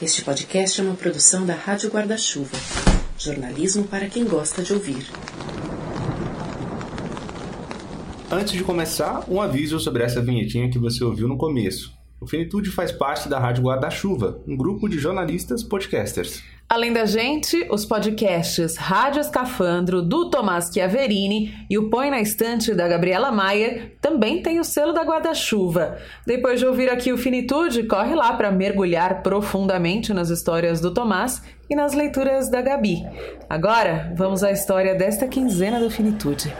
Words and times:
Este 0.00 0.22
podcast 0.22 0.80
é 0.80 0.84
uma 0.84 0.94
produção 0.94 1.44
da 1.44 1.54
Rádio 1.54 1.90
Guarda-Chuva. 1.90 2.56
Jornalismo 3.18 3.82
para 3.82 4.08
quem 4.08 4.24
gosta 4.24 4.62
de 4.62 4.72
ouvir. 4.72 5.04
Antes 8.30 8.52
de 8.52 8.62
começar, 8.62 9.28
um 9.28 9.42
aviso 9.42 9.80
sobre 9.80 10.04
essa 10.04 10.22
vinhetinha 10.22 10.70
que 10.70 10.78
você 10.78 11.02
ouviu 11.02 11.26
no 11.26 11.36
começo. 11.36 11.97
O 12.20 12.26
Finitude 12.26 12.70
faz 12.70 12.90
parte 12.90 13.28
da 13.28 13.38
Rádio 13.38 13.62
Guarda-Chuva, 13.62 14.40
um 14.46 14.56
grupo 14.56 14.88
de 14.88 14.98
jornalistas 14.98 15.62
podcasters. 15.62 16.42
Além 16.68 16.92
da 16.92 17.06
gente, 17.06 17.66
os 17.70 17.86
podcasts 17.86 18.76
Rádio 18.76 19.20
Escafandro, 19.20 20.02
do 20.02 20.28
Tomás 20.28 20.68
Chiaverini 20.70 21.54
e 21.70 21.78
o 21.78 21.88
Põe 21.88 22.10
na 22.10 22.20
Estante, 22.20 22.74
da 22.74 22.88
Gabriela 22.88 23.30
Maia, 23.30 23.92
também 24.00 24.42
tem 24.42 24.58
o 24.58 24.64
selo 24.64 24.92
da 24.92 25.02
Guarda-Chuva. 25.02 25.96
Depois 26.26 26.58
de 26.58 26.66
ouvir 26.66 26.90
aqui 26.90 27.12
o 27.12 27.16
Finitude, 27.16 27.84
corre 27.84 28.14
lá 28.14 28.32
para 28.34 28.50
mergulhar 28.50 29.22
profundamente 29.22 30.12
nas 30.12 30.28
histórias 30.28 30.80
do 30.80 30.92
Tomás 30.92 31.40
e 31.70 31.76
nas 31.76 31.94
leituras 31.94 32.50
da 32.50 32.60
Gabi. 32.60 33.02
Agora, 33.48 34.12
vamos 34.16 34.42
à 34.42 34.50
história 34.50 34.94
desta 34.94 35.28
quinzena 35.28 35.80
do 35.80 35.88
Finitude. 35.88 36.52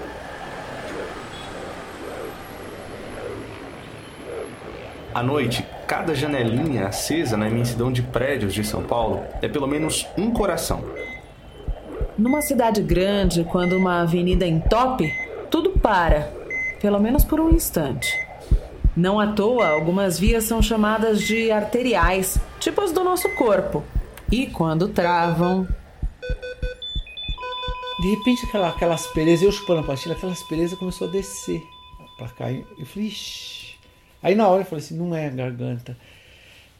À 5.18 5.22
noite, 5.24 5.66
cada 5.84 6.14
janelinha 6.14 6.86
acesa 6.86 7.36
na 7.36 7.48
imensidão 7.48 7.90
de 7.90 8.02
prédios 8.02 8.54
de 8.54 8.62
São 8.62 8.84
Paulo 8.84 9.20
é 9.42 9.48
pelo 9.48 9.66
menos 9.66 10.06
um 10.16 10.30
coração. 10.30 10.84
Numa 12.16 12.40
cidade 12.40 12.80
grande, 12.80 13.42
quando 13.42 13.76
uma 13.76 14.02
avenida 14.02 14.46
entope, 14.46 15.12
tudo 15.50 15.70
para, 15.70 16.32
pelo 16.80 17.00
menos 17.00 17.24
por 17.24 17.40
um 17.40 17.50
instante. 17.50 18.08
Não 18.96 19.18
à 19.18 19.26
toa, 19.32 19.66
algumas 19.66 20.20
vias 20.20 20.44
são 20.44 20.62
chamadas 20.62 21.20
de 21.20 21.50
arteriais, 21.50 22.38
tipo 22.60 22.80
as 22.80 22.92
do 22.92 23.02
nosso 23.02 23.28
corpo. 23.30 23.82
E 24.30 24.46
quando 24.46 24.86
travam. 24.86 25.66
De 28.00 28.10
repente, 28.14 28.46
aquela, 28.46 28.68
aquelas 28.68 29.04
perezas, 29.08 29.42
eu 29.46 29.50
chupando 29.50 29.80
a 29.80 29.82
pastilha, 29.82 30.14
aquelas 30.14 30.44
perezas 30.44 30.78
começou 30.78 31.08
a 31.08 31.10
descer 31.10 31.60
pra 32.16 32.28
cá. 32.28 32.52
Eu 32.52 32.86
falei, 32.86 33.08
Ixi. 33.08 33.57
Aí 34.22 34.34
na 34.34 34.48
hora 34.48 34.62
eu 34.62 34.66
falei 34.66 34.84
assim, 34.84 34.96
não 34.96 35.14
é 35.14 35.30
garganta, 35.30 35.96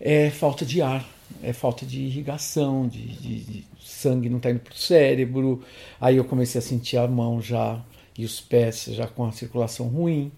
é 0.01 0.31
falta 0.31 0.65
de 0.67 0.83
ar, 0.83 1.07
é 1.43 1.53
falta 1.53 1.87
de 1.87 2.01
irrigação, 2.01 2.89
de, 2.89 3.07
de, 3.07 3.41
de 3.45 3.65
sangue 3.81 4.29
não 4.29 4.39
está 4.39 4.51
indo 4.51 4.61
para 4.61 4.73
o 4.73 4.77
cérebro. 4.77 5.63
Aí 6.01 6.17
eu 6.17 6.25
comecei 6.25 6.59
a 6.59 6.63
sentir 6.63 6.97
a 6.97 7.07
mão 7.07 7.41
já 7.41 7.81
e 8.17 8.25
os 8.25 8.41
pés 8.41 8.85
já 8.91 9.07
com 9.07 9.25
a 9.25 9.33
circulação 9.33 9.89
ruim. 9.89 10.33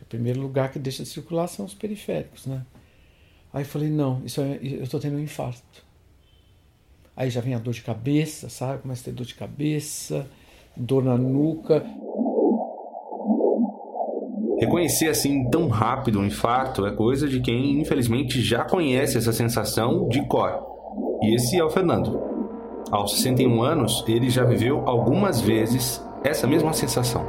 O 0.00 0.04
primeiro 0.04 0.40
lugar 0.40 0.70
que 0.70 0.78
deixa 0.78 1.02
de 1.02 1.08
circular 1.08 1.48
são 1.48 1.66
os 1.66 1.74
periféricos, 1.74 2.46
né? 2.46 2.64
Aí 3.52 3.62
eu 3.62 3.66
falei, 3.66 3.88
não, 3.88 4.22
isso 4.24 4.40
é, 4.40 4.58
eu 4.62 4.84
estou 4.84 5.00
tendo 5.00 5.16
um 5.16 5.20
infarto. 5.20 5.84
Aí 7.16 7.30
já 7.30 7.40
vem 7.40 7.54
a 7.54 7.58
dor 7.58 7.72
de 7.74 7.82
cabeça, 7.82 8.48
sabe? 8.48 8.82
Começa 8.82 9.02
a 9.02 9.04
ter 9.06 9.12
dor 9.12 9.26
de 9.26 9.34
cabeça, 9.34 10.28
dor 10.76 11.02
na 11.02 11.16
nuca. 11.16 11.84
Reconhecer 14.58 15.08
assim 15.08 15.48
tão 15.50 15.68
rápido 15.68 16.18
um 16.18 16.24
infarto 16.24 16.86
é 16.86 16.90
coisa 16.90 17.28
de 17.28 17.40
quem 17.40 17.78
infelizmente 17.78 18.40
já 18.40 18.64
conhece 18.64 19.18
essa 19.18 19.32
sensação 19.32 20.08
de 20.08 20.26
cor. 20.26 20.62
E 21.22 21.34
esse 21.34 21.58
é 21.58 21.64
o 21.64 21.68
Fernando. 21.68 22.18
Aos 22.90 23.16
61 23.16 23.62
anos, 23.62 24.04
ele 24.08 24.30
já 24.30 24.44
viveu 24.44 24.82
algumas 24.86 25.40
vezes 25.40 26.02
essa 26.24 26.46
mesma 26.46 26.72
sensação. 26.72 27.26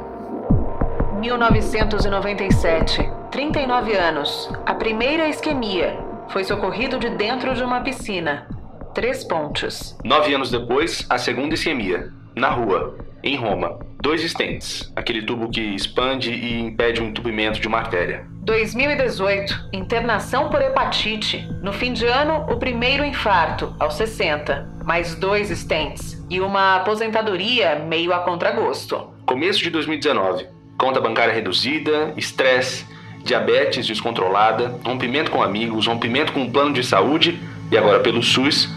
1997, 1.20 3.10
39 3.30 3.94
anos. 3.94 4.50
A 4.64 4.74
primeira 4.74 5.28
isquemia. 5.28 5.98
Foi 6.28 6.44
socorrido 6.44 6.98
de 6.98 7.10
dentro 7.10 7.54
de 7.54 7.62
uma 7.62 7.80
piscina. 7.80 8.46
Três 8.94 9.24
pontos. 9.24 9.98
Nove 10.04 10.32
anos 10.32 10.50
depois, 10.50 11.04
a 11.10 11.18
segunda 11.18 11.54
isquemia. 11.54 12.10
Na 12.36 12.50
rua, 12.50 12.96
em 13.22 13.36
Roma. 13.36 13.87
Dois 14.00 14.22
stents, 14.22 14.92
aquele 14.94 15.22
tubo 15.22 15.50
que 15.50 15.60
expande 15.60 16.30
e 16.30 16.60
impede 16.60 17.00
o 17.00 17.04
entupimento 17.04 17.58
de 17.58 17.66
uma 17.66 17.78
artéria. 17.78 18.24
2018, 18.42 19.70
internação 19.72 20.48
por 20.50 20.62
hepatite. 20.62 21.44
No 21.60 21.72
fim 21.72 21.92
de 21.92 22.06
ano, 22.06 22.46
o 22.48 22.56
primeiro 22.56 23.04
infarto, 23.04 23.74
aos 23.76 23.94
60. 23.94 24.68
Mais 24.84 25.16
dois 25.16 25.50
stents 25.50 26.24
e 26.30 26.40
uma 26.40 26.76
aposentadoria 26.76 27.74
meio 27.88 28.12
a 28.12 28.20
contragosto. 28.20 29.10
Começo 29.26 29.58
de 29.58 29.68
2019, 29.68 30.46
conta 30.78 31.00
bancária 31.00 31.34
reduzida, 31.34 32.14
estresse, 32.16 32.86
diabetes 33.24 33.84
descontrolada, 33.84 34.78
rompimento 34.84 35.32
com 35.32 35.42
amigos, 35.42 35.88
rompimento 35.88 36.32
com 36.32 36.44
o 36.44 36.50
plano 36.52 36.72
de 36.72 36.84
saúde 36.84 37.38
e 37.70 37.76
agora 37.76 37.98
pelo 37.98 38.22
SUS, 38.22 38.68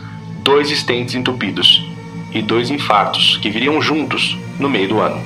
dois 0.44 0.72
stents 0.72 1.14
entupidos 1.14 1.86
e 2.34 2.42
dois 2.42 2.72
infartos 2.72 3.38
que 3.38 3.52
viriam 3.52 3.80
juntos 3.80 4.36
no 4.62 4.70
meio 4.70 4.88
do 4.88 5.00
ano. 5.00 5.20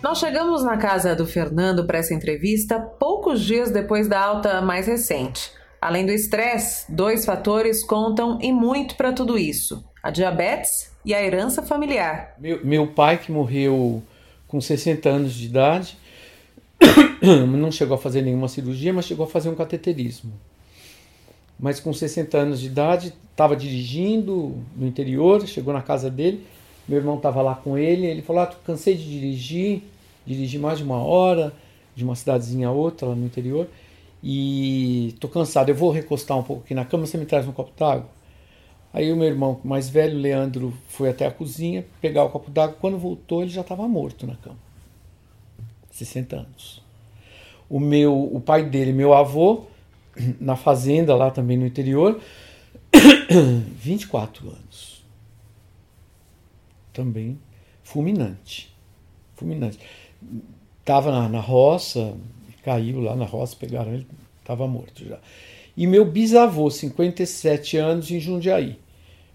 Nós 0.00 0.18
chegamos 0.18 0.62
na 0.62 0.76
casa 0.76 1.16
do 1.16 1.26
Fernando 1.26 1.84
para 1.84 1.98
essa 1.98 2.14
entrevista 2.14 2.78
poucos 2.78 3.42
dias 3.42 3.72
depois 3.72 4.06
da 4.06 4.20
alta 4.20 4.62
mais 4.62 4.86
recente. 4.86 5.50
Além 5.80 6.06
do 6.06 6.12
estresse, 6.12 6.90
dois 6.90 7.24
fatores 7.24 7.84
contam 7.84 8.38
e 8.40 8.52
muito 8.52 8.94
para 8.94 9.12
tudo 9.12 9.36
isso: 9.36 9.84
a 10.00 10.10
diabetes 10.10 10.92
e 11.04 11.12
a 11.12 11.22
herança 11.22 11.62
familiar. 11.62 12.34
Meu, 12.38 12.64
meu 12.64 12.86
pai, 12.86 13.18
que 13.18 13.32
morreu 13.32 14.02
com 14.46 14.60
60 14.60 15.08
anos 15.08 15.34
de 15.34 15.46
idade, 15.46 15.98
não 17.20 17.72
chegou 17.72 17.96
a 17.96 17.98
fazer 17.98 18.22
nenhuma 18.22 18.46
cirurgia, 18.46 18.92
mas 18.92 19.04
chegou 19.04 19.26
a 19.26 19.28
fazer 19.28 19.48
um 19.48 19.54
cateterismo 19.56 20.32
mas 21.58 21.80
com 21.80 21.92
60 21.92 22.36
anos 22.36 22.60
de 22.60 22.66
idade, 22.66 23.12
estava 23.30 23.56
dirigindo 23.56 24.56
no 24.76 24.86
interior, 24.86 25.46
chegou 25.46 25.72
na 25.72 25.82
casa 25.82 26.10
dele, 26.10 26.44
meu 26.88 26.98
irmão 26.98 27.16
estava 27.16 27.42
lá 27.42 27.54
com 27.54 27.76
ele, 27.76 28.06
ele 28.06 28.22
falou, 28.22 28.42
ah, 28.42 28.54
cansei 28.64 28.94
de 28.94 29.04
dirigir, 29.04 29.82
dirigi 30.26 30.58
mais 30.58 30.78
de 30.78 30.84
uma 30.84 31.02
hora, 31.02 31.52
de 31.94 32.04
uma 32.04 32.14
cidadezinha 32.14 32.68
a 32.68 32.72
outra, 32.72 33.08
lá 33.08 33.14
no 33.14 33.24
interior, 33.24 33.68
e 34.22 35.14
tô 35.18 35.28
cansado, 35.28 35.68
eu 35.68 35.74
vou 35.74 35.90
recostar 35.90 36.38
um 36.38 36.42
pouco 36.42 36.62
aqui 36.64 36.74
na 36.74 36.84
cama, 36.84 37.06
você 37.06 37.16
me 37.16 37.26
traz 37.26 37.46
um 37.46 37.52
copo 37.52 37.72
d'água? 37.76 38.08
Aí 38.92 39.12
o 39.12 39.16
meu 39.16 39.26
irmão 39.26 39.60
mais 39.64 39.88
velho, 39.88 40.18
Leandro, 40.18 40.72
foi 40.88 41.10
até 41.10 41.26
a 41.26 41.30
cozinha 41.30 41.84
pegar 42.00 42.24
o 42.24 42.30
copo 42.30 42.50
d'água, 42.50 42.76
quando 42.80 42.98
voltou 42.98 43.42
ele 43.42 43.50
já 43.50 43.62
estava 43.62 43.86
morto 43.88 44.26
na 44.26 44.36
cama, 44.36 44.58
60 45.90 46.36
anos. 46.36 46.82
O 47.68 47.80
meu, 47.80 48.14
o 48.14 48.40
pai 48.40 48.64
dele, 48.64 48.92
meu 48.92 49.12
avô, 49.12 49.64
na 50.40 50.56
fazenda 50.56 51.14
lá 51.14 51.30
também 51.30 51.56
no 51.56 51.66
interior, 51.66 52.20
24 53.78 54.48
anos. 54.48 55.04
Também 56.92 57.38
fulminante. 57.82 58.74
Fulminante. 59.34 59.78
Tava 60.84 61.10
na, 61.10 61.28
na 61.28 61.40
roça, 61.40 62.14
caiu 62.62 63.00
lá 63.00 63.14
na 63.14 63.24
roça, 63.24 63.56
pegaram 63.56 63.92
ele, 63.92 64.06
estava 64.40 64.66
morto 64.66 65.04
já. 65.04 65.18
E 65.76 65.86
meu 65.86 66.04
bisavô, 66.04 66.70
57 66.70 67.76
anos, 67.76 68.10
em 68.10 68.18
Jundiaí. 68.18 68.78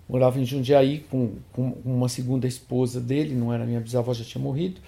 Morava 0.09 0.40
em 0.40 0.46
Jundiaí 0.46 1.06
com, 1.09 1.36
com 1.53 1.74
uma 1.86 2.09
segunda 2.09 2.47
esposa 2.47 3.00
dele, 3.00 3.36
não 3.36 3.53
era 3.53 3.66
minha 3.66 3.80
bisavó, 3.80 4.14
já 4.14 4.25
tinha 4.25 4.44
morrido. 4.44 4.81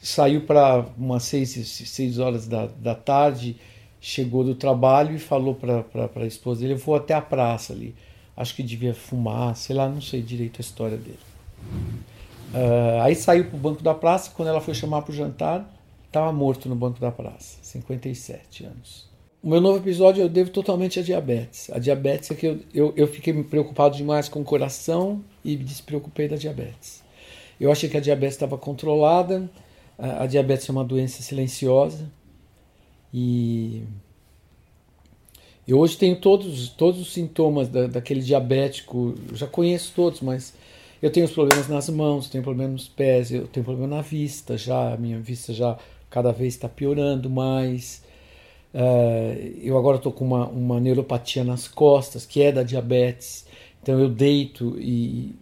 Saiu 0.00 0.46
para 0.46 0.86
umas 0.96 1.24
seis, 1.24 1.50
seis 1.50 2.18
horas 2.18 2.46
da, 2.46 2.66
da 2.66 2.94
tarde, 2.94 3.58
chegou 4.00 4.42
do 4.42 4.54
trabalho 4.54 5.14
e 5.14 5.18
falou 5.18 5.54
para 5.54 5.84
a 6.16 6.26
esposa 6.26 6.60
dele: 6.60 6.74
Eu 6.74 6.78
vou 6.78 6.94
até 6.94 7.14
a 7.14 7.20
praça 7.20 7.72
ali. 7.72 7.94
Acho 8.36 8.54
que 8.56 8.62
devia 8.62 8.94
fumar, 8.94 9.54
sei 9.54 9.76
lá, 9.76 9.88
não 9.88 10.00
sei 10.00 10.22
direito 10.22 10.58
a 10.58 10.62
história 10.62 10.96
dele. 10.96 11.18
Uh, 12.54 13.02
aí 13.02 13.14
saiu 13.14 13.44
para 13.44 13.56
o 13.56 13.60
banco 13.60 13.82
da 13.82 13.92
praça. 13.92 14.30
Quando 14.34 14.48
ela 14.48 14.60
foi 14.60 14.72
chamar 14.72 15.02
para 15.02 15.12
o 15.12 15.14
jantar, 15.14 15.70
estava 16.06 16.32
morto 16.32 16.68
no 16.68 16.74
banco 16.74 16.98
da 16.98 17.12
praça, 17.12 17.58
57 17.60 18.64
anos. 18.64 19.10
O 19.42 19.48
meu 19.48 19.60
novo 19.60 19.78
episódio 19.78 20.22
eu 20.22 20.28
devo 20.28 20.50
totalmente 20.50 20.98
à 20.98 21.02
diabetes. 21.02 21.70
A 21.70 21.78
diabetes 21.78 22.30
é 22.30 22.34
que 22.34 22.46
eu, 22.46 22.60
eu, 22.74 22.92
eu 22.96 23.06
fiquei 23.06 23.42
preocupado 23.42 23.96
demais 23.96 24.28
com 24.28 24.40
o 24.40 24.44
coração 24.44 25.22
e 25.44 25.56
me 25.56 25.64
despreocupei 25.64 26.28
da 26.28 26.36
diabetes. 26.36 27.02
Eu 27.58 27.70
achei 27.70 27.88
que 27.88 27.96
a 27.96 28.00
diabetes 28.00 28.34
estava 28.36 28.56
controlada. 28.56 29.50
A, 29.98 30.24
a 30.24 30.26
diabetes 30.26 30.68
é 30.68 30.72
uma 30.72 30.84
doença 30.84 31.22
silenciosa 31.22 32.10
e 33.12 33.84
eu 35.66 35.78
hoje 35.78 35.96
tenho 35.96 36.16
todos, 36.16 36.68
todos 36.70 37.00
os 37.00 37.12
sintomas 37.12 37.68
da, 37.68 37.86
daquele 37.86 38.20
diabético, 38.20 39.14
já 39.32 39.46
conheço 39.46 39.92
todos, 39.94 40.20
mas 40.20 40.52
eu 41.00 41.10
tenho 41.10 41.26
os 41.26 41.32
problemas 41.32 41.68
nas 41.68 41.88
mãos, 41.88 42.28
tenho 42.28 42.42
problemas 42.42 42.72
nos 42.72 42.88
pés, 42.88 43.30
eu 43.30 43.46
tenho 43.46 43.64
problema 43.64 43.96
na 43.96 44.02
vista 44.02 44.58
já, 44.58 44.94
a 44.94 44.96
minha 44.96 45.18
vista 45.20 45.52
já 45.52 45.78
cada 46.10 46.32
vez 46.32 46.54
está 46.54 46.68
piorando 46.68 47.30
mais. 47.30 48.02
Uh, 48.74 49.58
eu 49.62 49.78
agora 49.78 49.96
estou 49.96 50.12
com 50.12 50.24
uma, 50.24 50.48
uma 50.48 50.80
neuropatia 50.80 51.44
nas 51.44 51.68
costas, 51.68 52.26
que 52.26 52.42
é 52.42 52.52
da 52.52 52.62
diabetes, 52.62 53.46
então 53.82 53.98
eu 53.98 54.08
deito 54.08 54.76
e 54.78 55.34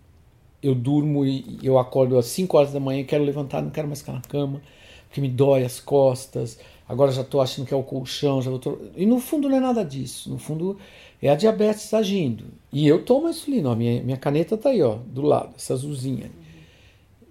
eu 0.63 0.75
durmo 0.75 1.25
e 1.25 1.59
eu 1.63 1.79
acordo 1.79 2.19
às 2.19 2.27
5 2.27 2.57
horas 2.57 2.73
da 2.73 2.81
manhã, 2.81 3.03
quero 3.05 3.25
levantar, 3.25 3.63
não 3.63 3.71
quero 3.71 3.87
mais 3.87 4.01
ficar 4.01 4.13
na 4.13 4.21
cama, 4.21 4.61
porque 5.09 5.21
me 5.21 5.29
dói 5.29 5.65
as 5.65 5.81
costas 5.81 6.59
agora 6.89 7.13
já 7.13 7.23
estou 7.23 7.41
achando 7.41 7.67
que 7.67 7.75
é 7.75 7.77
o 7.77 7.83
colchão, 7.83 8.41
já 8.41 8.57
tô... 8.59 8.79
e 8.97 9.05
no 9.05 9.21
fundo 9.21 9.49
não 9.49 9.57
é 9.57 9.61
nada 9.61 9.85
disso. 9.85 10.31
No 10.31 10.39
fundo 10.39 10.79
é 11.21 11.29
a 11.29 11.35
diabetes 11.35 11.93
agindo. 11.93 12.45
E 12.73 12.89
eu 12.89 13.05
tomo 13.05 13.29
insulina, 13.29 13.71
ó, 13.71 13.75
minha, 13.75 14.03
minha 14.03 14.17
caneta 14.17 14.55
está 14.55 14.71
aí, 14.71 14.83
ó, 14.83 14.97
do 15.07 15.23
lado, 15.23 15.55
essa 15.57 15.75
azulzinha. 15.75 16.31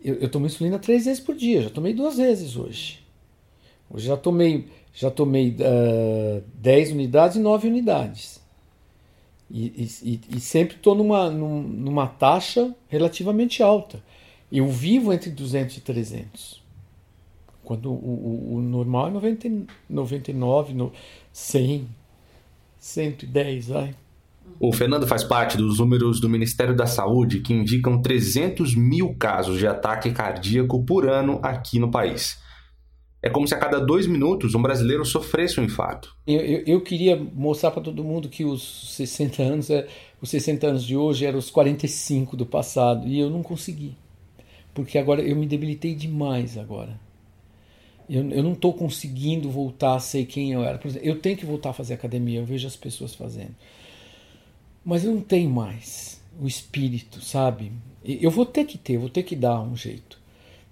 Eu, 0.03 0.15
eu 0.15 0.29
tomo 0.29 0.45
insulina 0.45 0.77
três 0.77 1.05
vezes 1.05 1.19
por 1.19 1.35
dia, 1.35 1.63
já 1.63 1.69
tomei 1.69 1.93
duas 1.93 2.17
vezes 2.17 2.55
hoje. 2.55 2.99
Hoje 3.89 4.07
já 4.07 4.17
tomei, 4.17 4.67
já 4.93 5.09
tomei 5.09 5.51
uh, 5.51 6.43
10 6.55 6.91
unidades 6.91 7.37
e 7.37 7.39
9 7.39 7.67
unidades. 7.67 8.39
E, 9.49 9.89
e, 10.03 10.21
e 10.35 10.39
sempre 10.39 10.75
estou 10.75 10.93
numa, 10.93 11.29
numa 11.29 12.05
taxa 12.05 12.75
relativamente 12.89 13.63
alta. 13.63 14.03
Eu 14.51 14.67
vivo 14.67 15.13
entre 15.13 15.29
200 15.29 15.77
e 15.77 15.81
300. 15.81 16.66
Quando 17.67 17.91
o, 17.91 17.95
o, 17.95 18.55
o 18.55 18.61
normal 18.61 19.09
é 19.09 19.11
90, 19.11 19.49
99, 19.89 20.73
no, 20.73 20.93
100, 21.33 21.85
110, 22.79 23.67
vai. 23.67 23.93
O 24.57 24.71
Fernando 24.71 25.05
faz 25.05 25.25
parte 25.25 25.57
dos 25.57 25.79
números 25.79 26.21
do 26.21 26.29
Ministério 26.29 26.73
da 26.73 26.85
Saúde 26.85 27.41
que 27.41 27.53
indicam 27.53 28.01
300 28.01 28.73
mil 28.73 29.13
casos 29.15 29.59
de 29.59 29.67
ataque 29.67 30.11
cardíaco 30.11 30.81
por 30.85 31.09
ano 31.09 31.41
aqui 31.43 31.77
no 31.77 31.91
país. 31.91 32.37
É 33.21 33.29
como 33.29 33.45
se 33.45 33.53
a 33.53 33.57
cada 33.59 33.81
dois 33.81 34.07
minutos 34.07 34.55
um 34.55 34.61
brasileiro 34.61 35.03
sofresse 35.03 35.59
um 35.59 35.65
infarto. 35.65 36.15
Eu, 36.25 36.39
eu, 36.39 36.63
eu 36.65 36.81
queria 36.81 37.17
mostrar 37.17 37.71
para 37.71 37.83
todo 37.83 38.01
mundo 38.01 38.29
que 38.29 38.45
os 38.45 38.95
60 38.95 39.43
anos, 39.43 39.69
é, 39.69 39.85
os 40.21 40.29
60 40.29 40.65
anos 40.65 40.85
de 40.85 40.95
hoje 40.95 41.25
eram 41.25 41.37
os 41.37 41.51
45 41.51 42.37
do 42.37 42.45
passado 42.45 43.05
e 43.05 43.19
eu 43.19 43.29
não 43.29 43.43
consegui, 43.43 43.93
porque 44.73 44.97
agora 44.97 45.21
eu 45.21 45.35
me 45.35 45.45
debilitei 45.45 45.93
demais 45.93 46.57
agora. 46.57 47.06
Eu, 48.09 48.29
eu 48.29 48.43
não 48.43 48.53
estou 48.53 48.73
conseguindo 48.73 49.49
voltar 49.49 49.95
a 49.95 49.99
ser 49.99 50.25
quem 50.25 50.53
eu 50.53 50.63
era. 50.63 50.77
Por 50.77 50.87
exemplo, 50.87 51.07
eu 51.07 51.19
tenho 51.19 51.37
que 51.37 51.45
voltar 51.45 51.71
a 51.71 51.73
fazer 51.73 51.93
academia, 51.93 52.39
eu 52.39 52.45
vejo 52.45 52.67
as 52.67 52.75
pessoas 52.75 53.13
fazendo. 53.13 53.55
Mas 54.83 55.03
eu 55.03 55.13
não 55.13 55.21
tenho 55.21 55.49
mais 55.49 56.21
o 56.39 56.47
espírito, 56.47 57.21
sabe? 57.21 57.71
Eu 58.03 58.31
vou 58.31 58.45
ter 58.45 58.65
que 58.65 58.77
ter, 58.77 58.97
vou 58.97 59.09
ter 59.09 59.23
que 59.23 59.35
dar 59.35 59.59
um 59.61 59.75
jeito. 59.75 60.19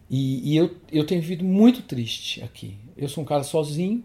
E, 0.10 0.54
e 0.54 0.56
eu, 0.56 0.74
eu 0.92 1.06
tenho 1.06 1.22
vivido 1.22 1.44
muito 1.44 1.82
triste 1.82 2.42
aqui. 2.44 2.78
Eu 2.96 3.10
sou 3.10 3.24
um 3.24 3.28
cara 3.28 3.44
sozinho, 3.44 4.04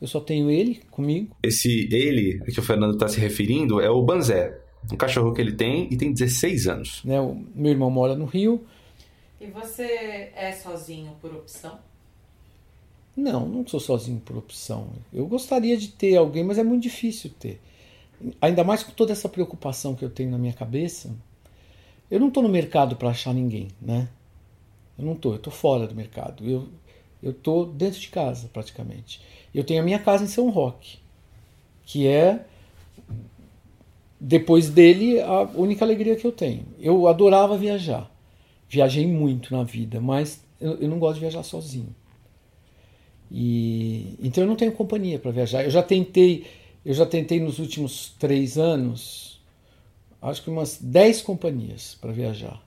eu 0.00 0.06
só 0.06 0.20
tenho 0.20 0.50
ele 0.50 0.80
comigo. 0.90 1.36
Esse 1.42 1.88
ele 1.92 2.40
a 2.42 2.46
que 2.46 2.58
o 2.58 2.62
Fernando 2.62 2.94
está 2.94 3.08
se 3.08 3.20
referindo 3.20 3.80
é 3.80 3.90
o 3.90 4.02
Banzé, 4.02 4.58
um 4.90 4.96
cachorro 4.96 5.32
que 5.32 5.40
ele 5.40 5.52
tem 5.52 5.88
e 5.90 5.96
tem 5.96 6.12
16 6.12 6.66
anos. 6.68 7.04
Né, 7.04 7.20
o 7.20 7.44
meu 7.54 7.72
irmão 7.72 7.90
mora 7.90 8.14
no 8.14 8.24
Rio. 8.24 8.64
E 9.40 9.46
você 9.46 10.30
é 10.34 10.52
sozinho 10.52 11.12
por 11.20 11.34
opção? 11.34 11.78
Não, 13.16 13.46
não 13.46 13.66
sou 13.66 13.78
sozinho 13.78 14.20
por 14.20 14.36
opção. 14.36 14.88
Eu 15.12 15.26
gostaria 15.26 15.76
de 15.76 15.88
ter 15.88 16.16
alguém, 16.16 16.42
mas 16.42 16.58
é 16.58 16.64
muito 16.64 16.82
difícil 16.82 17.30
ter. 17.38 17.60
Ainda 18.40 18.64
mais 18.64 18.82
com 18.82 18.92
toda 18.92 19.12
essa 19.12 19.28
preocupação 19.28 19.94
que 19.94 20.04
eu 20.04 20.10
tenho 20.10 20.30
na 20.30 20.38
minha 20.38 20.52
cabeça. 20.52 21.14
Eu 22.10 22.20
não 22.20 22.28
estou 22.28 22.42
no 22.42 22.48
mercado 22.48 22.96
para 22.96 23.10
achar 23.10 23.34
ninguém, 23.34 23.68
né? 23.80 24.08
Eu 24.98 25.04
não 25.04 25.12
estou, 25.12 25.32
eu 25.32 25.36
estou 25.36 25.52
fora 25.52 25.86
do 25.86 25.94
mercado. 25.94 26.48
Eu 26.48 26.68
estou 27.30 27.66
dentro 27.66 28.00
de 28.00 28.08
casa, 28.08 28.48
praticamente. 28.52 29.20
Eu 29.54 29.64
tenho 29.64 29.82
a 29.82 29.84
minha 29.84 29.98
casa 29.98 30.24
em 30.24 30.28
São 30.28 30.48
Roque, 30.50 30.98
que 31.84 32.06
é, 32.06 32.44
depois 34.18 34.70
dele, 34.70 35.20
a 35.20 35.42
única 35.54 35.84
alegria 35.84 36.16
que 36.16 36.26
eu 36.26 36.32
tenho. 36.32 36.64
Eu 36.78 37.06
adorava 37.08 37.58
viajar. 37.58 38.10
Viajei 38.68 39.06
muito 39.06 39.54
na 39.54 39.64
vida, 39.64 40.00
mas 40.00 40.42
eu, 40.60 40.78
eu 40.78 40.88
não 40.88 40.98
gosto 40.98 41.14
de 41.14 41.20
viajar 41.20 41.42
sozinho. 41.42 41.94
E, 43.34 44.18
então 44.22 44.44
eu 44.44 44.48
não 44.48 44.56
tenho 44.56 44.72
companhia 44.72 45.18
para 45.18 45.30
viajar. 45.30 45.64
Eu 45.64 45.70
já 45.70 45.82
tentei, 45.82 46.44
eu 46.84 46.92
já 46.92 47.06
tentei 47.06 47.40
nos 47.40 47.58
últimos 47.58 48.12
três 48.18 48.58
anos, 48.58 49.40
acho 50.20 50.42
que 50.42 50.50
umas 50.50 50.78
dez 50.78 51.22
companhias 51.22 51.96
para 51.98 52.12
viajar 52.12 52.62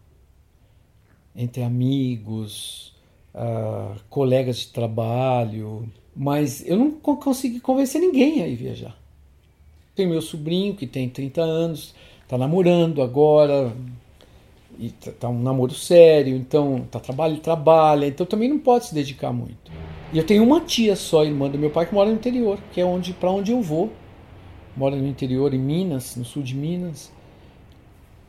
entre 1.36 1.62
amigos, 1.62 2.94
uh, 3.36 4.00
colegas 4.10 4.58
de 4.58 4.68
trabalho, 4.68 5.88
mas 6.16 6.66
eu 6.66 6.78
não 6.78 6.92
consegui 6.92 7.60
convencer 7.60 8.00
ninguém 8.02 8.42
a 8.42 8.48
ir 8.48 8.56
viajar. 8.56 8.98
Tem 9.94 10.08
meu 10.08 10.22
sobrinho 10.22 10.76
que 10.76 10.88
tem 10.88 11.10
30 11.10 11.42
anos, 11.42 11.94
está 12.24 12.38
namorando 12.38 13.02
agora, 13.02 13.76
e 14.80 14.90
tá, 14.90 15.28
um 15.30 15.42
namoro 15.42 15.74
sério, 15.74 16.36
então 16.36 16.88
tá 16.90 17.00
trabalho, 17.00 17.38
trabalha, 17.38 18.08
então 18.08 18.26
também 18.26 18.50
não 18.50 18.60
pode 18.60 18.86
se 18.86 18.94
dedicar 18.94 19.34
muito. 19.34 19.72
E 20.14 20.18
eu 20.18 20.26
tenho 20.26 20.44
uma 20.44 20.62
tia 20.62 20.96
só, 20.96 21.24
irmã 21.26 21.50
do 21.50 21.58
meu 21.58 21.70
pai, 21.70 21.86
que 21.86 21.94
mora 21.94 22.10
no 22.10 22.16
interior, 22.16 22.60
que 22.72 22.80
é 22.80 22.86
onde 22.86 23.14
para 23.14 23.32
onde 23.32 23.52
eu 23.52 23.62
vou. 23.62 23.92
Mora 24.76 24.96
no 24.96 25.08
interior, 25.08 25.54
em 25.54 25.60
Minas, 25.60 26.16
no 26.16 26.24
sul 26.24 26.44
de 26.44 26.56
Minas. 26.56 27.12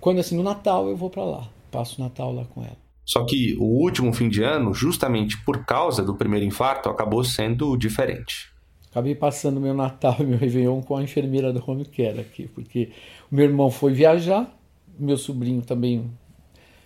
Quando 0.01 0.21
assim 0.21 0.37
no 0.37 0.43
Natal 0.43 0.89
eu 0.89 0.97
vou 0.97 1.11
para 1.11 1.25
lá, 1.25 1.49
passo 1.71 2.01
o 2.01 2.05
Natal 2.05 2.33
lá 2.33 2.45
com 2.45 2.63
ela. 2.63 2.77
Só 3.05 3.25
que 3.25 3.57
o 3.59 3.65
último 3.65 4.13
fim 4.13 4.29
de 4.29 4.43
ano, 4.43 4.75
justamente 4.75 5.39
por 5.45 5.65
causa 5.65 6.03
do 6.03 6.15
primeiro 6.15 6.45
infarto, 6.45 6.89
acabou 6.89 7.23
sendo 7.23 7.77
diferente. 7.77 8.51
Acabei 8.91 9.15
passando 9.15 9.61
meu 9.61 9.75
Natal 9.75 10.17
e 10.21 10.25
meu 10.25 10.39
Réveillon 10.39 10.81
com 10.81 10.97
a 10.97 11.03
enfermeira 11.03 11.53
do 11.53 11.63
home 11.65 11.85
care 11.85 12.21
aqui, 12.21 12.49
porque 12.49 12.91
o 13.31 13.35
meu 13.35 13.45
irmão 13.45 13.71
foi 13.71 13.93
viajar, 13.93 14.53
meu 14.99 15.17
sobrinho 15.17 15.63
também, 15.63 16.11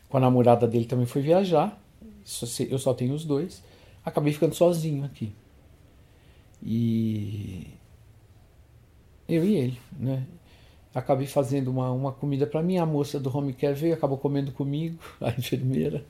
com 0.09 0.17
a 0.17 0.21
namorada 0.21 0.67
dele 0.67 0.87
também 0.87 1.07
foi 1.07 1.23
viajar, 1.23 1.81
eu 2.69 2.79
só 2.79 2.93
tenho 2.93 3.15
os 3.15 3.25
dois, 3.25 3.63
acabei 4.05 4.33
ficando 4.33 4.55
sozinho 4.55 5.05
aqui. 5.05 5.33
E 6.63 7.67
eu 9.29 9.45
e 9.45 9.55
ele, 9.55 9.81
né? 9.99 10.27
acabei 10.95 11.27
fazendo 11.27 11.69
uma, 11.71 11.91
uma 11.91 12.13
comida 12.13 12.47
para 12.47 12.63
mim. 12.63 12.79
A 12.79 12.87
moça 12.87 13.19
do 13.19 13.35
home 13.35 13.53
care 13.53 13.75
veio, 13.75 13.95
acabou 13.95 14.19
comendo 14.19 14.53
comigo, 14.53 14.99
a 15.21 15.31
enfermeira. 15.31 16.05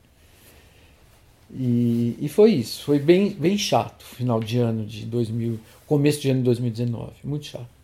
E, 1.52 2.16
e 2.20 2.28
foi 2.28 2.52
isso. 2.52 2.84
Foi 2.84 2.98
bem, 2.98 3.30
bem 3.30 3.58
chato 3.58 4.04
final 4.04 4.40
de 4.40 4.58
ano 4.58 4.86
de 4.86 5.04
2000, 5.04 5.58
começo 5.86 6.20
de 6.20 6.30
ano 6.30 6.40
de 6.40 6.44
2019. 6.44 7.12
Muito 7.24 7.46
chato. 7.46 7.80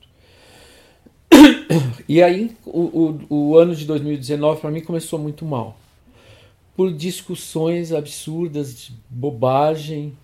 E 2.08 2.22
aí, 2.22 2.56
o, 2.64 3.18
o, 3.28 3.34
o 3.34 3.58
ano 3.58 3.74
de 3.74 3.84
2019 3.84 4.60
para 4.60 4.70
mim 4.70 4.80
começou 4.80 5.18
muito 5.18 5.44
mal. 5.44 5.76
Por 6.76 6.92
discussões 6.92 7.92
absurdas, 7.92 8.74
de 8.76 8.92
bobagem, 9.08 10.16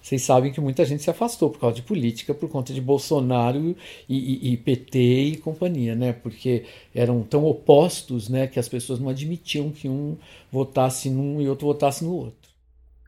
vocês 0.00 0.22
sabem 0.22 0.52
que 0.52 0.60
muita 0.60 0.84
gente 0.84 1.02
se 1.02 1.10
afastou 1.10 1.50
por 1.50 1.58
causa 1.58 1.74
de 1.74 1.82
política, 1.82 2.32
por 2.32 2.48
conta 2.48 2.72
de 2.72 2.80
Bolsonaro 2.80 3.74
e, 4.08 4.16
e, 4.16 4.52
e, 4.52 4.56
PT 4.56 4.98
e 4.98 5.36
companhia, 5.38 5.96
né? 5.96 6.12
Porque 6.12 6.64
eram 6.94 7.22
tão 7.24 7.44
opostos, 7.44 8.28
né? 8.28 8.46
Que 8.46 8.60
as 8.60 8.68
pessoas 8.68 9.00
não 9.00 9.08
admitiam 9.08 9.70
que 9.70 9.88
um 9.88 10.16
votasse 10.52 11.10
num 11.10 11.40
e 11.40 11.48
outro 11.48 11.66
votasse 11.66 12.04
no 12.04 12.14
outro. 12.14 12.48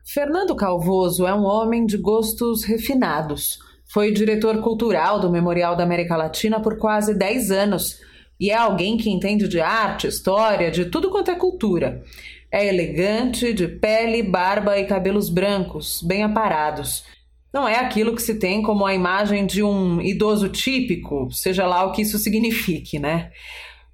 Fernando 0.05 0.53
Calvoso 0.53 1.25
é 1.25 1.33
um 1.33 1.45
homem 1.45 1.85
de 1.85 1.97
gostos 1.97 2.65
refinados. 2.65 3.59
Foi 3.93 4.11
diretor 4.11 4.61
cultural 4.61 5.21
do 5.21 5.31
Memorial 5.31 5.77
da 5.77 5.85
América 5.85 6.17
Latina 6.17 6.59
por 6.59 6.77
quase 6.77 7.17
10 7.17 7.51
anos 7.51 8.01
e 8.39 8.51
é 8.51 8.55
alguém 8.55 8.95
que 8.95 9.09
entende 9.09 9.47
de 9.47 9.59
arte, 9.59 10.07
história, 10.07 10.71
de 10.71 10.85
tudo 10.85 11.09
quanto 11.09 11.29
é 11.29 11.35
cultura. 11.35 12.01
É 12.51 12.67
elegante, 12.67 13.53
de 13.53 13.67
pele, 13.67 14.23
barba 14.23 14.77
e 14.79 14.85
cabelos 14.85 15.29
brancos, 15.29 16.01
bem 16.01 16.23
aparados. 16.23 17.03
Não 17.53 17.67
é 17.67 17.79
aquilo 17.79 18.15
que 18.15 18.21
se 18.21 18.35
tem 18.35 18.61
como 18.61 18.85
a 18.85 18.93
imagem 18.93 19.45
de 19.45 19.63
um 19.63 20.01
idoso 20.01 20.49
típico, 20.49 21.29
seja 21.31 21.65
lá 21.65 21.83
o 21.83 21.91
que 21.91 22.01
isso 22.01 22.17
signifique, 22.17 22.99
né? 22.99 23.31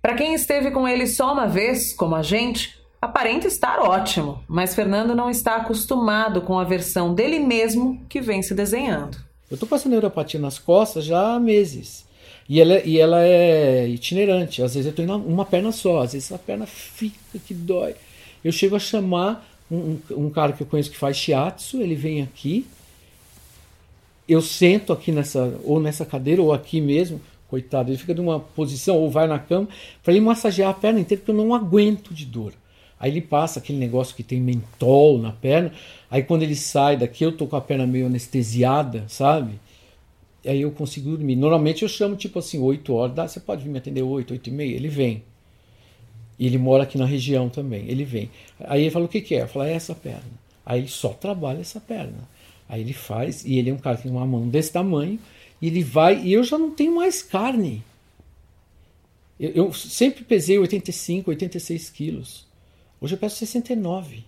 Para 0.01 0.15
quem 0.15 0.33
esteve 0.33 0.71
com 0.71 0.87
ele 0.87 1.07
só 1.07 1.33
uma 1.33 1.47
vez, 1.47 1.93
como 1.93 2.15
a 2.15 2.21
gente, 2.21 2.77
aparenta 3.01 3.47
estar 3.47 3.79
ótimo, 3.79 4.43
mas 4.47 4.75
Fernando 4.75 5.15
não 5.15 5.29
está 5.29 5.55
acostumado 5.55 6.41
com 6.41 6.59
a 6.59 6.63
versão 6.63 7.13
dele 7.13 7.39
mesmo 7.39 8.01
que 8.09 8.21
vem 8.21 8.41
se 8.41 8.53
desenhando. 8.53 9.17
Eu 9.49 9.55
estou 9.55 9.67
passando 9.67 9.91
neuropatia 9.91 10.39
nas 10.39 10.59
costas 10.59 11.05
já 11.05 11.35
há 11.35 11.39
meses. 11.39 12.05
E 12.47 12.61
ela, 12.61 12.79
e 12.83 12.99
ela 12.99 13.23
é 13.23 13.87
itinerante. 13.87 14.61
Às 14.61 14.75
vezes 14.75 14.85
eu 14.87 14.93
tenho 14.93 15.15
uma 15.17 15.45
perna 15.45 15.71
só, 15.71 16.01
às 16.01 16.13
vezes 16.13 16.31
a 16.31 16.37
perna 16.37 16.65
fica 16.65 17.39
que 17.45 17.53
dói 17.53 17.95
eu 18.45 18.51
chego 18.51 18.75
a 18.75 18.79
chamar 18.79 19.43
um, 19.71 19.97
um, 20.11 20.29
cara 20.29 20.53
que 20.53 20.61
eu 20.61 20.67
conheço 20.67 20.91
que 20.91 20.97
faz 20.97 21.17
shiatsu, 21.17 21.81
ele 21.81 21.95
vem 21.95 22.21
aqui, 22.21 22.67
eu 24.29 24.39
sento 24.39 24.93
aqui 24.93 25.11
nessa, 25.11 25.59
ou 25.63 25.79
nessa 25.79 26.05
cadeira, 26.05 26.43
ou 26.43 26.53
aqui 26.53 26.79
mesmo, 26.79 27.19
coitado, 27.49 27.89
ele 27.89 27.97
fica 27.97 28.13
numa 28.13 28.39
posição, 28.39 28.97
ou 28.97 29.09
vai 29.09 29.27
na 29.27 29.39
cama, 29.39 29.67
para 30.03 30.13
ele 30.13 30.23
massagear 30.23 30.69
a 30.69 30.73
perna 30.75 30.99
inteira, 30.99 31.21
porque 31.21 31.31
eu 31.31 31.43
não 31.43 31.55
aguento 31.55 32.13
de 32.13 32.23
dor. 32.23 32.53
Aí 32.99 33.09
ele 33.09 33.21
passa 33.21 33.57
aquele 33.57 33.79
negócio 33.79 34.15
que 34.15 34.21
tem 34.21 34.39
mentol 34.39 35.17
na 35.17 35.31
perna, 35.31 35.71
aí 36.09 36.21
quando 36.21 36.43
ele 36.43 36.55
sai 36.55 36.97
daqui, 36.97 37.23
eu 37.23 37.31
tô 37.31 37.47
com 37.47 37.55
a 37.55 37.61
perna 37.61 37.87
meio 37.87 38.05
anestesiada, 38.05 39.05
sabe? 39.07 39.59
Aí 40.45 40.61
eu 40.61 40.69
consigo 40.69 41.09
dormir. 41.09 41.35
Normalmente 41.35 41.81
eu 41.81 41.89
chamo 41.89 42.15
tipo 42.15 42.37
assim, 42.37 42.59
8 42.59 42.93
horas, 42.93 43.15
dá, 43.15 43.27
você 43.27 43.39
pode 43.39 43.63
vir 43.63 43.71
me 43.71 43.79
atender 43.79 44.03
8, 44.03 44.33
8 44.33 44.47
e 44.47 44.53
meia? 44.53 44.75
Ele 44.75 44.87
vem. 44.87 45.23
E 46.37 46.45
ele 46.45 46.57
mora 46.57 46.83
aqui 46.83 46.97
na 46.97 47.05
região 47.05 47.49
também. 47.49 47.87
Ele 47.87 48.03
vem. 48.03 48.29
Aí 48.59 48.81
ele 48.81 48.91
fala: 48.91 49.05
o 49.05 49.09
que, 49.09 49.21
que 49.21 49.35
é? 49.35 49.43
Eu 49.43 49.47
falo: 49.47 49.65
é 49.65 49.73
essa 49.73 49.95
perna. 49.95 50.45
Aí 50.65 50.81
ele 50.81 50.87
só 50.87 51.09
trabalha 51.09 51.61
essa 51.61 51.79
perna. 51.79 52.27
Aí 52.67 52.81
ele 52.81 52.93
faz, 52.93 53.45
e 53.45 53.57
ele 53.59 53.69
é 53.69 53.73
um 53.73 53.77
cara 53.77 53.97
que 53.97 54.03
tem 54.03 54.11
uma 54.11 54.25
mão 54.25 54.47
desse 54.47 54.71
tamanho, 54.71 55.19
e 55.61 55.67
ele 55.67 55.83
vai, 55.83 56.19
e 56.21 56.33
eu 56.33 56.43
já 56.43 56.57
não 56.57 56.71
tenho 56.71 56.95
mais 56.95 57.21
carne. 57.21 57.83
Eu, 59.39 59.51
eu 59.51 59.73
sempre 59.73 60.23
pesei 60.23 60.57
85, 60.57 61.29
86 61.29 61.89
quilos. 61.89 62.45
Hoje 62.99 63.13
eu 63.13 63.17
peso 63.17 63.35
69. 63.35 64.23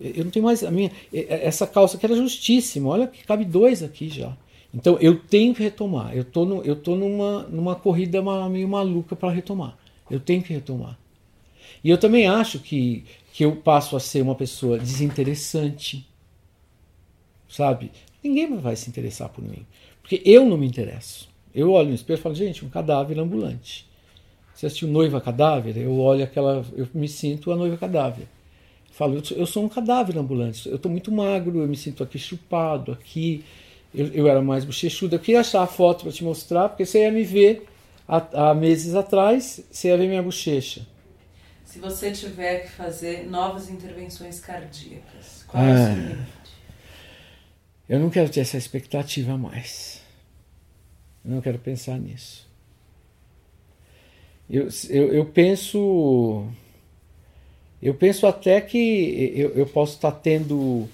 Eu 0.00 0.24
não 0.24 0.30
tenho 0.30 0.44
mais. 0.44 0.64
A 0.64 0.70
minha, 0.70 0.90
essa 1.12 1.66
calça 1.66 1.98
que 1.98 2.06
era 2.06 2.16
justíssima, 2.16 2.88
olha 2.88 3.06
que 3.06 3.24
cabe 3.24 3.44
dois 3.44 3.82
aqui 3.82 4.08
já. 4.08 4.36
Então 4.72 4.98
eu 5.00 5.18
tenho 5.18 5.54
que 5.54 5.62
retomar. 5.62 6.16
Eu 6.16 6.24
tô, 6.24 6.44
no, 6.44 6.62
eu 6.62 6.76
tô 6.76 6.96
numa, 6.96 7.42
numa 7.44 7.74
corrida 7.74 8.22
meio 8.48 8.68
maluca 8.68 9.14
para 9.14 9.30
retomar. 9.30 9.76
Eu 10.10 10.20
tenho 10.20 10.42
que 10.42 10.52
retomar. 10.52 10.98
E 11.82 11.90
eu 11.90 11.98
também 11.98 12.26
acho 12.26 12.58
que, 12.58 13.04
que 13.32 13.44
eu 13.44 13.56
passo 13.56 13.96
a 13.96 14.00
ser 14.00 14.22
uma 14.22 14.34
pessoa 14.34 14.78
desinteressante. 14.78 16.06
Sabe? 17.48 17.90
Ninguém 18.22 18.56
vai 18.58 18.76
se 18.76 18.88
interessar 18.88 19.28
por 19.28 19.42
mim. 19.42 19.66
Porque 20.02 20.22
eu 20.24 20.44
não 20.44 20.58
me 20.58 20.66
interesso. 20.66 21.28
Eu 21.54 21.72
olho 21.72 21.88
no 21.88 21.94
espelho 21.94 22.18
e 22.18 22.22
falo, 22.22 22.34
gente, 22.34 22.64
um 22.64 22.68
cadáver 22.68 23.18
ambulante. 23.18 23.88
Você 24.54 24.66
assistiu 24.66 24.88
Noiva 24.88 25.20
Cadáver? 25.20 25.76
Eu 25.78 25.98
olho 25.98 26.22
aquela. 26.22 26.64
Eu 26.76 26.86
me 26.92 27.08
sinto 27.08 27.50
a 27.50 27.56
noiva 27.56 27.78
cadáver. 27.78 28.24
Eu 28.88 28.94
falo, 28.94 29.22
eu 29.34 29.46
sou 29.46 29.64
um 29.64 29.68
cadáver 29.68 30.18
ambulante. 30.18 30.68
Eu 30.68 30.76
estou 30.76 30.90
muito 30.90 31.10
magro, 31.10 31.60
eu 31.60 31.66
me 31.66 31.76
sinto 31.76 32.02
aqui 32.02 32.18
chupado, 32.18 32.92
aqui. 32.92 33.42
Eu, 33.94 34.08
eu 34.08 34.28
era 34.28 34.42
mais 34.42 34.64
bochechudo. 34.64 35.14
Eu 35.14 35.18
queria 35.18 35.40
achar 35.40 35.62
a 35.62 35.66
foto 35.66 36.02
para 36.02 36.12
te 36.12 36.22
mostrar, 36.22 36.68
porque 36.68 36.84
você 36.84 37.04
ia 37.04 37.10
me 37.10 37.24
ver 37.24 37.66
há, 38.10 38.50
há 38.50 38.54
meses 38.54 38.94
atrás, 38.96 39.62
você 39.70 39.88
ia 39.88 39.96
ver 39.96 40.08
minha 40.08 40.22
bochecha. 40.22 40.84
Se 41.64 41.78
você 41.78 42.10
tiver 42.10 42.64
que 42.64 42.70
fazer 42.70 43.30
novas 43.30 43.70
intervenções 43.70 44.40
cardíacas, 44.40 45.44
qual 45.46 45.62
é 45.62 45.72
o 45.72 45.76
seu 45.76 45.84
ah. 45.84 45.94
limite? 45.94 46.40
Eu 47.88 48.00
não 48.00 48.10
quero 48.10 48.28
ter 48.28 48.40
essa 48.40 48.56
expectativa 48.56 49.38
mais. 49.38 50.02
Eu 51.24 51.30
não 51.30 51.40
quero 51.40 51.58
pensar 51.58 51.98
nisso. 51.98 52.48
Eu, 54.48 54.68
eu, 54.88 55.12
eu 55.12 55.26
penso. 55.26 56.46
Eu 57.80 57.94
penso 57.94 58.26
até 58.26 58.60
que 58.60 59.32
eu, 59.36 59.50
eu 59.50 59.66
posso 59.66 59.94
estar 59.94 60.12
tendo 60.12 60.88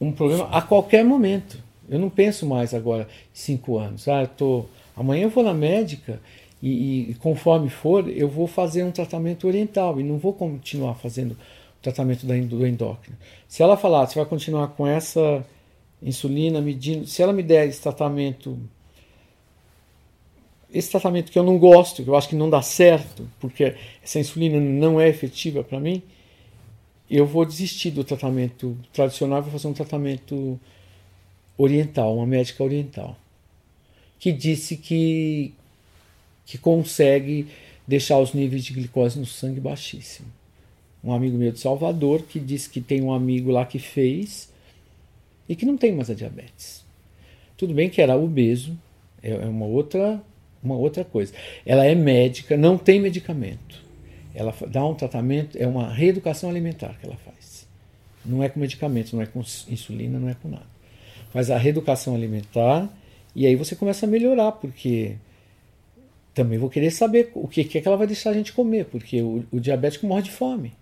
um 0.00 0.12
problema 0.12 0.48
a 0.50 0.60
qualquer 0.60 1.04
momento. 1.04 1.62
Eu 1.88 1.98
não 1.98 2.10
penso 2.10 2.44
mais 2.44 2.74
agora 2.74 3.08
cinco 3.32 3.78
anos. 3.78 4.06
Ah, 4.08 4.22
eu 4.22 4.28
tô, 4.28 4.66
amanhã 5.00 5.24
eu 5.24 5.30
vou 5.30 5.42
na 5.42 5.54
médica 5.54 6.20
e, 6.62 7.10
e, 7.10 7.14
conforme 7.14 7.70
for, 7.70 8.06
eu 8.08 8.28
vou 8.28 8.46
fazer 8.46 8.84
um 8.84 8.90
tratamento 8.90 9.46
oriental 9.46 9.98
e 9.98 10.04
não 10.04 10.18
vou 10.18 10.34
continuar 10.34 10.94
fazendo 10.94 11.32
o 11.32 11.82
tratamento 11.82 12.26
da, 12.26 12.36
do 12.36 12.66
endócrino. 12.66 13.16
Se 13.48 13.62
ela 13.62 13.76
falar, 13.76 14.06
você 14.06 14.16
vai 14.16 14.26
continuar 14.26 14.68
com 14.68 14.86
essa 14.86 15.44
insulina 16.02 16.60
medindo, 16.60 17.06
se 17.06 17.22
ela 17.22 17.32
me 17.32 17.42
der 17.42 17.66
esse 17.66 17.80
tratamento, 17.80 18.58
esse 20.72 20.90
tratamento 20.90 21.32
que 21.32 21.38
eu 21.38 21.42
não 21.42 21.58
gosto, 21.58 22.04
que 22.04 22.10
eu 22.10 22.16
acho 22.16 22.28
que 22.28 22.36
não 22.36 22.50
dá 22.50 22.60
certo, 22.60 23.26
porque 23.40 23.74
essa 24.02 24.18
insulina 24.18 24.60
não 24.60 25.00
é 25.00 25.08
efetiva 25.08 25.64
para 25.64 25.80
mim, 25.80 26.02
eu 27.10 27.26
vou 27.26 27.44
desistir 27.44 27.90
do 27.90 28.04
tratamento 28.04 28.76
tradicional 28.92 29.42
vou 29.42 29.50
fazer 29.50 29.66
um 29.66 29.72
tratamento 29.72 30.60
oriental, 31.58 32.16
uma 32.16 32.26
médica 32.26 32.62
oriental, 32.62 33.16
que 34.20 34.30
disse 34.30 34.76
que, 34.76 35.52
que 36.46 36.56
consegue 36.56 37.48
deixar 37.88 38.18
os 38.20 38.32
níveis 38.32 38.64
de 38.64 38.72
glicose 38.72 39.18
no 39.18 39.26
sangue 39.26 39.58
baixíssimo. 39.58 40.28
Um 41.02 41.12
amigo 41.12 41.36
meu 41.36 41.50
de 41.50 41.58
Salvador 41.58 42.22
que 42.22 42.38
disse 42.38 42.70
que 42.70 42.80
tem 42.80 43.02
um 43.02 43.12
amigo 43.12 43.50
lá 43.50 43.66
que 43.66 43.80
fez 43.80 44.52
e 45.48 45.56
que 45.56 45.66
não 45.66 45.76
tem 45.76 45.92
mais 45.92 46.10
a 46.10 46.14
diabetes. 46.14 46.84
Tudo 47.56 47.74
bem 47.74 47.90
que 47.90 48.00
era 48.00 48.16
obeso, 48.16 48.78
é, 49.22 49.32
é 49.32 49.46
uma 49.46 49.66
outra, 49.66 50.22
uma 50.62 50.76
outra 50.76 51.04
coisa. 51.04 51.32
Ela 51.66 51.84
é 51.84 51.94
médica, 51.96 52.56
não 52.56 52.78
tem 52.78 53.00
medicamento. 53.00 53.82
Ela 54.32 54.54
dá 54.68 54.86
um 54.86 54.94
tratamento, 54.94 55.58
é 55.58 55.66
uma 55.66 55.92
reeducação 55.92 56.48
alimentar 56.48 56.96
que 57.00 57.06
ela 57.06 57.16
faz. 57.16 57.66
Não 58.24 58.44
é 58.44 58.48
com 58.48 58.60
medicamento, 58.60 59.16
não 59.16 59.22
é 59.22 59.26
com 59.26 59.40
insulina, 59.40 60.20
não 60.20 60.28
é 60.28 60.34
com 60.34 60.48
nada 60.48 60.80
faz 61.30 61.50
a 61.50 61.56
reeducação 61.56 62.14
alimentar 62.14 62.88
e 63.34 63.46
aí 63.46 63.54
você 63.56 63.76
começa 63.76 64.06
a 64.06 64.08
melhorar, 64.08 64.52
porque 64.52 65.16
também 66.34 66.58
vou 66.58 66.70
querer 66.70 66.90
saber 66.90 67.30
o 67.34 67.46
que, 67.48 67.64
que 67.64 67.78
é 67.78 67.80
que 67.80 67.88
ela 67.88 67.96
vai 67.96 68.06
deixar 68.06 68.30
a 68.30 68.34
gente 68.34 68.52
comer, 68.52 68.86
porque 68.86 69.20
o, 69.22 69.44
o 69.50 69.60
diabético 69.60 70.06
morre 70.06 70.22
de 70.22 70.30
fome. 70.30 70.72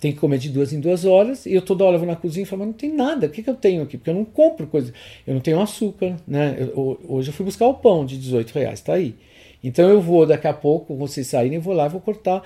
Tem 0.00 0.12
que 0.12 0.18
comer 0.18 0.38
de 0.38 0.48
duas 0.48 0.72
em 0.72 0.80
duas 0.80 1.04
horas, 1.04 1.46
e 1.46 1.54
eu 1.54 1.62
toda 1.62 1.84
hora 1.84 1.96
vou 1.96 2.06
na 2.06 2.16
cozinha 2.16 2.42
e 2.42 2.46
falo, 2.46 2.60
mas 2.60 2.68
não 2.68 2.74
tem 2.74 2.92
nada, 2.92 3.26
o 3.26 3.30
que, 3.30 3.42
que 3.42 3.50
eu 3.50 3.54
tenho 3.54 3.82
aqui? 3.82 3.96
Porque 3.96 4.10
eu 4.10 4.14
não 4.14 4.24
compro 4.24 4.66
coisa, 4.66 4.92
eu 5.26 5.34
não 5.34 5.40
tenho 5.40 5.60
açúcar, 5.60 6.16
né? 6.26 6.56
Eu, 6.58 7.00
hoje 7.08 7.28
eu 7.28 7.32
fui 7.32 7.44
buscar 7.44 7.66
o 7.66 7.74
pão 7.74 8.04
de 8.04 8.18
18 8.18 8.50
reais, 8.52 8.80
tá 8.80 8.94
aí. 8.94 9.14
Então 9.62 9.88
eu 9.88 10.00
vou, 10.00 10.26
daqui 10.26 10.48
a 10.48 10.52
pouco, 10.52 10.96
vocês 10.96 11.28
saírem, 11.28 11.58
vou 11.60 11.72
lá 11.72 11.86
e 11.86 11.88
vou 11.88 12.00
cortar. 12.00 12.42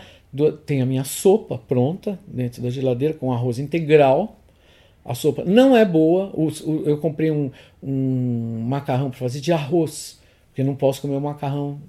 Tem 0.67 0.83
a 0.83 0.87
minha 0.87 1.05
sopa 1.05 1.57
pronta 1.57 2.19
dentro 2.27 2.61
da 2.61 2.69
geladeira 2.69 3.15
com 3.15 3.33
arroz 3.33 3.59
integral, 3.59 4.37
a 5.07 5.15
sopa 5.15 5.45
não 5.45 5.77
é 5.77 5.85
boa. 5.85 6.33
Eu 6.85 6.99
comprei 6.99 7.31
um, 7.31 7.51
um 7.83 8.65
macarrão 8.67 9.11
para 9.11 9.19
fazer 9.19 9.41
de 9.41 9.53
arroz, 9.53 10.21
porque 10.49 10.63
não 10.63 10.75
posso 10.75 11.01
comer 11.01 11.17
um 11.17 11.21
macarrão 11.21 11.81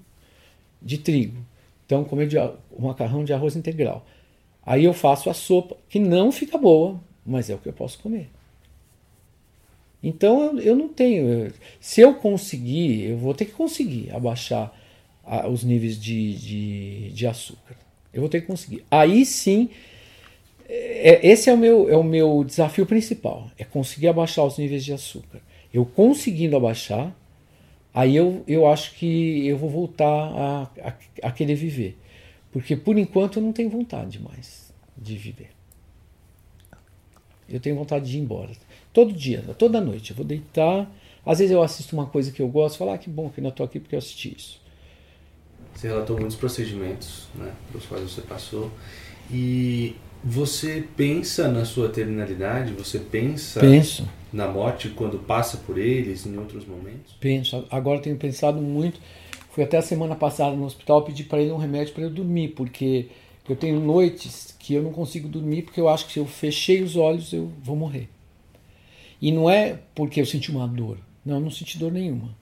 de 0.81 0.97
trigo. 0.97 1.37
Então, 1.85 2.03
comer 2.03 2.27
de, 2.27 2.37
um 2.37 2.87
macarrão 2.87 3.23
de 3.23 3.33
arroz 3.33 3.55
integral. 3.55 4.05
Aí 4.65 4.83
eu 4.83 4.93
faço 4.93 5.29
a 5.29 5.33
sopa, 5.33 5.77
que 5.89 5.97
não 5.97 6.31
fica 6.31 6.57
boa, 6.57 6.99
mas 7.25 7.49
é 7.49 7.55
o 7.55 7.57
que 7.57 7.69
eu 7.69 7.73
posso 7.73 7.99
comer. 7.99 8.29
Então 10.03 10.43
eu, 10.43 10.59
eu 10.59 10.75
não 10.75 10.87
tenho. 10.89 11.51
Se 11.79 12.01
eu 12.01 12.13
conseguir, 12.13 13.05
eu 13.05 13.17
vou 13.17 13.33
ter 13.33 13.45
que 13.45 13.53
conseguir 13.53 14.13
abaixar 14.13 14.71
a, 15.23 15.47
os 15.47 15.63
níveis 15.63 15.99
de, 15.99 16.35
de, 16.35 17.09
de 17.11 17.27
açúcar. 17.27 17.75
Eu 18.13 18.21
vou 18.21 18.29
ter 18.29 18.41
que 18.41 18.47
conseguir. 18.47 18.83
Aí 18.91 19.25
sim 19.25 19.69
é, 20.69 21.27
esse 21.27 21.49
é 21.49 21.53
o, 21.53 21.57
meu, 21.57 21.89
é 21.89 21.95
o 21.95 22.03
meu 22.03 22.43
desafio 22.43 22.85
principal, 22.85 23.49
é 23.57 23.63
conseguir 23.63 24.09
abaixar 24.09 24.45
os 24.45 24.57
níveis 24.57 24.83
de 24.83 24.93
açúcar. 24.93 25.39
Eu 25.73 25.85
conseguindo 25.85 26.55
abaixar, 26.57 27.15
aí 27.93 28.15
eu, 28.15 28.43
eu 28.47 28.67
acho 28.67 28.93
que 28.95 29.47
eu 29.47 29.57
vou 29.57 29.69
voltar 29.69 30.05
a, 30.05 30.63
a, 30.83 30.93
a 31.23 31.31
querer 31.31 31.55
viver. 31.55 31.97
Porque 32.51 32.75
por 32.75 32.97
enquanto 32.97 33.39
eu 33.39 33.43
não 33.43 33.53
tenho 33.53 33.69
vontade 33.69 34.19
mais 34.19 34.73
de 34.97 35.15
viver. 35.15 35.49
Eu 37.49 37.59
tenho 37.59 37.75
vontade 37.75 38.09
de 38.09 38.17
ir 38.17 38.21
embora. 38.21 38.51
Todo 38.91 39.13
dia, 39.13 39.41
toda 39.57 39.79
noite. 39.79 40.11
Eu 40.11 40.17
vou 40.17 40.25
deitar. 40.25 40.91
Às 41.25 41.39
vezes 41.39 41.53
eu 41.53 41.61
assisto 41.61 41.95
uma 41.95 42.05
coisa 42.05 42.31
que 42.31 42.41
eu 42.41 42.47
gosto 42.47 42.77
falo, 42.77 42.91
ah, 42.91 42.97
que 42.97 43.09
bom 43.09 43.29
que 43.29 43.39
ainda 43.39 43.49
estou 43.49 43.65
aqui 43.65 43.79
porque 43.79 43.95
eu 43.95 43.99
assisti 43.99 44.35
isso. 44.35 44.61
Você 45.73 45.87
relatou 45.87 46.17
muitos 46.17 46.35
procedimentos 46.35 47.27
né, 47.35 47.53
pelos 47.71 47.85
quais 47.85 48.03
você 48.03 48.21
passou. 48.21 48.71
E 49.31 49.95
você 50.23 50.85
pensa 50.95 51.47
na 51.47 51.65
sua 51.65 51.89
terminalidade? 51.89 52.73
Você 52.73 52.99
pensa 52.99 53.59
Penso. 53.59 54.07
na 54.31 54.47
morte 54.47 54.89
quando 54.89 55.19
passa 55.19 55.57
por 55.57 55.77
eles, 55.77 56.25
em 56.25 56.37
outros 56.37 56.65
momentos? 56.65 57.13
Penso. 57.19 57.65
Agora 57.69 57.99
tenho 57.99 58.17
pensado 58.17 58.61
muito. 58.61 58.99
Fui 59.51 59.63
até 59.63 59.77
a 59.77 59.81
semana 59.81 60.15
passada 60.15 60.55
no 60.55 60.65
hospital 60.65 61.03
pedir 61.03 61.23
para 61.25 61.41
ele 61.41 61.51
um 61.51 61.57
remédio 61.57 61.93
para 61.93 62.03
eu 62.03 62.09
dormir, 62.09 62.49
porque 62.49 63.07
eu 63.49 63.55
tenho 63.55 63.79
noites 63.79 64.55
que 64.59 64.73
eu 64.73 64.83
não 64.83 64.91
consigo 64.91 65.27
dormir 65.27 65.61
porque 65.63 65.79
eu 65.79 65.87
acho 65.87 66.05
que 66.05 66.13
se 66.13 66.19
eu 66.19 66.25
fechei 66.25 66.83
os 66.83 66.95
olhos 66.95 67.31
eu 67.31 67.51
vou 67.63 67.75
morrer. 67.75 68.09
E 69.21 69.31
não 69.31 69.49
é 69.49 69.79
porque 69.95 70.21
eu 70.21 70.25
senti 70.25 70.51
uma 70.51 70.67
dor. 70.67 70.97
Não, 71.25 71.35
eu 71.35 71.41
não 71.41 71.51
senti 71.51 71.77
dor 71.77 71.91
nenhuma. 71.91 72.35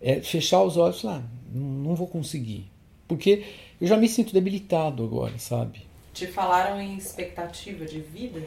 É 0.00 0.20
fechar 0.20 0.62
os 0.62 0.76
olhos 0.76 1.02
lá, 1.02 1.22
não, 1.52 1.62
não 1.62 1.94
vou 1.94 2.06
conseguir. 2.06 2.70
Porque 3.08 3.44
eu 3.80 3.86
já 3.86 3.96
me 3.96 4.08
sinto 4.08 4.32
debilitado 4.32 5.02
agora, 5.02 5.38
sabe? 5.38 5.85
Te 6.16 6.26
falaram 6.26 6.80
em 6.80 6.96
expectativa 6.96 7.84
de 7.84 8.00
vida? 8.00 8.40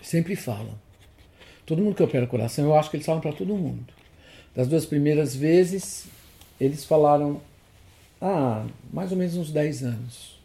Sempre 0.00 0.36
falam. 0.36 0.78
Todo 1.66 1.82
mundo 1.82 1.96
que 1.96 2.02
opera 2.04 2.28
coração, 2.28 2.64
eu 2.64 2.76
acho 2.76 2.88
que 2.88 2.96
eles 2.96 3.04
falam 3.04 3.20
para 3.20 3.32
todo 3.32 3.56
mundo. 3.56 3.92
Das 4.54 4.68
duas 4.68 4.86
primeiras 4.86 5.34
vezes, 5.34 6.06
eles 6.60 6.84
falaram, 6.84 7.42
ah, 8.22 8.64
mais 8.92 9.10
ou 9.10 9.18
menos 9.18 9.34
uns 9.34 9.50
10 9.50 9.82
anos. 9.82 10.38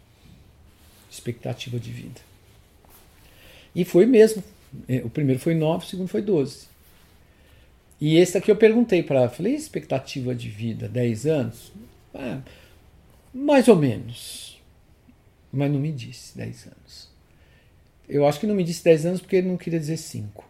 Expectativa 1.12 1.80
de 1.80 1.92
vida. 1.92 2.22
E 3.76 3.86
foi 3.86 4.08
mesmo. 4.08 4.44
É, 4.88 4.98
o 5.06 5.12
primeiro 5.12 5.40
foi 5.40 5.54
9, 5.54 5.86
o 5.86 5.88
segundo 5.88 6.08
foi 6.08 6.24
12. 6.24 6.66
E 8.00 8.18
esse 8.18 8.36
aqui 8.36 8.50
eu 8.50 8.56
perguntei 8.56 9.04
para 9.04 9.20
ela, 9.20 9.30
falei, 9.30 9.54
expectativa 9.54 10.34
de 10.34 10.50
vida, 10.50 10.90
10 10.90 11.28
anos? 11.28 11.72
Ah, 12.16 12.42
mais 13.32 13.68
ou 13.68 13.76
menos 13.76 14.51
mas 15.52 15.72
não 15.72 15.80
me 15.80 15.92
disse 15.92 16.38
10 16.38 16.68
anos. 16.68 17.10
Eu 18.08 18.28
acho 18.28 18.40
que 18.40 18.48
não 18.48 18.56
me 18.56 18.64
disse 18.64 18.84
10 18.84 19.06
anos 19.06 19.22
porque 19.22 19.38
ele 19.38 19.48
não 19.48 19.58
queria 19.58 19.80
dizer 19.80 19.98
5. 19.98 20.44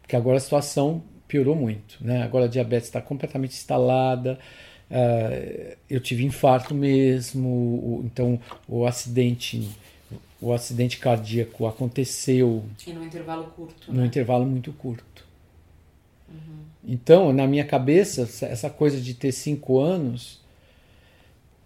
Porque 0.00 0.16
agora 0.16 0.36
a 0.36 0.40
situação 0.40 1.02
piorou 1.26 1.54
muito. 1.54 1.96
Né? 2.00 2.22
Agora 2.22 2.44
a 2.44 2.48
diabetes 2.48 2.88
está 2.88 3.00
completamente 3.00 3.52
instalada. 3.52 4.38
Uh, 4.90 5.76
eu 5.88 6.00
tive 6.00 6.24
infarto 6.24 6.74
mesmo, 6.74 8.02
então 8.04 8.38
o 8.68 8.86
acidente 8.86 9.66
o 10.40 10.52
acidente 10.52 10.98
cardíaco 10.98 11.66
aconteceu. 11.66 12.64
E 12.86 12.92
no 12.92 13.02
intervalo 13.02 13.44
curto. 13.56 13.90
Num 13.90 14.02
né? 14.02 14.06
intervalo 14.06 14.44
muito 14.44 14.72
curto. 14.74 15.24
Uhum. 16.28 16.64
Então, 16.84 17.32
na 17.32 17.46
minha 17.46 17.64
cabeça, 17.64 18.28
essa 18.44 18.68
coisa 18.68 19.00
de 19.00 19.14
ter 19.14 19.32
cinco 19.32 19.80
anos. 19.80 20.43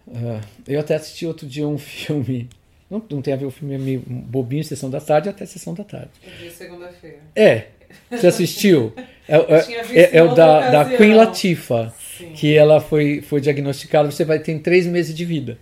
Uh, 0.08 0.40
eu 0.66 0.80
até 0.80 0.94
assisti 0.94 1.26
outro 1.26 1.46
dia 1.46 1.66
um 1.66 1.78
filme. 1.78 2.48
Não, 2.90 3.02
não 3.10 3.20
tem 3.20 3.34
a 3.34 3.36
ver, 3.36 3.44
o 3.44 3.50
filme 3.50 3.74
é 3.74 3.78
meio 3.78 4.02
bobinho, 4.06 4.64
sessão 4.64 4.88
da 4.88 5.00
tarde 5.00 5.28
até 5.28 5.44
sessão 5.44 5.74
da 5.74 5.84
tarde. 5.84 6.10
Segunda-feira. 6.50 7.18
É. 7.36 7.66
Você 8.10 8.26
assistiu? 8.26 8.92
É, 9.30 9.36
é, 9.36 10.00
é, 10.00 10.16
é 10.16 10.22
o 10.22 10.34
da, 10.34 10.70
da 10.70 10.96
Queen 10.96 11.12
Latifah, 11.12 11.92
Sim. 12.16 12.32
que 12.32 12.56
ela 12.56 12.80
foi, 12.80 13.20
foi 13.20 13.42
diagnosticada, 13.42 14.10
você 14.10 14.24
vai 14.24 14.38
ter 14.38 14.58
três 14.60 14.86
meses 14.86 15.14
de 15.14 15.22
vida. 15.22 15.58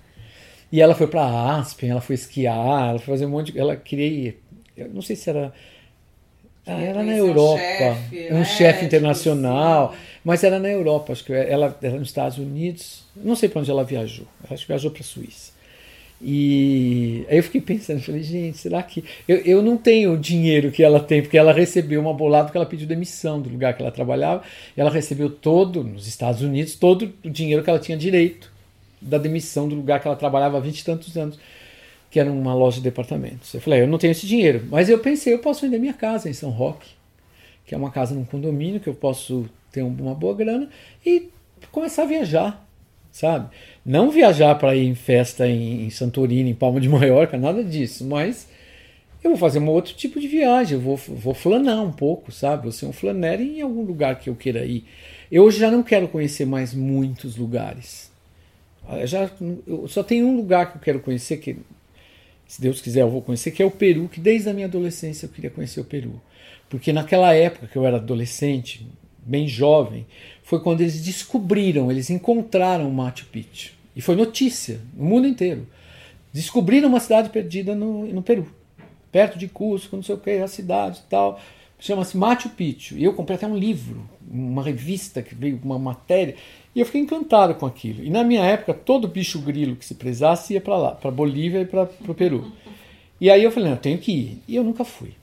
E 0.70 0.80
ela 0.80 0.94
foi 0.94 1.06
para 1.06 1.56
Aspen, 1.56 1.90
ela 1.90 2.00
foi 2.00 2.14
esquiar, 2.14 2.90
ela 2.90 2.98
foi 3.00 3.14
fazer 3.14 3.26
um 3.26 3.30
monte 3.30 3.52
de. 3.52 3.58
Ela 3.58 3.76
queria 3.76 4.06
ir. 4.06 4.42
Eu 4.76 4.88
não 4.90 5.02
sei 5.02 5.16
se 5.16 5.28
era. 5.30 5.52
Ah, 6.66 6.80
era 6.80 7.02
na 7.02 7.16
Europa. 7.16 7.54
Um 7.54 8.10
chefe, 8.10 8.34
um 8.34 8.44
chefe 8.44 8.84
internacional. 8.84 9.88
Tipo 9.88 9.94
assim. 9.94 10.06
Mas 10.24 10.42
era 10.42 10.58
na 10.58 10.68
Europa, 10.68 11.12
acho 11.12 11.24
que 11.24 11.32
ela 11.32 11.76
era 11.80 11.98
nos 11.98 12.08
Estados 12.08 12.36
Unidos. 12.36 13.04
Não 13.14 13.36
sei 13.36 13.48
para 13.48 13.60
onde 13.60 13.70
ela 13.70 13.84
viajou. 13.84 14.26
Acho 14.50 14.62
que 14.62 14.68
viajou 14.68 14.90
para 14.90 15.02
a 15.02 15.04
Suíça. 15.04 15.52
E 16.20 17.24
aí 17.28 17.36
eu 17.36 17.42
fiquei 17.42 17.60
pensando, 17.60 18.00
falei, 18.00 18.22
gente, 18.22 18.58
será 18.58 18.82
que. 18.82 19.04
Eu, 19.28 19.36
eu 19.38 19.62
não 19.62 19.76
tenho 19.76 20.14
o 20.14 20.18
dinheiro 20.18 20.72
que 20.72 20.82
ela 20.82 20.98
tem, 20.98 21.22
porque 21.22 21.38
ela 21.38 21.52
recebeu 21.52 22.00
uma 22.00 22.12
bolada 22.12 22.46
porque 22.46 22.56
ela 22.58 22.66
pediu 22.66 22.88
demissão 22.88 23.40
do 23.40 23.48
lugar 23.48 23.74
que 23.76 23.82
ela 23.82 23.92
trabalhava. 23.92 24.42
E 24.76 24.80
ela 24.80 24.90
recebeu 24.90 25.30
todo, 25.30 25.84
nos 25.84 26.08
Estados 26.08 26.42
Unidos, 26.42 26.74
todo 26.74 27.12
o 27.24 27.30
dinheiro 27.30 27.62
que 27.62 27.70
ela 27.70 27.78
tinha 27.78 27.96
direito 27.96 28.50
da 29.00 29.18
demissão 29.18 29.68
do 29.68 29.76
lugar 29.76 30.00
que 30.00 30.08
ela 30.08 30.16
trabalhava 30.16 30.56
há 30.56 30.60
vinte 30.60 30.80
e 30.80 30.84
tantos 30.84 31.16
anos, 31.16 31.38
que 32.16 32.20
era 32.20 32.32
uma 32.32 32.54
loja 32.54 32.78
de 32.78 32.84
departamentos. 32.84 33.52
Eu 33.52 33.60
falei, 33.60 33.82
eu 33.82 33.86
não 33.86 33.98
tenho 33.98 34.12
esse 34.12 34.26
dinheiro, 34.26 34.66
mas 34.70 34.88
eu 34.88 34.98
pensei, 34.98 35.34
eu 35.34 35.38
posso 35.38 35.60
vender 35.60 35.78
minha 35.78 35.92
casa 35.92 36.30
em 36.30 36.32
São 36.32 36.48
Roque, 36.48 36.88
que 37.66 37.74
é 37.74 37.76
uma 37.78 37.90
casa 37.90 38.14
num 38.14 38.24
condomínio 38.24 38.80
que 38.80 38.88
eu 38.88 38.94
posso 38.94 39.44
ter 39.70 39.82
uma 39.82 40.14
boa 40.14 40.34
grana 40.34 40.70
e 41.04 41.28
começar 41.70 42.04
a 42.04 42.06
viajar, 42.06 42.66
sabe? 43.12 43.50
Não 43.84 44.10
viajar 44.10 44.54
para 44.54 44.74
ir 44.74 44.86
em 44.86 44.94
festa 44.94 45.46
em, 45.46 45.90
Santorini, 45.90 46.48
em 46.48 46.54
Palma 46.54 46.80
de 46.80 46.88
Maiorca, 46.88 47.36
nada 47.36 47.62
disso, 47.62 48.02
mas 48.06 48.48
eu 49.22 49.32
vou 49.32 49.38
fazer 49.38 49.58
um 49.58 49.68
outro 49.68 49.92
tipo 49.92 50.18
de 50.18 50.26
viagem, 50.26 50.78
eu 50.78 50.80
vou, 50.80 50.96
vou 50.96 51.34
flanar 51.34 51.84
um 51.84 51.92
pouco, 51.92 52.32
sabe? 52.32 52.62
Vou 52.62 52.72
ser 52.72 52.86
um 52.86 52.94
flanero 52.94 53.42
em 53.42 53.60
algum 53.60 53.82
lugar 53.82 54.18
que 54.18 54.30
eu 54.30 54.34
queira 54.34 54.64
ir. 54.64 54.86
Eu 55.30 55.42
hoje 55.42 55.58
já 55.58 55.70
não 55.70 55.82
quero 55.82 56.08
conhecer 56.08 56.46
mais 56.46 56.72
muitos 56.72 57.36
lugares. 57.36 58.10
Eu 58.88 59.06
já, 59.06 59.30
eu 59.66 59.86
só 59.86 60.02
tem 60.02 60.24
um 60.24 60.34
lugar 60.34 60.70
que 60.70 60.78
eu 60.78 60.80
quero 60.80 61.00
conhecer, 61.00 61.36
que 61.36 61.56
se 62.46 62.60
Deus 62.60 62.80
quiser 62.80 63.02
eu 63.02 63.10
vou 63.10 63.22
conhecer, 63.22 63.50
que 63.50 63.62
é 63.62 63.66
o 63.66 63.70
Peru, 63.70 64.08
que 64.08 64.20
desde 64.20 64.48
a 64.48 64.52
minha 64.52 64.66
adolescência 64.66 65.26
eu 65.26 65.30
queria 65.30 65.50
conhecer 65.50 65.80
o 65.80 65.84
Peru. 65.84 66.20
Porque 66.68 66.92
naquela 66.92 67.32
época 67.34 67.66
que 67.66 67.76
eu 67.76 67.86
era 67.86 67.96
adolescente, 67.96 68.86
bem 69.18 69.48
jovem, 69.48 70.06
foi 70.42 70.60
quando 70.60 70.80
eles 70.80 71.02
descobriram, 71.02 71.90
eles 71.90 72.08
encontraram 72.10 72.90
Machu 72.90 73.26
Picchu. 73.26 73.72
E 73.94 74.00
foi 74.00 74.14
notícia 74.14 74.80
no 74.94 75.04
mundo 75.04 75.26
inteiro. 75.26 75.66
Descobriram 76.32 76.88
uma 76.88 77.00
cidade 77.00 77.30
perdida 77.30 77.74
no, 77.74 78.06
no 78.06 78.22
Peru, 78.22 78.46
perto 79.10 79.38
de 79.38 79.48
Cusco, 79.48 79.96
não 79.96 80.02
sei 80.02 80.14
o 80.14 80.18
que, 80.18 80.30
a 80.30 80.46
cidade 80.46 81.02
e 81.04 81.10
tal. 81.10 81.40
Chama-se 81.78 82.16
Machu 82.16 82.50
Picchu. 82.50 82.96
E 82.96 83.04
eu 83.04 83.12
comprei 83.14 83.36
até 83.36 83.46
um 83.46 83.56
livro, 83.56 84.08
uma 84.30 84.62
revista 84.62 85.22
que 85.22 85.34
veio 85.34 85.58
uma 85.64 85.78
matéria. 85.78 86.36
E 86.76 86.80
eu 86.80 86.84
fiquei 86.84 87.00
encantado 87.00 87.54
com 87.54 87.64
aquilo. 87.64 88.04
E 88.04 88.10
na 88.10 88.22
minha 88.22 88.44
época, 88.44 88.74
todo 88.74 89.08
bicho 89.08 89.40
grilo 89.40 89.76
que 89.76 89.84
se 89.86 89.94
prezasse 89.94 90.52
ia 90.52 90.60
para 90.60 90.76
lá, 90.76 90.90
para 90.92 91.10
Bolívia 91.10 91.62
e 91.62 91.64
para 91.64 91.88
o 92.06 92.14
Peru. 92.14 92.52
E 93.18 93.30
aí 93.30 93.42
eu 93.42 93.50
falei, 93.50 93.70
não, 93.70 93.76
eu 93.76 93.80
tenho 93.80 93.96
que 93.96 94.12
ir. 94.12 94.42
E 94.46 94.56
eu 94.56 94.62
nunca 94.62 94.84
fui. 94.84 95.14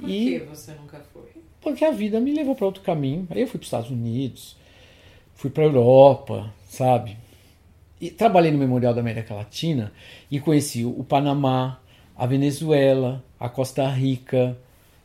Por 0.00 0.08
e... 0.08 0.40
que 0.40 0.46
você 0.46 0.72
nunca 0.72 1.02
foi? 1.12 1.28
Porque 1.60 1.84
a 1.84 1.90
vida 1.90 2.18
me 2.18 2.32
levou 2.32 2.54
para 2.54 2.64
outro 2.64 2.82
caminho. 2.82 3.28
Aí 3.28 3.42
eu 3.42 3.46
fui 3.46 3.58
para 3.58 3.64
os 3.64 3.66
Estados 3.66 3.90
Unidos, 3.90 4.56
fui 5.34 5.50
para 5.50 5.64
a 5.64 5.66
Europa, 5.66 6.50
sabe? 6.64 7.18
E 8.00 8.10
trabalhei 8.10 8.50
no 8.50 8.56
Memorial 8.56 8.94
da 8.94 9.02
América 9.02 9.34
Latina 9.34 9.92
e 10.30 10.40
conheci 10.40 10.82
o 10.82 11.04
Panamá, 11.04 11.78
a 12.16 12.24
Venezuela, 12.24 13.22
a 13.38 13.50
Costa 13.50 13.86
Rica. 13.86 14.56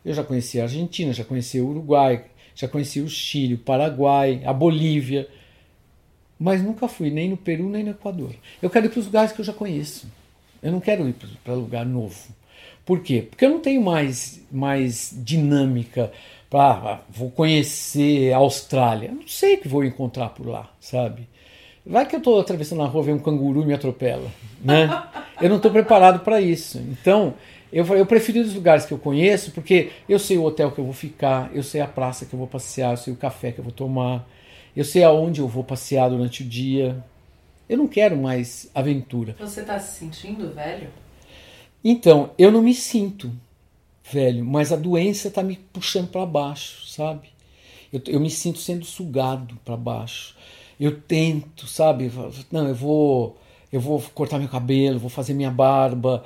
Eu 0.02 0.14
já 0.14 0.24
conheci 0.24 0.58
a 0.58 0.62
Argentina, 0.62 1.12
já 1.12 1.22
conheci 1.22 1.60
o 1.60 1.68
Uruguai, 1.68 2.24
já 2.58 2.66
conheci 2.66 3.00
o 3.00 3.08
Chile, 3.08 3.54
o 3.54 3.58
Paraguai, 3.58 4.42
a 4.44 4.52
Bolívia, 4.52 5.28
mas 6.38 6.60
nunca 6.60 6.88
fui 6.88 7.08
nem 7.08 7.30
no 7.30 7.36
Peru 7.36 7.68
nem 7.68 7.84
no 7.84 7.90
Equador. 7.90 8.34
Eu 8.60 8.68
quero 8.68 8.86
ir 8.86 8.88
para 8.88 8.98
os 8.98 9.06
lugares 9.06 9.30
que 9.30 9.40
eu 9.40 9.44
já 9.44 9.52
conheço. 9.52 10.08
Eu 10.60 10.72
não 10.72 10.80
quero 10.80 11.08
ir 11.08 11.14
para 11.44 11.54
lugar 11.54 11.86
novo. 11.86 12.16
Por 12.84 13.00
quê? 13.00 13.24
Porque 13.28 13.44
eu 13.44 13.50
não 13.50 13.60
tenho 13.60 13.80
mais, 13.80 14.42
mais 14.50 15.14
dinâmica 15.16 16.10
para 16.50 16.94
ah, 16.94 17.00
vou 17.08 17.30
conhecer 17.30 18.32
a 18.32 18.38
Austrália. 18.38 19.08
Eu 19.08 19.14
não 19.14 19.28
sei 19.28 19.54
o 19.54 19.60
que 19.60 19.68
vou 19.68 19.84
encontrar 19.84 20.30
por 20.30 20.46
lá, 20.46 20.68
sabe? 20.80 21.28
Vai 21.86 22.06
que 22.06 22.16
eu 22.16 22.18
estou 22.18 22.40
atravessando 22.40 22.82
a 22.82 22.86
rua, 22.86 23.04
vem 23.04 23.14
um 23.14 23.18
canguru 23.18 23.62
e 23.62 23.66
me 23.66 23.74
atropela, 23.74 24.28
né? 24.60 24.88
Eu 25.40 25.48
não 25.48 25.56
estou 25.56 25.70
preparado 25.70 26.20
para 26.20 26.40
isso. 26.40 26.78
Então, 26.78 27.34
eu, 27.72 27.84
eu 27.94 28.06
prefiro 28.06 28.40
os 28.40 28.54
lugares 28.54 28.86
que 28.86 28.92
eu 28.92 28.98
conheço, 28.98 29.50
porque 29.52 29.90
eu 30.08 30.18
sei 30.18 30.38
o 30.38 30.44
hotel 30.44 30.70
que 30.72 30.78
eu 30.78 30.84
vou 30.84 30.94
ficar, 30.94 31.50
eu 31.54 31.62
sei 31.62 31.80
a 31.80 31.86
praça 31.86 32.24
que 32.24 32.34
eu 32.34 32.38
vou 32.38 32.48
passear, 32.48 32.92
eu 32.92 32.96
sei 32.96 33.12
o 33.12 33.16
café 33.16 33.52
que 33.52 33.58
eu 33.58 33.64
vou 33.64 33.72
tomar, 33.72 34.28
eu 34.74 34.84
sei 34.84 35.02
aonde 35.04 35.40
eu 35.40 35.48
vou 35.48 35.64
passear 35.64 36.08
durante 36.08 36.42
o 36.42 36.46
dia. 36.46 37.04
Eu 37.68 37.76
não 37.76 37.86
quero 37.86 38.16
mais 38.16 38.70
aventura. 38.74 39.36
Você 39.38 39.60
está 39.60 39.78
se 39.78 39.98
sentindo 39.98 40.52
velho? 40.54 40.88
Então, 41.84 42.30
eu 42.38 42.50
não 42.50 42.62
me 42.62 42.74
sinto 42.74 43.30
velho, 44.10 44.44
mas 44.44 44.72
a 44.72 44.76
doença 44.76 45.28
está 45.28 45.42
me 45.42 45.56
puxando 45.56 46.08
para 46.08 46.24
baixo, 46.24 46.86
sabe? 46.88 47.28
Eu, 47.92 48.00
eu 48.06 48.20
me 48.20 48.30
sinto 48.30 48.58
sendo 48.58 48.84
sugado 48.84 49.58
para 49.64 49.76
baixo. 49.76 50.34
Eu 50.80 51.00
tento, 51.00 51.66
sabe? 51.66 52.10
Não, 52.50 52.68
eu 52.68 52.74
vou, 52.74 53.36
eu 53.72 53.80
vou 53.80 54.00
cortar 54.14 54.38
meu 54.38 54.48
cabelo, 54.48 54.98
vou 54.98 55.10
fazer 55.10 55.34
minha 55.34 55.50
barba, 55.50 56.24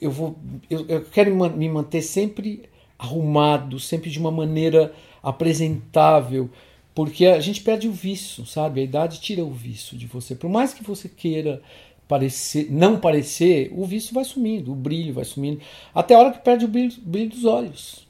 eu 0.00 0.10
vou 0.10 0.38
eu, 0.68 0.86
eu 0.88 1.04
quero 1.04 1.34
me 1.34 1.68
manter 1.68 2.02
sempre 2.02 2.62
arrumado, 2.98 3.80
sempre 3.80 4.10
de 4.10 4.18
uma 4.18 4.30
maneira 4.30 4.92
apresentável, 5.22 6.50
porque 6.94 7.26
a 7.26 7.40
gente 7.40 7.62
perde 7.62 7.88
o 7.88 7.92
vício, 7.92 8.44
sabe? 8.46 8.80
A 8.80 8.84
idade 8.84 9.20
tira 9.20 9.44
o 9.44 9.50
vício 9.50 9.96
de 9.96 10.06
você. 10.06 10.34
Por 10.34 10.50
mais 10.50 10.74
que 10.74 10.84
você 10.84 11.08
queira 11.08 11.62
parecer, 12.08 12.70
não 12.70 12.98
parecer, 12.98 13.70
o 13.74 13.84
vício 13.86 14.12
vai 14.12 14.24
sumindo, 14.24 14.72
o 14.72 14.74
brilho 14.74 15.14
vai 15.14 15.24
sumindo, 15.24 15.60
até 15.94 16.14
a 16.14 16.18
hora 16.18 16.32
que 16.32 16.40
perde 16.40 16.64
o 16.64 16.68
brilho, 16.68 16.92
brilho 17.02 17.30
dos 17.30 17.44
olhos. 17.44 18.06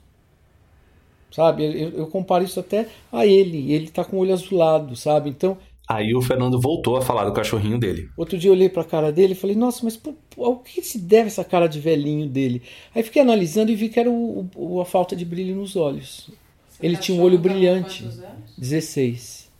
Sabe? 1.30 1.64
Eu, 1.64 1.90
eu 1.90 2.06
comparo 2.08 2.42
isso 2.42 2.58
até 2.58 2.88
a 3.12 3.24
ele. 3.24 3.72
Ele 3.72 3.84
está 3.84 4.04
com 4.04 4.16
o 4.16 4.20
olho 4.20 4.32
azulado, 4.32 4.96
sabe? 4.96 5.30
Então, 5.30 5.56
Aí 5.90 6.14
o 6.14 6.22
Fernando 6.22 6.60
voltou 6.60 6.96
a 6.96 7.02
falar 7.02 7.24
do 7.24 7.32
cachorrinho 7.32 7.76
dele. 7.76 8.10
Outro 8.16 8.38
dia 8.38 8.48
eu 8.48 8.54
olhei 8.54 8.68
para 8.68 8.82
a 8.82 8.84
cara 8.84 9.10
dele 9.10 9.32
e 9.32 9.36
falei, 9.36 9.56
nossa, 9.56 9.80
mas 9.82 9.96
pô, 9.96 10.14
ao 10.38 10.58
que 10.58 10.80
se 10.82 11.00
deve 11.00 11.26
essa 11.26 11.42
cara 11.42 11.66
de 11.66 11.80
velhinho 11.80 12.28
dele? 12.28 12.62
Aí 12.94 13.02
fiquei 13.02 13.20
analisando 13.20 13.72
e 13.72 13.74
vi 13.74 13.88
que 13.88 13.98
era 13.98 14.08
o, 14.08 14.48
o, 14.54 14.80
a 14.80 14.84
falta 14.84 15.16
de 15.16 15.24
brilho 15.24 15.56
nos 15.56 15.74
olhos. 15.74 16.30
Você 16.68 16.86
Ele 16.86 16.96
tinha 16.96 17.20
um 17.20 17.24
olho 17.24 17.40
brilhante. 17.40 18.08
16. 18.56 19.50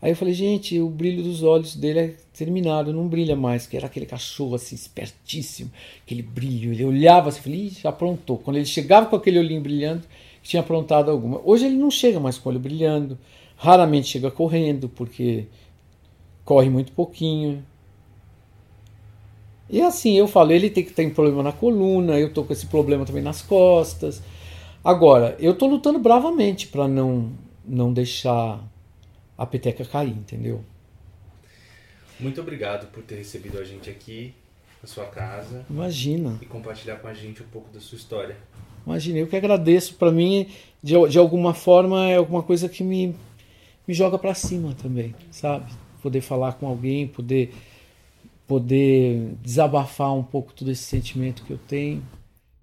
Aí 0.00 0.12
eu 0.12 0.16
falei, 0.16 0.34
gente, 0.34 0.78
o 0.78 0.88
brilho 0.88 1.24
dos 1.24 1.42
olhos 1.42 1.74
dele 1.74 1.98
é 1.98 2.14
terminado, 2.32 2.92
não 2.92 3.08
brilha 3.08 3.34
mais, 3.34 3.66
que 3.66 3.76
era 3.76 3.86
aquele 3.86 4.06
cachorro 4.06 4.54
assim, 4.54 4.76
espertíssimo, 4.76 5.68
aquele 6.06 6.22
brilho. 6.22 6.72
Ele 6.72 6.84
olhava 6.84 7.30
assim, 7.30 7.40
falei, 7.40 7.70
já 7.70 7.88
aprontou. 7.88 8.38
Quando 8.38 8.58
ele 8.58 8.66
chegava 8.66 9.06
com 9.06 9.16
aquele 9.16 9.40
olhinho 9.40 9.62
brilhando, 9.62 10.04
tinha 10.44 10.60
aprontado 10.60 11.10
alguma. 11.10 11.40
Hoje 11.44 11.66
ele 11.66 11.74
não 11.74 11.90
chega 11.90 12.20
mais 12.20 12.38
com 12.38 12.48
o 12.48 12.52
olho 12.52 12.60
brilhando 12.60 13.18
Raramente 13.58 14.08
chega 14.08 14.30
correndo, 14.30 14.88
porque 14.88 15.46
corre 16.44 16.70
muito 16.70 16.92
pouquinho. 16.92 17.62
E 19.68 19.82
assim, 19.82 20.16
eu 20.16 20.26
falo, 20.26 20.52
ele 20.52 20.70
tem 20.70 20.84
que 20.84 20.92
ter 20.92 21.06
um 21.06 21.10
problema 21.10 21.42
na 21.42 21.52
coluna, 21.52 22.18
eu 22.18 22.32
tô 22.32 22.44
com 22.44 22.52
esse 22.52 22.66
problema 22.66 23.04
também 23.04 23.22
nas 23.22 23.42
costas. 23.42 24.22
Agora, 24.82 25.36
eu 25.38 25.54
tô 25.54 25.66
lutando 25.66 25.98
bravamente 25.98 26.68
para 26.68 26.88
não 26.88 27.32
não 27.66 27.92
deixar 27.92 28.64
a 29.36 29.44
peteca 29.44 29.84
cair, 29.84 30.08
entendeu? 30.08 30.64
Muito 32.18 32.40
obrigado 32.40 32.90
por 32.90 33.02
ter 33.02 33.16
recebido 33.16 33.58
a 33.58 33.64
gente 33.64 33.90
aqui 33.90 34.32
na 34.82 34.88
sua 34.88 35.04
casa. 35.04 35.66
Imagina. 35.68 36.38
E 36.40 36.46
compartilhar 36.46 36.96
com 36.96 37.08
a 37.08 37.12
gente 37.12 37.42
um 37.42 37.46
pouco 37.46 37.70
da 37.70 37.80
sua 37.80 37.96
história. 37.96 38.36
Imagina, 38.86 39.18
eu 39.18 39.26
que 39.26 39.36
agradeço. 39.36 39.94
Para 39.96 40.10
mim, 40.10 40.48
de, 40.82 40.94
de 41.08 41.18
alguma 41.18 41.52
forma, 41.52 42.06
é 42.06 42.16
alguma 42.16 42.42
coisa 42.42 42.68
que 42.68 42.82
me 42.82 43.14
me 43.88 43.94
joga 43.94 44.18
para 44.18 44.34
cima 44.34 44.74
também, 44.74 45.14
sabe? 45.30 45.72
Poder 46.02 46.20
falar 46.20 46.52
com 46.52 46.66
alguém, 46.66 47.08
poder 47.08 47.54
poder 48.46 49.34
desabafar 49.42 50.14
um 50.14 50.22
pouco 50.22 50.54
todo 50.54 50.70
esse 50.70 50.84
sentimento 50.84 51.42
que 51.44 51.52
eu 51.52 51.58
tenho. 51.58 52.02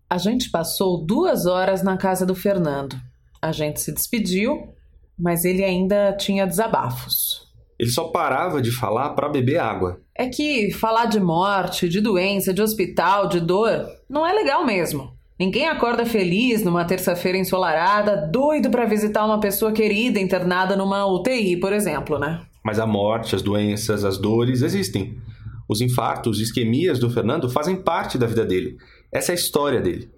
A 0.09 0.17
gente 0.17 0.49
passou 0.49 1.03
duas 1.03 1.45
horas 1.45 1.83
na 1.83 1.95
casa 1.95 2.25
do 2.25 2.33
Fernando. 2.33 2.99
A 3.39 3.51
gente 3.51 3.79
se 3.79 3.93
despediu, 3.93 4.73
mas 5.17 5.45
ele 5.45 5.63
ainda 5.63 6.13
tinha 6.13 6.47
desabafos. 6.47 7.45
Ele 7.77 7.89
só 7.89 8.05
parava 8.05 8.61
de 8.61 8.71
falar 8.71 9.11
para 9.11 9.29
beber 9.29 9.59
água. 9.59 10.01
É 10.15 10.27
que 10.27 10.71
falar 10.71 11.05
de 11.05 11.19
morte, 11.19 11.87
de 11.87 12.01
doença, 12.01 12.53
de 12.53 12.63
hospital, 12.63 13.27
de 13.27 13.39
dor, 13.39 13.87
não 14.09 14.25
é 14.25 14.33
legal 14.33 14.65
mesmo. 14.65 15.14
Ninguém 15.37 15.67
acorda 15.67 16.05
feliz 16.05 16.63
numa 16.63 16.85
terça-feira 16.85 17.37
ensolarada, 17.37 18.15
doido 18.15 18.69
para 18.69 18.85
visitar 18.85 19.25
uma 19.25 19.39
pessoa 19.39 19.73
querida 19.73 20.17
internada 20.17 20.77
numa 20.77 21.05
UTI, 21.05 21.57
por 21.57 21.73
exemplo, 21.73 22.17
né? 22.17 22.41
Mas 22.63 22.79
a 22.79 22.87
morte, 22.87 23.35
as 23.35 23.41
doenças, 23.41 24.05
as 24.05 24.17
dores 24.17 24.61
existem. 24.61 25.17
Os 25.67 25.81
infartos, 25.81 26.39
isquemias 26.39 26.99
do 26.99 27.09
Fernando 27.09 27.49
fazem 27.49 27.75
parte 27.75 28.17
da 28.17 28.25
vida 28.25 28.45
dele. 28.45 28.77
Essa 29.11 29.31
é 29.31 29.33
a 29.33 29.35
história 29.35 29.81
dele. 29.81 30.09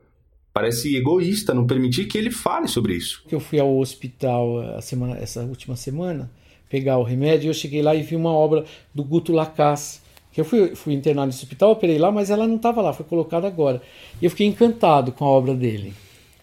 Parece 0.53 0.95
egoísta 0.95 1.53
não 1.53 1.65
permitir 1.65 2.05
que 2.05 2.17
ele 2.17 2.31
fale 2.31 2.67
sobre 2.67 2.93
isso. 2.93 3.23
Eu 3.31 3.39
fui 3.39 3.59
ao 3.59 3.77
hospital 3.77 4.59
a 4.75 4.81
semana, 4.81 5.17
essa 5.17 5.41
última 5.43 5.75
semana 5.75 6.29
pegar 6.69 6.97
o 6.97 7.03
remédio. 7.03 7.49
Eu 7.49 7.53
cheguei 7.53 7.81
lá 7.81 7.95
e 7.95 8.03
vi 8.03 8.15
uma 8.15 8.31
obra 8.31 8.65
do 8.93 9.03
Guto 9.03 9.33
Lacasse. 9.33 9.99
Eu 10.39 10.45
fui, 10.45 10.75
fui 10.75 10.93
internado 10.93 11.27
nesse 11.27 11.43
hospital, 11.43 11.71
operei 11.71 11.97
lá, 11.97 12.11
mas 12.11 12.29
ela 12.29 12.47
não 12.47 12.57
estava 12.57 12.81
lá, 12.81 12.93
foi 12.93 13.05
colocada 13.05 13.47
agora. 13.47 13.81
E 14.21 14.25
eu 14.25 14.29
fiquei 14.29 14.45
encantado 14.45 15.11
com 15.11 15.25
a 15.25 15.29
obra 15.29 15.53
dele. 15.53 15.93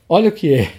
Olha 0.08 0.28
o 0.28 0.32
que 0.32 0.52
é. 0.52 0.72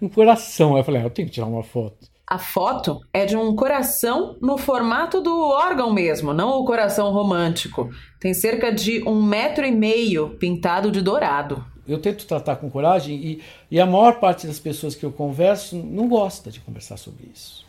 Um 0.00 0.08
coração. 0.08 0.74
Aí 0.74 0.80
eu 0.80 0.84
falei, 0.84 1.00
ah, 1.00 1.04
eu 1.04 1.10
tenho 1.10 1.28
que 1.28 1.34
tirar 1.34 1.46
uma 1.46 1.62
foto. 1.62 2.08
A 2.28 2.38
foto 2.38 3.00
é 3.12 3.24
de 3.24 3.36
um 3.36 3.54
coração 3.54 4.36
no 4.42 4.58
formato 4.58 5.20
do 5.20 5.32
órgão 5.32 5.92
mesmo, 5.92 6.34
não 6.34 6.58
o 6.58 6.64
coração 6.64 7.12
romântico. 7.12 7.88
Tem 8.18 8.34
cerca 8.34 8.72
de 8.72 9.00
um 9.08 9.22
metro 9.22 9.64
e 9.64 9.70
meio 9.70 10.30
pintado 10.30 10.90
de 10.90 11.00
dourado. 11.00 11.64
Eu 11.86 12.00
tento 12.00 12.26
tratar 12.26 12.56
com 12.56 12.68
coragem 12.68 13.14
e, 13.14 13.42
e 13.70 13.80
a 13.80 13.86
maior 13.86 14.18
parte 14.18 14.44
das 14.44 14.58
pessoas 14.58 14.96
que 14.96 15.06
eu 15.06 15.12
converso 15.12 15.76
não 15.76 16.08
gosta 16.08 16.50
de 16.50 16.58
conversar 16.58 16.96
sobre 16.96 17.30
isso. 17.32 17.64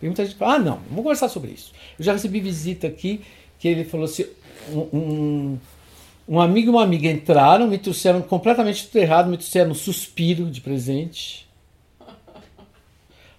Tem 0.00 0.08
muita 0.08 0.24
gente 0.24 0.32
que 0.32 0.38
fala, 0.40 0.54
ah, 0.54 0.58
não, 0.58 0.78
vamos 0.88 1.04
conversar 1.04 1.28
sobre 1.28 1.52
isso. 1.52 1.72
Eu 1.96 2.04
já 2.04 2.12
recebi 2.12 2.40
visita 2.40 2.88
aqui 2.88 3.20
que 3.62 3.68
ele 3.68 3.84
falou 3.84 4.06
assim, 4.06 4.26
um, 4.72 4.80
um, 4.92 5.58
um 6.28 6.40
amigo 6.40 6.66
e 6.66 6.70
uma 6.70 6.82
amiga 6.82 7.08
entraram, 7.08 7.68
me 7.68 7.78
trouxeram 7.78 8.20
completamente 8.20 8.88
tudo 8.88 9.00
errado, 9.00 9.30
me 9.30 9.36
trouxeram 9.36 9.70
um 9.70 9.74
suspiro 9.74 10.46
de 10.46 10.60
presente. 10.60 11.48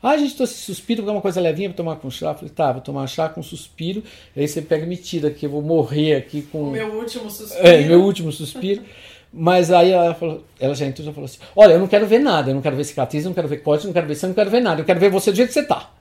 Ah, 0.01 0.09
a 0.09 0.17
gente 0.17 0.35
trouxe 0.35 0.55
suspiro 0.55 1.01
porque 1.01 1.11
é 1.11 1.15
uma 1.15 1.21
coisa 1.21 1.39
levinha 1.39 1.69
para 1.69 1.77
tomar 1.77 1.95
com 1.95 2.11
chá. 2.11 2.31
Eu 2.31 2.35
falei, 2.35 2.49
tá, 2.49 2.73
vou 2.73 2.81
tomar 2.81 3.07
chá 3.07 3.29
com 3.29 3.41
suspiro. 3.41 4.03
Aí 4.35 4.45
você 4.45 4.61
pega 4.61 4.83
e 4.83 4.85
me 4.85 4.97
tira 4.97 5.29
aqui, 5.29 5.45
eu 5.45 5.49
vou 5.49 5.61
morrer 5.61 6.15
aqui 6.15 6.41
com. 6.41 6.63
O 6.63 6.71
meu 6.71 6.93
último 6.95 7.31
suspiro. 7.31 7.65
É, 7.65 7.85
meu 7.85 8.03
último 8.03 8.29
suspiro. 8.29 8.83
Mas 9.31 9.71
aí 9.71 9.91
ela 9.91 10.13
falou, 10.13 10.43
ela 10.59 10.75
já 10.75 10.85
entrou 10.85 11.05
já 11.05 11.13
falou 11.13 11.23
assim: 11.23 11.39
Olha, 11.55 11.75
eu 11.75 11.79
não 11.79 11.87
quero 11.87 12.05
ver 12.05 12.19
nada, 12.19 12.51
eu 12.51 12.53
não 12.53 12.61
quero 12.61 12.75
ver 12.75 12.83
cicatriz, 12.83 13.23
eu 13.23 13.29
não 13.29 13.33
quero 13.33 13.47
ver 13.47 13.63
corte, 13.63 13.85
eu 13.85 13.87
não 13.87 13.93
quero 13.93 14.05
ver 14.05 14.15
sangue, 14.15 14.31
eu 14.31 14.35
não 14.35 14.43
quero 14.43 14.49
ver 14.49 14.61
nada, 14.61 14.81
eu 14.81 14.85
quero 14.85 14.99
ver 14.99 15.09
você 15.09 15.31
do 15.31 15.37
jeito 15.37 15.47
que 15.47 15.53
você 15.53 15.63
tá. 15.63 15.92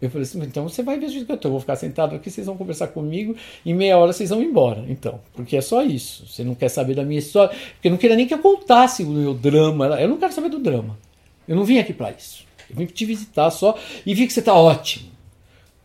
Eu 0.00 0.10
falei 0.10 0.24
assim, 0.24 0.42
então 0.42 0.68
você 0.68 0.82
vai 0.82 0.98
ver 0.98 1.06
do 1.06 1.12
jeito 1.12 1.26
que 1.26 1.32
eu 1.32 1.36
tô, 1.36 1.48
eu 1.48 1.52
vou 1.52 1.60
ficar 1.60 1.76
sentado 1.76 2.14
aqui, 2.14 2.30
vocês 2.30 2.46
vão 2.46 2.56
conversar 2.56 2.88
comigo, 2.88 3.34
em 3.64 3.72
meia 3.72 3.96
hora 3.96 4.12
vocês 4.12 4.28
vão 4.28 4.42
embora. 4.42 4.84
Então, 4.88 5.20
porque 5.32 5.56
é 5.56 5.60
só 5.60 5.82
isso. 5.82 6.26
Você 6.26 6.44
não 6.44 6.54
quer 6.54 6.68
saber 6.68 6.94
da 6.94 7.04
minha 7.04 7.18
história, 7.18 7.56
porque 7.74 7.88
não 7.88 7.96
queria 7.96 8.16
nem 8.16 8.26
que 8.26 8.34
eu 8.34 8.38
contasse 8.38 9.02
o 9.02 9.08
meu 9.08 9.32
drama. 9.32 9.86
Eu 10.00 10.08
não 10.08 10.18
quero 10.18 10.32
saber 10.32 10.50
do 10.50 10.58
drama. 10.58 10.98
Eu 11.46 11.56
não 11.56 11.64
vim 11.64 11.78
aqui 11.78 11.92
para 11.92 12.10
isso. 12.10 12.44
Eu 12.68 12.76
vim 12.76 12.86
te 12.86 13.04
visitar 13.04 13.50
só 13.50 13.78
e 14.04 14.14
vi 14.14 14.26
que 14.26 14.32
você 14.32 14.42
tá 14.42 14.54
ótimo. 14.54 15.10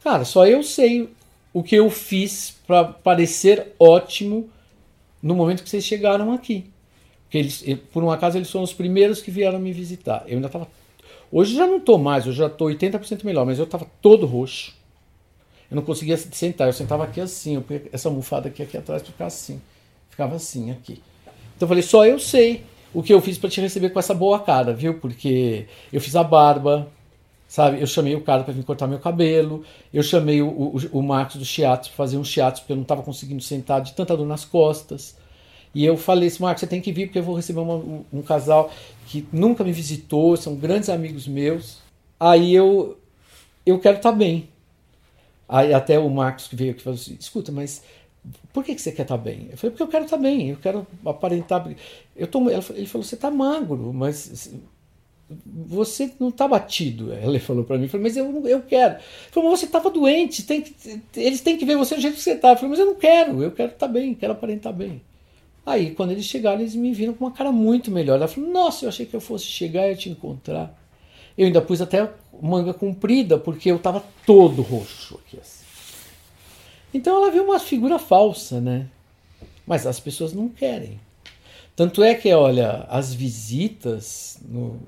Cara, 0.03 0.25
só 0.25 0.45
eu 0.45 0.63
sei 0.63 1.09
o 1.53 1.63
que 1.63 1.75
eu 1.75 1.89
fiz 1.89 2.55
para 2.65 2.85
parecer 2.85 3.73
ótimo 3.79 4.49
no 5.21 5.35
momento 5.35 5.63
que 5.63 5.69
vocês 5.69 5.83
chegaram 5.83 6.31
aqui. 6.31 6.65
Porque 7.23 7.37
eles, 7.37 7.63
por 7.91 8.03
um 8.03 8.09
acaso, 8.09 8.37
eles 8.37 8.49
foram 8.49 8.63
os 8.63 8.73
primeiros 8.73 9.21
que 9.21 9.29
vieram 9.29 9.59
me 9.59 9.71
visitar. 9.71 10.23
Eu 10.25 10.35
ainda 10.35 10.47
estava 10.47 10.67
Hoje 11.31 11.55
já 11.55 11.67
não 11.67 11.77
estou 11.77 11.97
mais, 11.97 12.25
eu 12.25 12.33
já 12.33 12.47
estou 12.47 12.69
80% 12.69 13.23
melhor, 13.23 13.45
mas 13.45 13.59
eu 13.59 13.65
estava 13.65 13.85
todo 14.01 14.25
roxo. 14.25 14.73
Eu 15.69 15.75
não 15.75 15.83
conseguia 15.83 16.17
sentar, 16.17 16.67
eu 16.67 16.73
sentava 16.73 17.03
aqui 17.03 17.21
assim, 17.21 17.55
eu 17.55 17.63
essa 17.93 18.09
almofada 18.09 18.47
aqui, 18.47 18.63
aqui 18.63 18.75
atrás 18.75 19.03
ficava 19.03 19.27
assim. 19.27 19.61
Ficava 20.09 20.35
assim 20.35 20.71
aqui. 20.71 21.01
Então 21.55 21.65
eu 21.65 21.67
falei, 21.67 21.83
só 21.83 22.05
eu 22.05 22.17
sei 22.19 22.63
o 22.93 23.03
que 23.03 23.13
eu 23.13 23.21
fiz 23.21 23.37
para 23.37 23.49
te 23.49 23.61
receber 23.61 23.91
com 23.91 23.99
essa 23.99 24.13
boa 24.13 24.39
cara, 24.39 24.73
viu? 24.73 24.95
Porque 24.95 25.67
eu 25.93 26.01
fiz 26.01 26.15
a 26.15 26.23
barba, 26.23 26.87
sabe? 27.47 27.79
Eu 27.79 27.85
chamei 27.85 28.15
o 28.15 28.21
cara 28.21 28.43
para 28.43 28.53
vir 28.53 28.63
cortar 28.63 28.87
meu 28.87 28.97
cabelo, 28.97 29.63
eu 29.93 30.01
chamei 30.01 30.41
o, 30.41 30.47
o, 30.47 30.77
o 30.93 31.03
Marcos 31.03 31.35
do 31.35 31.45
Chiatos 31.45 31.89
para 31.89 31.97
fazer 31.97 32.17
um 32.17 32.23
Chiatos 32.23 32.61
porque 32.61 32.73
eu 32.73 32.77
não 32.77 32.83
estava 32.83 33.03
conseguindo 33.03 33.43
sentar 33.43 33.81
de 33.81 33.93
tanta 33.93 34.17
dor 34.17 34.25
nas 34.25 34.45
costas. 34.45 35.15
E 35.73 35.85
eu 35.85 35.95
falei 35.95 36.27
assim, 36.27 36.41
Marcos, 36.41 36.61
você 36.61 36.67
tem 36.67 36.81
que 36.81 36.91
vir 36.91 37.07
porque 37.07 37.19
eu 37.19 37.23
vou 37.23 37.35
receber 37.35 37.59
uma, 37.59 38.03
um, 38.11 38.21
casal 38.21 38.71
que 39.05 39.27
nunca 39.31 39.63
me 39.63 39.71
visitou, 39.71 40.35
são 40.35 40.55
grandes 40.55 40.89
amigos 40.89 41.27
meus. 41.27 41.77
Aí 42.19 42.53
eu, 42.53 42.97
eu 43.65 43.79
quero 43.79 43.97
estar 43.97 44.11
tá 44.11 44.17
bem. 44.17 44.49
Aí 45.47 45.73
até 45.73 45.97
o 45.99 46.09
Marcos 46.09 46.47
que 46.47 46.55
veio 46.55 46.71
aqui 46.71 46.81
falou 46.81 46.99
assim, 46.99 47.15
escuta, 47.19 47.51
mas 47.51 47.83
por 48.51 48.63
que, 48.63 48.75
que 48.75 48.81
você 48.81 48.91
quer 48.91 49.03
estar 49.03 49.17
tá 49.17 49.23
bem? 49.23 49.47
Eu 49.51 49.57
falei, 49.57 49.71
porque 49.71 49.83
eu 49.83 49.87
quero 49.87 50.05
estar 50.05 50.17
tá 50.17 50.23
bem, 50.23 50.49
eu 50.49 50.57
quero 50.57 50.87
aparentar. 51.05 51.67
Eu 52.15 52.27
tô, 52.27 52.49
ele 52.49 52.85
falou, 52.85 53.03
você 53.03 53.15
está 53.15 53.29
magro, 53.31 53.93
mas 53.93 54.51
você 55.45 56.11
não 56.19 56.29
está 56.29 56.47
batido. 56.47 57.13
Ele 57.21 57.39
falou 57.39 57.63
para 57.63 57.77
mim, 57.77 57.87
falei, 57.87 58.05
mas 58.05 58.17
eu, 58.17 58.47
eu 58.47 58.61
quero. 58.63 58.95
Ele 58.95 59.31
falou, 59.31 59.51
mas 59.51 59.59
você 59.59 59.65
estava 59.65 59.89
doente, 59.89 60.43
tem 60.43 60.61
que, 60.61 60.75
eles 61.15 61.41
têm 61.41 61.57
que 61.57 61.65
ver 61.65 61.77
você 61.77 61.95
do 61.95 62.01
jeito 62.01 62.15
que 62.15 62.21
você 62.21 62.31
está. 62.31 62.49
Eu 62.49 62.55
falei, 62.55 62.69
mas 62.71 62.79
eu 62.79 62.85
não 62.87 62.95
quero, 62.95 63.43
eu 63.43 63.51
quero 63.51 63.71
estar 63.71 63.87
bem, 63.87 64.15
quero 64.15 64.33
aparentar 64.33 64.73
bem. 64.73 65.01
Aí, 65.65 65.91
quando 65.91 66.11
eles 66.11 66.25
chegaram, 66.25 66.61
eles 66.61 66.75
me 66.75 66.93
viram 66.93 67.13
com 67.13 67.25
uma 67.25 67.31
cara 67.31 67.51
muito 67.51 67.91
melhor. 67.91 68.15
Ela 68.15 68.27
falou: 68.27 68.49
Nossa, 68.49 68.85
eu 68.85 68.89
achei 68.89 69.05
que 69.05 69.15
eu 69.15 69.21
fosse 69.21 69.45
chegar 69.45 69.89
e 69.91 69.95
te 69.95 70.09
encontrar. 70.09 70.77
Eu 71.37 71.45
ainda 71.45 71.61
pus 71.61 71.81
até 71.81 72.09
manga 72.41 72.73
comprida, 72.73 73.37
porque 73.37 73.71
eu 73.71 73.77
estava 73.77 74.03
todo 74.25 74.61
roxo 74.61 75.19
aqui 75.25 75.39
assim. 75.39 75.65
Então 76.93 77.15
ela 77.17 77.31
viu 77.31 77.43
uma 77.43 77.59
figura 77.59 77.99
falsa, 77.99 78.59
né? 78.59 78.87
Mas 79.65 79.85
as 79.85 79.99
pessoas 79.99 80.33
não 80.33 80.49
querem. 80.49 80.99
Tanto 81.75 82.03
é 82.03 82.13
que, 82.13 82.33
olha, 82.33 82.85
as 82.89 83.13
visitas, 83.13 84.37
no, 84.45 84.81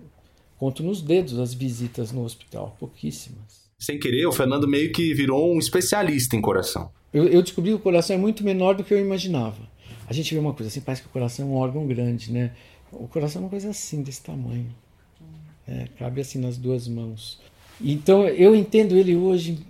conto 0.57 0.83
nos 0.83 1.01
dedos 1.01 1.39
as 1.39 1.53
visitas 1.53 2.11
no 2.11 2.23
hospital, 2.23 2.75
pouquíssimas. 2.79 3.61
Sem 3.79 3.97
querer, 3.97 4.25
o 4.25 4.31
Fernando 4.31 4.67
meio 4.67 4.91
que 4.91 5.13
virou 5.13 5.53
um 5.53 5.57
especialista 5.57 6.35
em 6.35 6.41
coração. 6.41 6.91
Eu, 7.13 7.27
eu 7.27 7.41
descobri 7.41 7.71
que 7.71 7.77
o 7.77 7.79
coração 7.79 8.15
é 8.15 8.19
muito 8.19 8.43
menor 8.43 8.75
do 8.75 8.83
que 8.83 8.93
eu 8.93 8.99
imaginava. 8.99 9.70
A 10.11 10.13
gente 10.13 10.33
vê 10.33 10.41
uma 10.41 10.53
coisa 10.53 10.67
assim, 10.67 10.81
parece 10.81 11.01
que 11.01 11.07
o 11.07 11.11
coração 11.11 11.47
é 11.47 11.49
um 11.49 11.55
órgão 11.55 11.87
grande, 11.87 12.33
né? 12.33 12.51
O 12.91 13.07
coração 13.07 13.41
é 13.41 13.45
uma 13.45 13.49
coisa 13.49 13.69
assim, 13.69 14.03
desse 14.03 14.21
tamanho. 14.21 14.67
É, 15.65 15.87
cabe 15.97 16.19
assim 16.19 16.37
nas 16.37 16.57
duas 16.57 16.85
mãos. 16.85 17.39
Então 17.79 18.27
eu 18.27 18.53
entendo 18.53 18.97
ele 18.97 19.15
hoje 19.15 19.65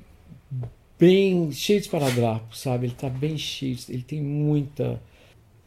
bem 0.98 1.52
cheio 1.52 1.80
de 1.80 1.86
esparadrapo, 1.86 2.58
sabe? 2.58 2.88
Ele 2.88 2.94
está 2.94 3.08
bem 3.08 3.38
cheio, 3.38 3.78
ele 3.88 4.02
tem 4.02 4.20
muita. 4.20 5.00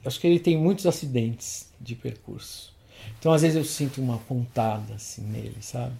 Acho 0.04 0.18
que 0.18 0.26
ele 0.26 0.40
tem 0.40 0.58
muitos 0.58 0.88
acidentes 0.88 1.68
de 1.80 1.94
percurso. 1.94 2.74
Então 3.16 3.30
às 3.32 3.42
vezes 3.42 3.56
eu 3.56 3.64
sinto 3.64 4.02
uma 4.02 4.18
pontada 4.18 4.94
assim 4.94 5.22
nele, 5.22 5.58
sabe? 5.60 5.94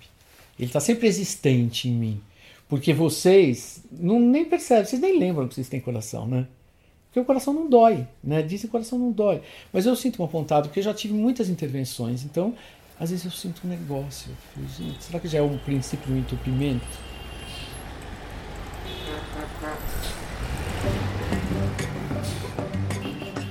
Ele 0.58 0.66
está 0.66 0.80
sempre 0.80 1.06
existente 1.06 1.88
em 1.88 1.92
mim. 1.92 2.20
Porque 2.68 2.92
vocês 2.92 3.84
não 3.88 4.18
nem 4.18 4.44
percebem, 4.44 4.84
vocês 4.84 5.00
nem 5.00 5.16
lembram 5.16 5.46
que 5.46 5.54
vocês 5.54 5.68
têm 5.68 5.78
coração, 5.78 6.26
né? 6.26 6.48
Porque 7.14 7.20
o 7.20 7.24
coração 7.24 7.55
não 7.55 7.70
dói, 7.70 8.09
né? 8.24 8.42
Dizem 8.42 8.62
que 8.62 8.66
o 8.66 8.70
coração 8.70 8.98
não 8.98 9.12
dói. 9.12 9.40
Mas 9.72 9.87
eu 9.87 9.94
sinto 9.94 10.20
uma 10.20 10.27
pontada, 10.27 10.62
porque 10.66 10.81
eu 10.81 10.83
já 10.83 10.92
tive 10.92 11.14
muitas 11.14 11.48
intervenções. 11.48 12.24
Então, 12.24 12.53
às 12.98 13.11
vezes 13.11 13.24
eu 13.24 13.31
sinto 13.31 13.61
um 13.64 13.68
negócio. 13.68 14.33
Falo, 14.53 14.66
gente, 14.77 15.00
será 15.00 15.20
que 15.20 15.29
já 15.29 15.38
é 15.38 15.42
um 15.42 15.57
princípio 15.59 16.12
do 16.12 16.18
entupimento? 16.18 16.85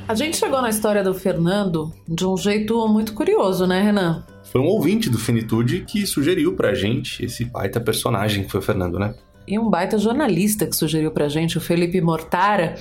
A 0.10 0.13
gente 0.13 0.36
chegou 0.36 0.62
na 0.62 0.67
história 0.67 1.02
do 1.02 1.13
Fernando 1.13 1.93
de 2.06 2.26
um 2.26 2.36
jeito 2.36 2.86
muito 2.89 3.13
curioso, 3.13 3.65
né, 3.65 3.82
Renan? 3.82 4.26
Foi 4.43 4.60
um 4.60 4.65
ouvinte 4.65 5.10
do 5.10 5.17
Finitude 5.17 5.86
que 5.88 6.06
sugeriu 6.06 6.54
pra 6.54 6.73
gente 6.73 7.23
esse 7.23 7.45
baita 7.45 7.80
personagem 7.80 8.43
que 8.43 8.52
foi 8.52 8.60
o 8.60 8.63
Fernando, 8.63 8.99
né? 8.99 9.15
E 9.47 9.58
um 9.58 9.69
baita 9.69 9.97
jornalista 9.97 10.67
que 10.67 10.76
sugeriu 10.76 11.12
pra 11.12 11.30
gente, 11.30 11.58
o 11.58 11.62
Felipe 11.62 12.02
Mortara. 12.02 12.76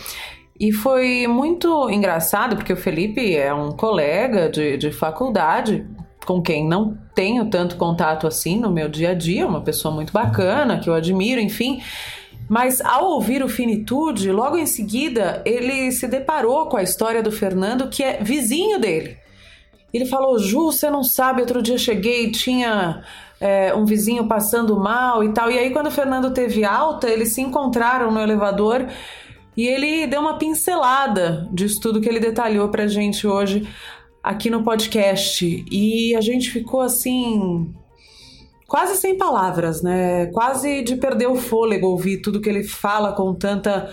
E 0.62 0.70
foi 0.70 1.26
muito 1.26 1.90
engraçado, 1.90 2.54
porque 2.54 2.72
o 2.72 2.76
Felipe 2.76 3.34
é 3.34 3.52
um 3.52 3.72
colega 3.72 4.48
de, 4.48 4.76
de 4.76 4.92
faculdade, 4.92 5.84
com 6.24 6.40
quem 6.40 6.64
não 6.64 6.96
tenho 7.16 7.50
tanto 7.50 7.74
contato 7.74 8.28
assim 8.28 8.60
no 8.60 8.70
meu 8.70 8.88
dia 8.88 9.10
a 9.10 9.14
dia, 9.14 9.44
uma 9.44 9.60
pessoa 9.60 9.92
muito 9.92 10.12
bacana, 10.12 10.78
que 10.78 10.88
eu 10.88 10.94
admiro, 10.94 11.40
enfim. 11.40 11.82
Mas 12.48 12.80
ao 12.80 13.06
ouvir 13.06 13.42
o 13.42 13.48
Finitude, 13.48 14.30
logo 14.30 14.56
em 14.56 14.64
seguida, 14.64 15.42
ele 15.44 15.90
se 15.90 16.06
deparou 16.06 16.66
com 16.66 16.76
a 16.76 16.82
história 16.84 17.24
do 17.24 17.32
Fernando, 17.32 17.88
que 17.88 18.04
é 18.04 18.22
vizinho 18.22 18.78
dele. 18.78 19.16
Ele 19.92 20.06
falou: 20.06 20.38
Ju, 20.38 20.66
você 20.66 20.88
não 20.88 21.02
sabe, 21.02 21.40
outro 21.40 21.60
dia 21.60 21.76
cheguei 21.76 22.30
tinha 22.30 23.02
é, 23.40 23.74
um 23.74 23.84
vizinho 23.84 24.28
passando 24.28 24.78
mal 24.78 25.24
e 25.24 25.32
tal. 25.32 25.50
E 25.50 25.58
aí, 25.58 25.70
quando 25.70 25.88
o 25.88 25.90
Fernando 25.90 26.30
teve 26.30 26.64
alta, 26.64 27.08
eles 27.08 27.34
se 27.34 27.40
encontraram 27.40 28.12
no 28.12 28.20
elevador 28.20 28.86
e 29.56 29.66
ele 29.66 30.06
deu 30.06 30.20
uma 30.20 30.38
pincelada 30.38 31.48
disso 31.52 31.80
tudo 31.80 32.00
que 32.00 32.08
ele 32.08 32.20
detalhou 32.20 32.68
pra 32.68 32.86
gente 32.86 33.26
hoje 33.26 33.68
aqui 34.22 34.48
no 34.48 34.62
podcast. 34.62 35.64
E 35.70 36.14
a 36.16 36.20
gente 36.20 36.50
ficou 36.50 36.80
assim 36.80 37.72
quase 38.66 38.96
sem 38.96 39.18
palavras, 39.18 39.82
né? 39.82 40.26
Quase 40.26 40.82
de 40.82 40.96
perder 40.96 41.26
o 41.26 41.36
fôlego 41.36 41.88
ouvir 41.88 42.22
tudo 42.22 42.40
que 42.40 42.48
ele 42.48 42.64
fala 42.64 43.12
com 43.12 43.34
tanta 43.34 43.90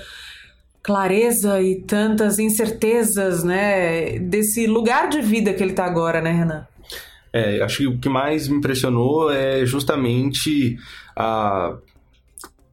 clareza 0.81 1.61
e 1.61 1.81
tantas 1.81 2.39
incertezas, 2.39 3.43
né? 3.43 4.17
Desse 4.19 4.65
lugar 4.65 5.09
de 5.09 5.21
vida 5.21 5.53
que 5.53 5.61
ele 5.61 5.73
tá 5.73 5.85
agora, 5.85 6.21
né, 6.21 6.31
Renan? 6.31 6.65
É, 7.33 7.61
acho 7.61 7.79
que 7.79 7.87
o 7.87 7.99
que 7.99 8.09
mais 8.09 8.47
me 8.47 8.57
impressionou 8.57 9.31
é 9.31 9.65
justamente 9.65 10.77
a 11.15 11.77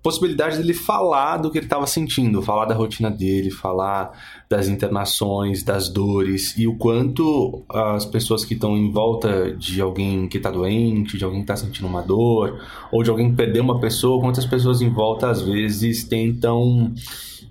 possibilidade 0.07 0.57
dele 0.57 0.73
falar 0.73 1.39
do 1.39 1.51
que 1.51 1.59
ele 1.59 1.67
estava 1.67 1.85
sentindo, 1.85 2.41
falar 2.41 2.65
da 2.67 2.77
rotina 2.77 3.11
dele, 3.11 3.51
falar 3.51 4.13
das 4.49 4.69
internações, 4.69 5.65
das 5.65 5.89
dores 5.89 6.57
e 6.57 6.65
o 6.69 6.77
quanto 6.77 7.65
as 7.69 8.07
pessoas 8.07 8.45
que 8.45 8.55
estão 8.55 8.77
em 8.77 8.89
volta 8.93 9.51
de 9.57 9.81
alguém 9.81 10.29
que 10.29 10.37
está 10.37 10.49
doente, 10.49 11.19
de 11.19 11.25
alguém 11.25 11.41
que 11.41 11.51
está 11.51 11.57
sentindo 11.57 11.89
uma 11.89 12.03
dor, 12.03 12.61
ou 12.93 13.03
de 13.03 13.11
alguém 13.11 13.31
que 13.31 13.37
perdeu 13.37 13.65
uma 13.65 13.81
pessoa, 13.81 14.21
quantas 14.21 14.47
pessoas 14.47 14.81
em 14.81 14.91
volta 14.91 15.29
às 15.29 15.43
vezes 15.43 16.05
tentam 16.05 16.95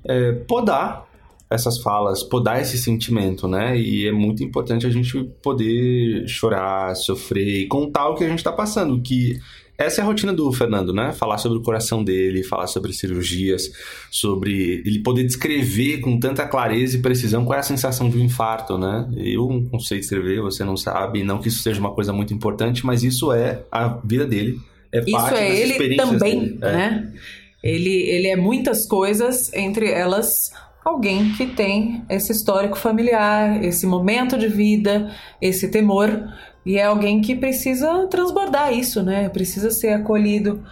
é, 0.05 0.31
podar 0.31 1.09
essas 1.49 1.77
falas, 1.79 2.23
podar 2.23 2.61
esse 2.61 2.77
sentimento, 2.77 3.49
né? 3.49 3.77
E 3.77 4.07
é 4.07 4.13
muito 4.13 4.41
importante 4.41 4.87
a 4.87 4.89
gente 4.89 5.25
poder 5.43 6.25
chorar, 6.25 6.95
sofrer 6.95 7.63
e 7.63 7.67
contar 7.67 8.07
o 8.07 8.15
que 8.15 8.23
a 8.23 8.29
gente 8.29 8.39
está 8.39 8.53
passando, 8.53 9.01
que 9.01 9.41
essa 9.77 10.01
é 10.01 10.03
a 10.03 10.05
rotina 10.07 10.33
do 10.33 10.51
Fernando, 10.53 10.93
né? 10.93 11.11
Falar 11.11 11.37
sobre 11.37 11.57
o 11.57 11.61
coração 11.61 12.03
dele, 12.03 12.43
falar 12.43 12.67
sobre 12.67 12.93
cirurgias, 12.93 13.71
sobre 14.09 14.81
ele 14.85 14.99
poder 14.99 15.23
descrever 15.23 15.99
com 15.99 16.17
tanta 16.19 16.47
clareza 16.47 16.97
e 16.97 17.01
precisão 17.01 17.43
qual 17.43 17.57
é 17.57 17.59
a 17.59 17.63
sensação 17.63 18.09
de 18.09 18.17
um 18.17 18.21
infarto, 18.21 18.77
né? 18.77 19.07
Eu 19.17 19.67
não 19.71 19.79
sei 19.79 19.99
descrever, 19.99 20.41
você 20.41 20.63
não 20.63 20.77
sabe, 20.77 21.23
não 21.23 21.39
que 21.39 21.49
isso 21.49 21.61
seja 21.61 21.79
uma 21.79 21.91
coisa 21.91 22.13
muito 22.13 22.33
importante, 22.33 22.85
mas 22.85 23.03
isso 23.03 23.31
é 23.33 23.63
a 23.71 23.87
vida 24.03 24.25
dele. 24.25 24.59
É 24.91 24.99
isso 24.99 25.11
parte 25.11 25.39
é 25.39 25.59
ele 25.59 25.95
também, 25.97 26.39
dele. 26.39 26.59
É. 26.61 26.71
né? 26.71 27.13
Ele, 27.61 27.89
ele 27.89 28.27
é 28.27 28.35
muitas 28.35 28.87
coisas, 28.87 29.51
entre 29.53 29.89
elas 29.89 30.51
alguém 30.85 31.33
que 31.33 31.47
tem 31.47 32.05
esse 32.07 32.31
histórico 32.31 32.77
familiar, 32.77 33.61
esse 33.63 33.87
momento 33.87 34.37
de 34.37 34.47
vida, 34.47 35.11
esse 35.41 35.69
temor 35.69 36.31
e 36.65 36.77
é 36.77 36.83
alguém 36.85 37.21
que 37.21 37.35
precisa 37.35 38.07
transbordar 38.07 38.73
isso, 38.73 39.03
né? 39.03 39.29
Precisa 39.29 39.69
ser 39.69 39.89
acolhido 39.89 40.63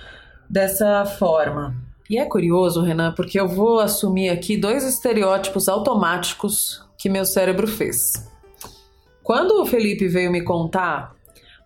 dessa 0.50 1.06
forma. 1.06 1.76
E 2.10 2.18
é 2.18 2.26
curioso, 2.26 2.82
Renan, 2.82 3.14
porque 3.14 3.40
eu 3.40 3.48
vou 3.48 3.80
assumir 3.80 4.30
aqui 4.30 4.58
dois 4.58 4.84
estereótipos 4.84 5.70
automáticos 5.70 6.84
que 6.98 7.10
meu 7.10 7.26
cérebro 7.26 7.68
fez. 7.68 8.28
Quando 9.24 9.62
o 9.62 9.66
Felipe 9.66 10.08
veio 10.08 10.32
me 10.32 10.42
contar, 10.42 11.16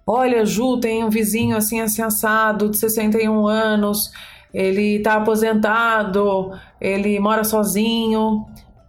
olha, 0.05 0.45
Ju 0.45 0.79
tem 0.79 1.03
um 1.03 1.09
vizinho 1.09 1.57
assim, 1.57 1.81
assim 1.81 2.01
assado, 2.01 2.69
de 2.69 2.77
61 2.77 3.47
anos, 3.47 4.11
ele 4.53 4.99
tá 4.99 5.15
aposentado, 5.15 6.51
ele 6.79 7.19
mora 7.19 7.43
sozinho. 7.43 8.45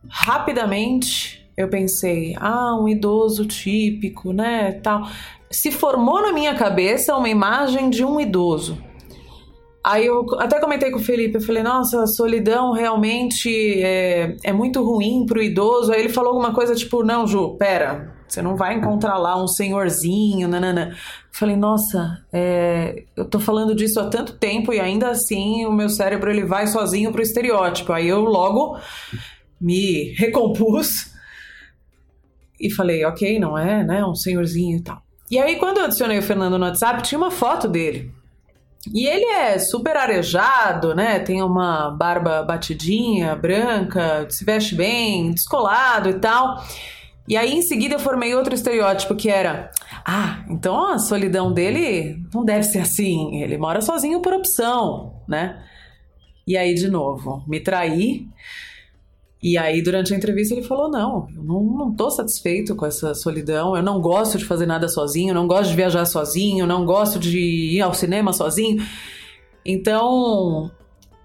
Rapidamente 0.08 1.47
eu 1.58 1.68
pensei, 1.68 2.36
ah, 2.38 2.78
um 2.80 2.88
idoso 2.88 3.44
típico, 3.44 4.32
né, 4.32 4.72
tal. 4.80 5.08
Se 5.50 5.72
formou 5.72 6.22
na 6.22 6.32
minha 6.32 6.54
cabeça 6.54 7.16
uma 7.16 7.28
imagem 7.28 7.90
de 7.90 8.04
um 8.04 8.20
idoso. 8.20 8.78
Aí 9.82 10.06
eu 10.06 10.24
até 10.38 10.60
comentei 10.60 10.92
com 10.92 10.98
o 10.98 11.02
Felipe, 11.02 11.36
eu 11.36 11.40
falei, 11.40 11.62
nossa, 11.62 12.04
a 12.04 12.06
solidão 12.06 12.72
realmente 12.72 13.82
é, 13.82 14.36
é 14.44 14.52
muito 14.52 14.84
ruim 14.84 15.26
pro 15.26 15.42
idoso. 15.42 15.92
Aí 15.92 15.98
ele 15.98 16.10
falou 16.10 16.30
alguma 16.30 16.54
coisa 16.54 16.76
tipo, 16.76 17.02
não, 17.02 17.26
Ju, 17.26 17.56
pera, 17.56 18.14
você 18.28 18.40
não 18.40 18.54
vai 18.54 18.74
encontrar 18.74 19.16
lá 19.18 19.42
um 19.42 19.48
senhorzinho, 19.48 20.46
nanana. 20.46 20.96
Falei, 21.32 21.56
nossa, 21.56 22.22
é, 22.32 23.02
eu 23.16 23.24
tô 23.24 23.40
falando 23.40 23.74
disso 23.74 23.98
há 23.98 24.08
tanto 24.08 24.34
tempo 24.34 24.72
e 24.72 24.78
ainda 24.78 25.08
assim 25.08 25.66
o 25.66 25.72
meu 25.72 25.88
cérebro 25.88 26.30
ele 26.30 26.44
vai 26.44 26.68
sozinho 26.68 27.10
pro 27.10 27.22
estereótipo. 27.22 27.92
Aí 27.92 28.06
eu 28.06 28.20
logo 28.20 28.78
me 29.60 30.12
recompus 30.16 31.17
e 32.60 32.70
falei, 32.70 33.04
ok, 33.04 33.38
não 33.38 33.56
é, 33.56 33.84
né? 33.84 34.04
Um 34.04 34.14
senhorzinho 34.14 34.78
e 34.78 34.82
tal. 34.82 35.02
E 35.30 35.38
aí, 35.38 35.56
quando 35.56 35.78
eu 35.78 35.84
adicionei 35.84 36.18
o 36.18 36.22
Fernando 36.22 36.58
no 36.58 36.64
WhatsApp, 36.64 37.02
tinha 37.02 37.18
uma 37.18 37.30
foto 37.30 37.68
dele. 37.68 38.12
E 38.94 39.06
ele 39.06 39.24
é 39.24 39.58
super 39.58 39.96
arejado, 39.96 40.94
né? 40.94 41.18
Tem 41.18 41.42
uma 41.42 41.90
barba 41.90 42.42
batidinha, 42.42 43.36
branca, 43.36 44.26
se 44.30 44.44
veste 44.44 44.74
bem, 44.74 45.32
descolado 45.32 46.08
e 46.08 46.14
tal. 46.14 46.62
E 47.26 47.36
aí, 47.36 47.52
em 47.52 47.62
seguida, 47.62 47.96
eu 47.96 47.98
formei 47.98 48.34
outro 48.34 48.54
estereótipo 48.54 49.14
que 49.14 49.28
era: 49.28 49.70
ah, 50.04 50.42
então 50.48 50.92
a 50.92 50.98
solidão 50.98 51.52
dele 51.52 52.22
não 52.32 52.44
deve 52.44 52.62
ser 52.62 52.78
assim. 52.78 53.42
Ele 53.42 53.58
mora 53.58 53.82
sozinho 53.82 54.22
por 54.22 54.32
opção, 54.32 55.22
né? 55.28 55.62
E 56.46 56.56
aí, 56.56 56.74
de 56.74 56.88
novo, 56.88 57.44
me 57.46 57.60
traí. 57.60 58.26
E 59.42 59.56
aí, 59.56 59.80
durante 59.82 60.12
a 60.12 60.16
entrevista, 60.16 60.54
ele 60.54 60.64
falou: 60.64 60.90
Não, 60.90 61.28
eu 61.34 61.42
não, 61.42 61.62
não 61.62 61.94
tô 61.94 62.10
satisfeito 62.10 62.74
com 62.74 62.84
essa 62.84 63.14
solidão, 63.14 63.76
eu 63.76 63.82
não 63.82 64.00
gosto 64.00 64.36
de 64.36 64.44
fazer 64.44 64.66
nada 64.66 64.88
sozinho, 64.88 65.34
não 65.34 65.46
gosto 65.46 65.70
de 65.70 65.76
viajar 65.76 66.04
sozinho, 66.06 66.66
não 66.66 66.84
gosto 66.84 67.18
de 67.18 67.38
ir 67.38 67.80
ao 67.80 67.94
cinema 67.94 68.32
sozinho. 68.32 68.84
Então, 69.64 70.70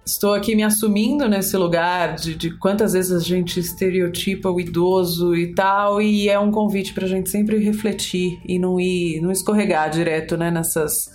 estou 0.06 0.34
aqui 0.34 0.54
me 0.54 0.62
assumindo 0.62 1.28
nesse 1.28 1.56
lugar 1.56 2.14
de, 2.14 2.34
de 2.36 2.56
quantas 2.58 2.92
vezes 2.92 3.10
a 3.10 3.20
gente 3.20 3.58
estereotipa 3.58 4.50
o 4.50 4.60
idoso 4.60 5.34
e 5.34 5.52
tal, 5.52 6.00
e 6.00 6.28
é 6.28 6.38
um 6.38 6.52
convite 6.52 6.92
para 6.92 7.06
a 7.06 7.08
gente 7.08 7.30
sempre 7.30 7.58
refletir 7.58 8.40
e 8.46 8.58
não 8.58 8.78
ir, 8.78 9.20
não 9.20 9.32
escorregar 9.32 9.90
direto 9.90 10.36
né, 10.36 10.50
nessas 10.50 11.10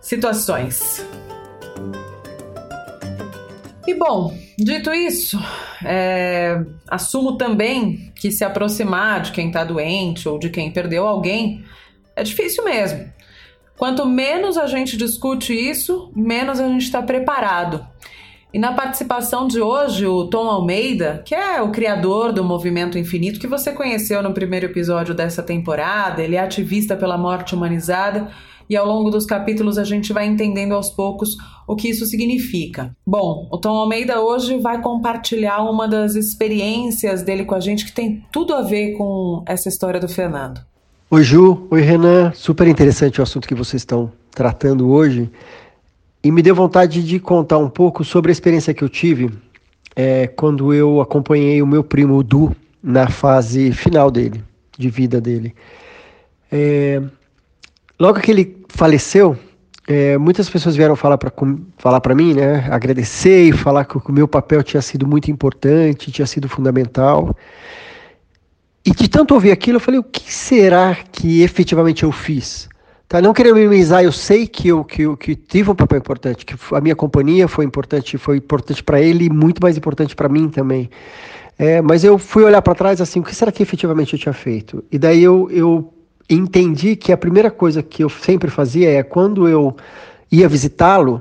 situações. 0.00 1.04
E 3.90 3.94
bom, 3.94 4.32
dito 4.56 4.94
isso, 4.94 5.36
é, 5.84 6.62
assumo 6.88 7.36
também 7.36 8.12
que 8.14 8.30
se 8.30 8.44
aproximar 8.44 9.20
de 9.20 9.32
quem 9.32 9.48
está 9.48 9.64
doente 9.64 10.28
ou 10.28 10.38
de 10.38 10.48
quem 10.48 10.70
perdeu 10.70 11.08
alguém 11.08 11.64
é 12.14 12.22
difícil 12.22 12.62
mesmo. 12.62 13.04
Quanto 13.76 14.06
menos 14.06 14.56
a 14.56 14.68
gente 14.68 14.96
discute 14.96 15.52
isso, 15.52 16.12
menos 16.14 16.60
a 16.60 16.68
gente 16.68 16.84
está 16.84 17.02
preparado. 17.02 17.84
E 18.54 18.60
na 18.60 18.74
participação 18.74 19.48
de 19.48 19.60
hoje, 19.60 20.06
o 20.06 20.26
Tom 20.26 20.48
Almeida, 20.48 21.20
que 21.26 21.34
é 21.34 21.60
o 21.60 21.72
criador 21.72 22.32
do 22.32 22.44
Movimento 22.44 22.96
Infinito, 22.96 23.40
que 23.40 23.48
você 23.48 23.72
conheceu 23.72 24.22
no 24.22 24.32
primeiro 24.32 24.66
episódio 24.66 25.16
dessa 25.16 25.42
temporada, 25.42 26.22
ele 26.22 26.36
é 26.36 26.40
ativista 26.40 26.94
pela 26.94 27.18
morte 27.18 27.56
humanizada 27.56 28.30
e 28.70 28.76
ao 28.76 28.86
longo 28.86 29.10
dos 29.10 29.26
capítulos 29.26 29.76
a 29.76 29.82
gente 29.82 30.12
vai 30.12 30.26
entendendo 30.26 30.74
aos 30.74 30.90
poucos 30.90 31.36
o 31.66 31.74
que 31.74 31.90
isso 31.90 32.06
significa. 32.06 32.94
Bom, 33.04 33.48
o 33.50 33.58
Tom 33.58 33.70
Almeida 33.70 34.20
hoje 34.20 34.60
vai 34.60 34.80
compartilhar 34.80 35.68
uma 35.68 35.88
das 35.88 36.14
experiências 36.14 37.24
dele 37.24 37.44
com 37.44 37.56
a 37.56 37.60
gente 37.60 37.84
que 37.84 37.90
tem 37.90 38.24
tudo 38.30 38.54
a 38.54 38.62
ver 38.62 38.92
com 38.92 39.42
essa 39.44 39.68
história 39.68 39.98
do 39.98 40.08
Fernando. 40.08 40.60
Oi 41.10 41.24
Ju, 41.24 41.66
oi 41.68 41.80
Renan, 41.80 42.32
super 42.32 42.68
interessante 42.68 43.18
o 43.18 43.24
assunto 43.24 43.48
que 43.48 43.56
vocês 43.56 43.82
estão 43.82 44.12
tratando 44.30 44.88
hoje 44.88 45.28
e 46.22 46.30
me 46.30 46.40
deu 46.40 46.54
vontade 46.54 47.04
de 47.04 47.18
contar 47.18 47.58
um 47.58 47.68
pouco 47.68 48.04
sobre 48.04 48.30
a 48.30 48.32
experiência 48.32 48.72
que 48.72 48.84
eu 48.84 48.88
tive 48.88 49.30
é, 49.96 50.28
quando 50.28 50.72
eu 50.72 51.00
acompanhei 51.00 51.60
o 51.60 51.66
meu 51.66 51.82
primo 51.82 52.22
Du 52.22 52.54
na 52.80 53.08
fase 53.08 53.72
final 53.72 54.12
dele, 54.12 54.44
de 54.78 54.88
vida 54.88 55.20
dele. 55.20 55.56
É, 56.52 57.02
logo 57.98 58.20
que 58.20 58.30
ele 58.30 58.59
faleceu, 58.70 59.36
é, 59.86 60.16
muitas 60.18 60.48
pessoas 60.48 60.76
vieram 60.76 60.94
falar 60.94 61.18
para 61.18 61.32
falar 61.78 62.00
para 62.00 62.14
mim, 62.14 62.34
né, 62.34 62.68
agradecer 62.70 63.48
e 63.48 63.52
falar 63.52 63.84
que 63.84 63.96
o 63.96 64.12
meu 64.12 64.28
papel 64.28 64.62
tinha 64.62 64.80
sido 64.80 65.06
muito 65.06 65.30
importante, 65.30 66.12
tinha 66.12 66.26
sido 66.26 66.48
fundamental. 66.48 67.36
E 68.84 68.92
de 68.92 69.08
tanto 69.08 69.34
ouvir 69.34 69.50
aquilo, 69.50 69.76
eu 69.76 69.80
falei, 69.80 69.98
o 70.00 70.04
que 70.04 70.32
será 70.32 70.96
que 71.10 71.42
efetivamente 71.42 72.04
eu 72.04 72.12
fiz? 72.12 72.68
Tá, 73.08 73.20
não 73.20 73.32
querendo 73.32 73.56
minimizar, 73.56 74.04
eu 74.04 74.12
sei 74.12 74.46
que 74.46 74.68
eu, 74.68 74.84
que 74.84 75.16
que 75.16 75.34
tive 75.34 75.68
um 75.68 75.74
papel 75.74 75.98
importante, 75.98 76.46
que 76.46 76.54
a 76.72 76.80
minha 76.80 76.94
companhia 76.94 77.48
foi 77.48 77.64
importante, 77.64 78.16
foi 78.16 78.36
importante 78.36 78.84
para 78.84 79.00
ele 79.00 79.24
e 79.24 79.28
muito 79.28 79.60
mais 79.60 79.76
importante 79.76 80.14
para 80.14 80.28
mim 80.28 80.48
também. 80.48 80.88
É, 81.58 81.82
mas 81.82 82.04
eu 82.04 82.16
fui 82.16 82.44
olhar 82.44 82.62
para 82.62 82.74
trás 82.74 83.00
assim, 83.00 83.18
o 83.18 83.22
que 83.24 83.34
será 83.34 83.50
que 83.50 83.62
efetivamente 83.62 84.12
eu 84.12 84.18
tinha 84.18 84.32
feito? 84.32 84.84
E 84.92 84.98
daí 84.98 85.22
eu, 85.22 85.50
eu 85.50 85.92
entendi 86.30 86.96
que 86.96 87.12
a 87.12 87.16
primeira 87.16 87.50
coisa 87.50 87.82
que 87.82 88.04
eu 88.04 88.08
sempre 88.08 88.50
fazia 88.50 88.90
é 88.90 89.02
quando 89.02 89.48
eu 89.48 89.76
ia 90.30 90.48
visitá-lo, 90.48 91.20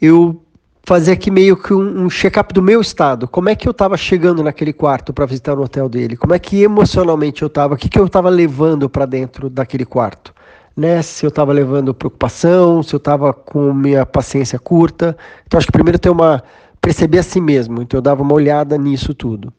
eu 0.00 0.42
fazia 0.88 1.12
aqui 1.12 1.30
meio 1.30 1.56
que 1.56 1.74
um, 1.74 2.04
um 2.04 2.10
check-up 2.10 2.52
do 2.52 2.62
meu 2.62 2.80
estado. 2.80 3.28
Como 3.28 3.48
é 3.48 3.54
que 3.54 3.68
eu 3.68 3.72
estava 3.72 3.96
chegando 3.96 4.42
naquele 4.42 4.72
quarto 4.72 5.12
para 5.12 5.26
visitar 5.26 5.54
no 5.54 5.62
hotel 5.62 5.88
dele? 5.88 6.16
Como 6.16 6.34
é 6.34 6.38
que 6.38 6.62
emocionalmente 6.62 7.42
eu 7.42 7.48
estava? 7.48 7.74
O 7.74 7.76
que, 7.76 7.88
que 7.88 7.98
eu 7.98 8.06
estava 8.06 8.28
levando 8.28 8.88
para 8.88 9.04
dentro 9.04 9.50
daquele 9.50 9.84
quarto? 9.84 10.34
Né? 10.76 11.02
Se 11.02 11.26
eu 11.26 11.28
estava 11.28 11.52
levando 11.52 11.92
preocupação, 11.92 12.82
se 12.82 12.94
eu 12.94 12.98
estava 12.98 13.32
com 13.32 13.72
minha 13.74 14.06
paciência 14.06 14.58
curta. 14.58 15.16
Então 15.46 15.58
acho 15.58 15.66
que 15.66 15.72
primeiro 15.72 15.98
ter 15.98 16.10
uma 16.10 16.42
perceber 16.80 17.18
a 17.18 17.22
si 17.22 17.40
mesmo. 17.40 17.82
Então 17.82 17.98
eu 17.98 18.02
dava 18.02 18.22
uma 18.22 18.34
olhada 18.34 18.78
nisso 18.78 19.12
tudo. 19.12 19.52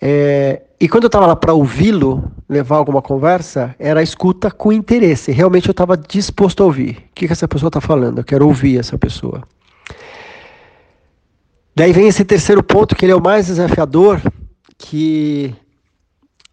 É, 0.00 0.62
e 0.80 0.88
quando 0.88 1.04
eu 1.04 1.08
estava 1.08 1.26
lá 1.26 1.34
para 1.34 1.52
ouvi-lo, 1.52 2.30
levar 2.48 2.76
alguma 2.76 3.02
conversa, 3.02 3.74
era 3.78 4.02
escuta 4.02 4.50
com 4.50 4.72
interesse. 4.72 5.32
Realmente 5.32 5.68
eu 5.68 5.72
estava 5.72 5.96
disposto 5.96 6.62
a 6.62 6.66
ouvir. 6.66 6.90
O 7.10 7.14
que, 7.14 7.26
que 7.26 7.32
essa 7.32 7.48
pessoa 7.48 7.68
está 7.68 7.80
falando? 7.80 8.18
Eu 8.18 8.24
quero 8.24 8.46
ouvir 8.46 8.78
essa 8.78 8.96
pessoa. 8.96 9.42
Daí 11.74 11.92
vem 11.92 12.08
esse 12.08 12.24
terceiro 12.24 12.62
ponto, 12.62 12.94
que 12.94 13.04
ele 13.04 13.12
é 13.12 13.16
o 13.16 13.22
mais 13.22 13.46
desafiador, 13.46 14.20
que 14.76 15.54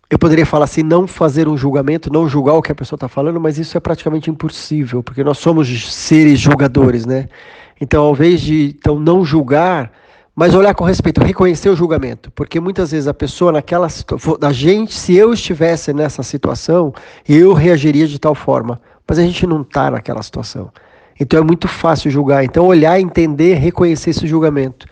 eu 0.10 0.20
poderia 0.20 0.46
falar 0.46 0.66
assim, 0.66 0.84
não 0.84 1.08
fazer 1.08 1.48
um 1.48 1.58
julgamento, 1.58 2.14
não 2.14 2.30
julgar 2.30 2.54
o 2.54 2.62
que 2.62 2.72
a 2.72 2.76
pessoa 2.76 2.96
está 2.96 3.08
falando, 3.08 3.40
mas 3.40 3.58
isso 3.58 3.76
é 3.76 3.80
praticamente 3.80 4.30
impossível, 4.30 5.02
porque 5.02 5.24
nós 5.24 5.40
somos 5.40 5.94
seres 5.94 6.40
julgadores, 6.40 7.06
né? 7.06 7.28
Então, 7.82 8.04
ao 8.04 8.14
invés 8.14 8.42
de 8.42 8.76
então, 8.78 9.00
não 9.00 9.26
julgar, 9.26 9.92
mas 10.36 10.54
olhar 10.54 10.76
com 10.76 10.84
respeito, 10.84 11.24
reconhecer 11.24 11.70
o 11.70 11.76
julgamento, 11.76 12.30
porque 12.32 12.60
muitas 12.60 12.92
vezes 12.92 13.08
a 13.08 13.14
pessoa 13.14 13.54
naquela 13.54 13.88
situação, 13.88 14.38
a 14.42 14.52
gente, 14.52 14.94
se 14.94 15.16
eu 15.16 15.34
estivesse 15.34 15.94
nessa 15.94 16.22
situação, 16.24 16.94
eu 17.28 17.54
reagiria 17.54 18.06
de 18.06 18.20
tal 18.20 18.36
forma, 18.36 18.82
mas 19.08 19.18
a 19.18 19.22
gente 19.22 19.48
não 19.48 19.62
está 19.62 19.90
naquela 19.90 20.22
situação. 20.22 20.70
Então 21.18 21.40
é 21.40 21.44
muito 21.44 21.70
fácil 21.70 22.12
julgar. 22.12 22.44
Então 22.44 22.66
olhar, 22.66 23.00
entender, 23.00 23.54
reconhecer 23.56 24.10
esse 24.10 24.28
julgamento, 24.28 24.86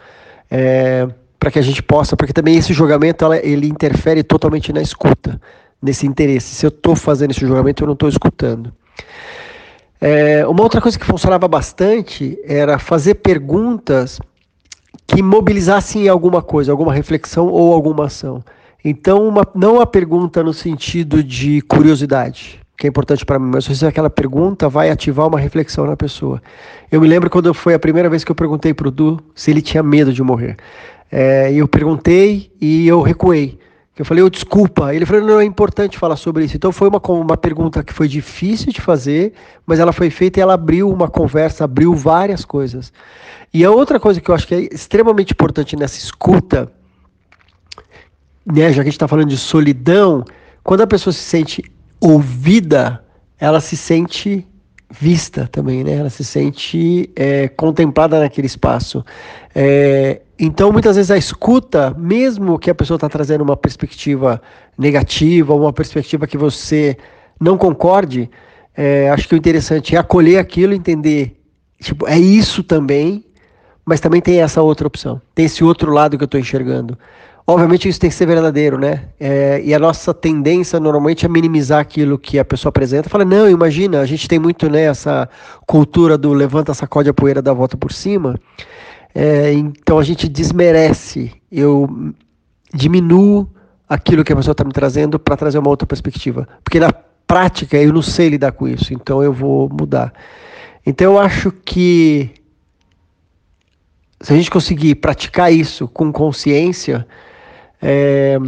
é, 0.50 1.08
para 1.38 1.52
que 1.52 1.60
a 1.60 1.62
gente 1.62 1.84
possa, 1.84 2.16
porque 2.16 2.32
também 2.32 2.56
esse 2.56 2.72
julgamento 2.72 3.26
ela, 3.26 3.38
ele 3.38 3.68
interfere 3.68 4.24
totalmente 4.24 4.72
na 4.72 4.82
escuta, 4.82 5.42
nesse 5.82 6.08
interesse. 6.08 6.56
Se 6.56 6.66
eu 6.66 6.70
estou 6.70 6.96
fazendo 6.96 7.32
esse 7.32 7.42
julgamento, 7.42 7.84
eu 7.84 7.88
não 7.88 7.94
estou 7.94 8.08
escutando. 8.08 8.74
É, 10.00 10.48
uma 10.48 10.64
outra 10.64 10.80
coisa 10.80 10.98
que 10.98 11.06
funcionava 11.06 11.48
bastante 11.50 12.38
era 12.46 12.80
fazer 12.80 13.16
perguntas 13.16 14.22
que 15.08 15.22
mobilizassem 15.22 16.08
alguma 16.08 16.42
coisa, 16.42 16.72
alguma 16.72 16.94
reflexão 16.94 17.48
ou 17.48 17.74
alguma 17.74 18.06
ação. 18.06 18.44
Então, 18.84 19.28
uma, 19.28 19.48
não 19.56 19.80
a 19.80 19.86
pergunta 19.86 20.44
no 20.44 20.54
sentido 20.54 21.24
de 21.24 21.62
curiosidade, 21.62 22.60
que 22.78 22.86
é 22.86 22.90
importante 22.90 23.26
para 23.26 23.40
mim, 23.40 23.52
mas 23.54 23.66
se 23.66 23.86
aquela 23.86 24.10
pergunta 24.10 24.68
vai 24.68 24.90
ativar 24.90 25.28
uma 25.28 25.40
reflexão 25.40 25.86
na 25.86 25.96
pessoa. 25.96 26.42
Eu 26.92 27.00
me 27.00 27.08
lembro 27.08 27.30
quando 27.30 27.54
foi 27.54 27.74
a 27.74 27.80
primeira 27.80 28.10
vez 28.10 28.24
que 28.24 28.32
eu 28.32 28.36
perguntei 28.36 28.74
para 28.74 28.88
o 28.88 28.92
Du 28.92 29.20
se 29.34 29.52
ele 29.52 29.62
tinha 29.62 29.82
medo 29.82 30.12
de 30.12 30.22
morrer. 30.22 30.58
É, 31.12 31.54
eu 31.54 31.68
perguntei 31.68 32.52
e 32.60 32.88
eu 32.88 33.02
recuei. 33.02 33.58
Eu 33.98 34.04
falei, 34.04 34.24
oh, 34.24 34.30
desculpa. 34.30 34.94
Ele 34.94 35.06
falou, 35.06 35.24
não, 35.24 35.40
é 35.40 35.46
importante 35.46 35.98
falar 35.98 36.16
sobre 36.16 36.46
isso. 36.46 36.56
Então 36.56 36.72
foi 36.72 36.90
uma, 36.90 37.00
uma 37.00 37.38
pergunta 37.38 37.84
que 37.84 37.94
foi 37.94 38.08
difícil 38.08 38.74
de 38.74 38.82
fazer, 38.82 39.34
mas 39.66 39.80
ela 39.80 39.94
foi 39.94 40.10
feita 40.10 40.40
e 40.40 40.42
ela 40.42 40.56
abriu 40.56 40.90
uma 40.90 41.08
conversa, 41.08 41.64
abriu 41.64 41.94
várias 41.94 42.44
coisas. 42.44 42.92
E 43.54 43.64
a 43.64 43.70
outra 43.70 44.00
coisa 44.00 44.20
que 44.20 44.30
eu 44.30 44.34
acho 44.34 44.48
que 44.48 44.56
é 44.56 44.62
extremamente 44.62 45.32
importante 45.32 45.76
nessa 45.76 46.00
escuta, 46.00 46.72
né, 48.46 48.70
já 48.70 48.76
que 48.76 48.82
a 48.82 48.84
gente 48.86 48.94
está 48.94 49.08
falando 49.08 49.30
de 49.30 49.38
solidão, 49.38 50.26
quando 50.64 50.82
a 50.82 50.88
pessoa 50.88 51.14
se 51.14 51.20
sente 51.20 51.64
ouvida, 52.02 53.04
ela 53.40 53.62
se 53.62 53.78
sente 53.78 54.48
vista 55.00 55.50
também, 55.52 55.84
né? 55.84 55.94
Ela 55.94 56.10
se 56.10 56.24
sente 56.24 57.10
é, 57.16 57.48
contemplada 57.48 58.20
naquele 58.20 58.48
espaço. 58.48 59.04
É, 59.56 60.22
então, 60.38 60.72
muitas 60.72 60.96
vezes 60.96 61.10
a 61.10 61.18
escuta, 61.18 61.96
mesmo 61.98 62.60
que 62.60 62.70
a 62.70 62.76
pessoa 62.76 62.96
está 62.96 63.10
trazendo 63.10 63.44
uma 63.44 63.58
perspectiva 63.58 64.42
negativa, 64.78 65.54
uma 65.54 65.74
perspectiva 65.74 66.28
que 66.28 66.38
você 66.38 66.98
não 67.40 67.58
concorde, 67.58 68.30
é, 68.76 69.10
acho 69.10 69.28
que 69.28 69.36
o 69.36 69.38
interessante 69.38 69.96
é 69.96 70.00
acolher 70.00 70.38
aquilo, 70.38 70.74
entender, 70.74 71.40
tipo, 71.82 72.08
é 72.08 72.18
isso 72.18 72.64
também, 72.64 73.26
mas 73.86 74.00
também 74.00 74.22
tem 74.22 74.42
essa 74.42 74.62
outra 74.62 74.88
opção, 74.88 75.22
tem 75.36 75.46
esse 75.46 75.64
outro 75.64 75.92
lado 75.92 76.18
que 76.18 76.24
eu 76.24 76.26
estou 76.26 76.40
enxergando. 76.40 76.98
Obviamente 77.46 77.90
isso 77.90 78.00
tem 78.00 78.10
que 78.10 78.16
ser 78.16 78.26
verdadeiro, 78.26 78.78
né? 78.78 79.04
É, 79.20 79.62
e 79.64 79.74
a 79.74 79.80
nossa 79.80 80.14
tendência 80.14 80.80
normalmente 80.80 81.26
é 81.26 81.30
minimizar 81.30 81.82
aquilo 81.82 82.18
que 82.18 82.40
a 82.40 82.46
pessoa 82.46 82.70
apresenta. 82.70 83.10
Fala, 83.10 83.26
não, 83.26 83.50
imagina, 83.50 84.00
a 84.00 84.06
gente 84.06 84.30
tem 84.30 84.40
muito 84.40 84.70
né, 84.70 84.84
essa 84.84 85.30
cultura 85.68 86.18
do 86.18 86.32
levanta, 86.32 86.74
sacode 86.74 87.10
a 87.10 87.14
poeira, 87.14 87.42
dá 87.42 87.52
volta 87.52 87.76
por 87.76 87.92
cima. 87.92 88.40
É, 89.14 89.52
então 89.52 90.00
a 90.00 90.04
gente 90.04 90.30
desmerece, 90.30 91.34
eu 91.52 92.14
diminuo 92.74 93.48
aquilo 93.90 94.24
que 94.24 94.32
a 94.32 94.36
pessoa 94.36 94.54
está 94.54 94.64
me 94.64 94.72
trazendo 94.72 95.20
para 95.20 95.36
trazer 95.36 95.60
uma 95.60 95.70
outra 95.70 95.86
perspectiva. 95.86 96.48
Porque 96.64 96.80
na 96.80 96.94
prática 97.28 97.78
eu 97.78 97.92
não 97.92 98.02
sei 98.02 98.30
lidar 98.30 98.54
com 98.54 98.70
isso, 98.70 98.94
então 98.94 99.22
eu 99.22 99.34
vou 99.34 99.68
mudar. 99.70 100.14
Então 100.86 101.14
eu 101.14 101.20
acho 101.20 101.52
que 101.52 102.32
se 104.22 104.32
a 104.32 104.36
gente 104.38 104.50
conseguir 104.50 104.96
praticar 104.96 105.52
isso 105.52 105.88
com 105.90 106.12
consciência, 106.12 107.06
é, 107.84 108.40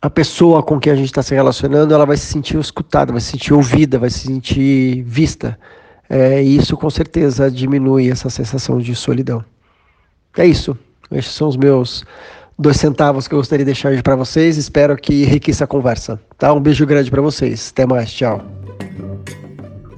a 0.00 0.10
pessoa 0.10 0.62
com 0.62 0.78
quem 0.78 0.92
a 0.92 0.96
gente 0.96 1.06
está 1.06 1.22
se 1.22 1.34
relacionando, 1.34 1.94
ela 1.94 2.04
vai 2.04 2.18
se 2.18 2.26
sentir 2.26 2.58
escutada, 2.58 3.12
vai 3.12 3.20
se 3.20 3.30
sentir 3.30 3.54
ouvida, 3.54 3.98
vai 3.98 4.10
se 4.10 4.26
sentir 4.26 5.02
vista. 5.02 5.58
É, 6.08 6.42
e 6.42 6.56
isso 6.56 6.76
com 6.76 6.90
certeza 6.90 7.50
diminui 7.50 8.10
essa 8.10 8.28
sensação 8.28 8.78
de 8.78 8.94
solidão. 8.94 9.42
É 10.36 10.44
isso. 10.44 10.76
Esses 11.10 11.32
são 11.32 11.48
os 11.48 11.56
meus 11.56 12.04
dois 12.58 12.76
centavos 12.76 13.26
que 13.26 13.34
eu 13.34 13.38
gostaria 13.38 13.64
de 13.64 13.72
deixar 13.72 13.90
hoje 13.90 14.02
para 14.02 14.16
vocês. 14.16 14.58
Espero 14.58 14.96
que 14.96 15.22
enriqueça 15.22 15.64
a 15.64 15.66
conversa. 15.66 16.20
Tá? 16.36 16.52
Um 16.52 16.60
beijo 16.60 16.84
grande 16.84 17.10
para 17.10 17.22
vocês. 17.22 17.70
Até 17.72 17.86
mais. 17.86 18.12
Tchau. 18.12 18.44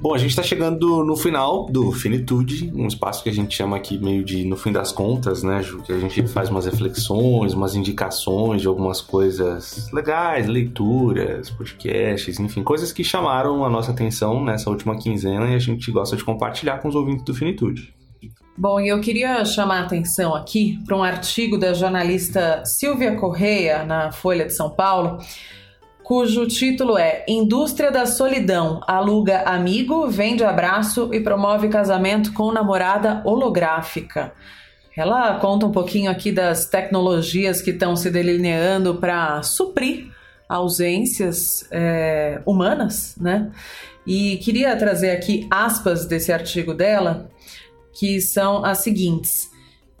Bom, 0.05 0.13
a 0.13 0.19
gente 0.19 0.29
está 0.29 0.43
chegando 0.43 1.03
no 1.03 1.17
final 1.17 1.65
do 1.65 1.91
Finitude, 1.91 2.71
um 2.75 2.85
espaço 2.85 3.23
que 3.23 3.29
a 3.31 3.33
gente 3.33 3.55
chama 3.55 3.75
aqui 3.75 3.97
meio 3.97 4.23
de 4.23 4.45
no 4.45 4.55
fim 4.55 4.71
das 4.71 4.91
contas, 4.91 5.41
né, 5.41 5.63
Ju? 5.63 5.81
Que 5.81 5.91
a 5.91 5.97
gente 5.97 6.27
faz 6.27 6.47
umas 6.47 6.67
reflexões, 6.67 7.55
umas 7.55 7.73
indicações 7.73 8.61
de 8.61 8.67
algumas 8.67 9.01
coisas 9.01 9.91
legais, 9.91 10.45
leituras, 10.45 11.49
podcasts, 11.49 12.39
enfim, 12.39 12.61
coisas 12.61 12.93
que 12.93 13.03
chamaram 13.03 13.65
a 13.65 13.69
nossa 13.69 13.89
atenção 13.89 14.45
nessa 14.45 14.69
última 14.69 14.95
quinzena 14.95 15.49
e 15.49 15.55
a 15.55 15.59
gente 15.59 15.89
gosta 15.91 16.15
de 16.15 16.23
compartilhar 16.23 16.77
com 16.77 16.87
os 16.87 16.93
ouvintes 16.93 17.25
do 17.25 17.33
Finitude. 17.33 17.91
Bom, 18.55 18.79
eu 18.79 19.01
queria 19.01 19.43
chamar 19.43 19.79
a 19.79 19.85
atenção 19.85 20.35
aqui 20.35 20.77
para 20.85 20.95
um 20.95 21.03
artigo 21.03 21.57
da 21.57 21.73
jornalista 21.73 22.63
Silvia 22.63 23.15
Correia, 23.15 23.83
na 23.83 24.11
Folha 24.11 24.45
de 24.45 24.53
São 24.53 24.69
Paulo, 24.69 25.17
cujo 26.05 26.45
título 26.45 26.99
é 26.99 27.25
Indústria 27.27 27.91
da 27.91 28.05
Solidão 28.05 28.79
aluga 28.85 29.41
amigo, 29.41 30.07
vende 30.07 30.43
abraço 30.43 31.11
e 31.11 31.19
promove 31.19 31.67
casamento 31.67 32.31
com 32.31 32.51
namorada 32.51 33.23
holográfica. 33.25 34.31
Ela 34.95 35.39
conta 35.39 35.65
um 35.65 35.71
pouquinho 35.71 36.11
aqui 36.11 36.31
das 36.31 36.67
tecnologias 36.67 37.59
que 37.59 37.71
estão 37.71 37.95
se 37.95 38.11
delineando 38.11 38.93
para 38.95 39.41
suprir 39.41 40.11
ausências 40.47 41.67
é, 41.71 42.39
humanas, 42.45 43.15
né? 43.19 43.51
E 44.05 44.37
queria 44.37 44.75
trazer 44.75 45.09
aqui 45.09 45.47
aspas 45.49 46.05
desse 46.05 46.31
artigo 46.31 46.75
dela, 46.75 47.31
que 47.91 48.21
são 48.21 48.63
as 48.63 48.77
seguintes. 48.77 49.49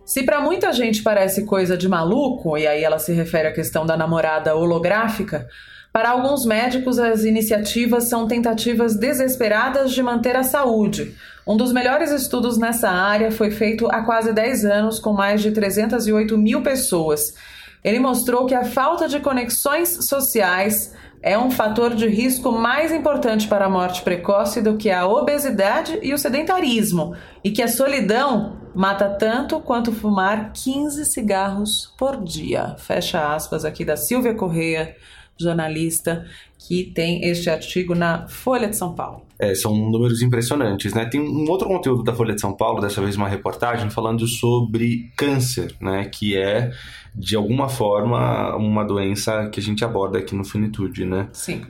Se 0.05 0.21
para 0.21 0.39
muita 0.39 0.71
gente 0.71 1.01
parece 1.01 1.45
coisa 1.45 1.75
de 1.75 1.89
maluco, 1.89 2.55
e 2.59 2.67
aí 2.67 2.83
ela 2.83 2.99
se 2.99 3.11
refere 3.11 3.47
à 3.47 3.51
questão 3.51 3.87
da 3.87 3.97
namorada 3.97 4.55
holográfica, 4.55 5.47
para 5.95 6.09
alguns 6.09 6.45
médicos, 6.45 6.99
as 6.99 7.23
iniciativas 7.23 8.09
são 8.09 8.27
tentativas 8.27 8.97
desesperadas 8.97 9.93
de 9.93 10.03
manter 10.03 10.35
a 10.35 10.43
saúde. 10.43 11.15
Um 11.47 11.55
dos 11.55 11.71
melhores 11.71 12.11
estudos 12.11 12.57
nessa 12.57 12.89
área 12.89 13.31
foi 13.31 13.49
feito 13.49 13.87
há 13.89 14.03
quase 14.03 14.33
10 14.33 14.65
anos, 14.65 14.99
com 14.99 15.13
mais 15.13 15.41
de 15.41 15.51
308 15.51 16.37
mil 16.37 16.61
pessoas. 16.61 17.33
Ele 17.81 17.97
mostrou 17.97 18.45
que 18.45 18.53
a 18.53 18.65
falta 18.65 19.07
de 19.07 19.21
conexões 19.21 20.05
sociais 20.05 20.93
é 21.21 21.39
um 21.39 21.49
fator 21.49 21.95
de 21.95 22.09
risco 22.09 22.51
mais 22.51 22.91
importante 22.91 23.47
para 23.47 23.63
a 23.63 23.69
morte 23.69 24.01
precoce 24.01 24.61
do 24.61 24.75
que 24.75 24.91
a 24.91 25.07
obesidade 25.07 25.97
e 26.03 26.13
o 26.13 26.17
sedentarismo, 26.17 27.15
e 27.41 27.51
que 27.51 27.63
a 27.63 27.69
solidão 27.69 28.57
mata 28.75 29.07
tanto 29.07 29.61
quanto 29.61 29.93
fumar 29.93 30.51
15 30.51 31.05
cigarros 31.05 31.93
por 31.97 32.21
dia. 32.21 32.75
Fecha 32.79 33.33
aspas 33.33 33.63
aqui 33.63 33.85
da 33.85 33.95
Silvia 33.95 34.33
Correia 34.33 34.93
jornalista 35.39 36.25
que 36.57 36.83
tem 36.83 37.25
este 37.25 37.49
artigo 37.49 37.93
na 37.93 38.27
Folha 38.27 38.67
de 38.67 38.75
São 38.75 38.93
Paulo. 38.93 39.23
É, 39.37 39.53
são 39.53 39.75
números 39.75 40.21
impressionantes, 40.21 40.93
né? 40.93 41.05
Tem 41.05 41.19
um 41.19 41.49
outro 41.49 41.67
conteúdo 41.67 42.03
da 42.03 42.13
Folha 42.13 42.33
de 42.33 42.41
São 42.41 42.55
Paulo, 42.55 42.81
dessa 42.81 43.01
vez 43.01 43.15
uma 43.17 43.27
reportagem 43.27 43.89
falando 43.89 44.25
sobre 44.27 45.11
câncer, 45.15 45.75
né? 45.81 46.05
Que 46.05 46.37
é 46.37 46.71
de 47.13 47.35
alguma 47.35 47.67
forma 47.67 48.55
uma 48.55 48.83
doença 48.83 49.49
que 49.49 49.59
a 49.59 49.63
gente 49.63 49.83
aborda 49.83 50.17
aqui 50.19 50.35
no 50.35 50.43
Finitude, 50.43 51.05
né? 51.05 51.27
Sim. 51.33 51.61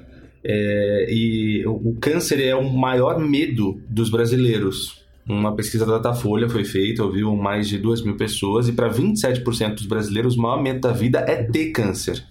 É, 0.44 1.08
e 1.10 1.64
o 1.66 1.96
câncer 2.00 2.40
é 2.40 2.56
o 2.56 2.72
maior 2.72 3.20
medo 3.20 3.82
dos 3.90 4.10
brasileiros. 4.12 5.04
Uma 5.28 5.56
pesquisa 5.56 5.88
da 5.88 5.94
Datafolha 5.94 6.48
foi 6.48 6.64
feita, 6.64 7.04
ouviu 7.04 7.36
mais 7.36 7.68
de 7.68 7.80
2 7.80 8.04
mil 8.04 8.16
pessoas, 8.16 8.68
e 8.68 8.72
para 8.72 8.92
27% 8.92 9.74
dos 9.74 9.88
brasileiros, 9.88 10.38
o 10.38 10.42
maior 10.42 10.62
medo 10.62 10.82
da 10.82 10.92
vida 10.92 11.26
é 11.28 11.42
ter 11.42 11.72
câncer. 11.72 12.24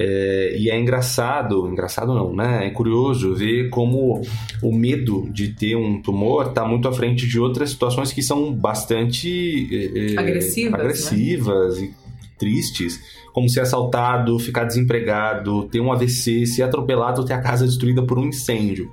É, 0.00 0.54
e 0.56 0.70
é 0.70 0.78
engraçado, 0.78 1.68
engraçado 1.68 2.14
não, 2.14 2.32
né? 2.32 2.66
É 2.66 2.70
curioso 2.70 3.34
ver 3.34 3.68
como 3.68 4.22
o 4.62 4.72
medo 4.72 5.28
de 5.32 5.48
ter 5.48 5.74
um 5.74 6.00
tumor 6.00 6.50
está 6.50 6.64
muito 6.64 6.86
à 6.86 6.92
frente 6.92 7.26
de 7.26 7.40
outras 7.40 7.70
situações 7.70 8.12
que 8.12 8.22
são 8.22 8.52
bastante 8.52 9.68
é, 10.14 10.16
agressivas, 10.16 10.74
agressivas 10.74 11.80
né? 11.80 11.86
e 11.86 12.38
tristes, 12.38 13.00
como 13.32 13.48
ser 13.48 13.62
assaltado, 13.62 14.38
ficar 14.38 14.62
desempregado, 14.62 15.64
ter 15.64 15.80
um 15.80 15.92
AVC, 15.92 16.46
ser 16.46 16.62
atropelado, 16.62 17.24
ter 17.24 17.32
a 17.32 17.40
casa 17.40 17.66
destruída 17.66 18.00
por 18.00 18.20
um 18.20 18.28
incêndio. 18.28 18.88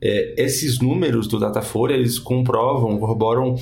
É, 0.00 0.44
esses 0.44 0.78
números 0.78 1.26
do 1.26 1.40
Datafolha, 1.40 1.94
eles 1.94 2.20
comprovam, 2.20 2.96
corroboram 2.98 3.56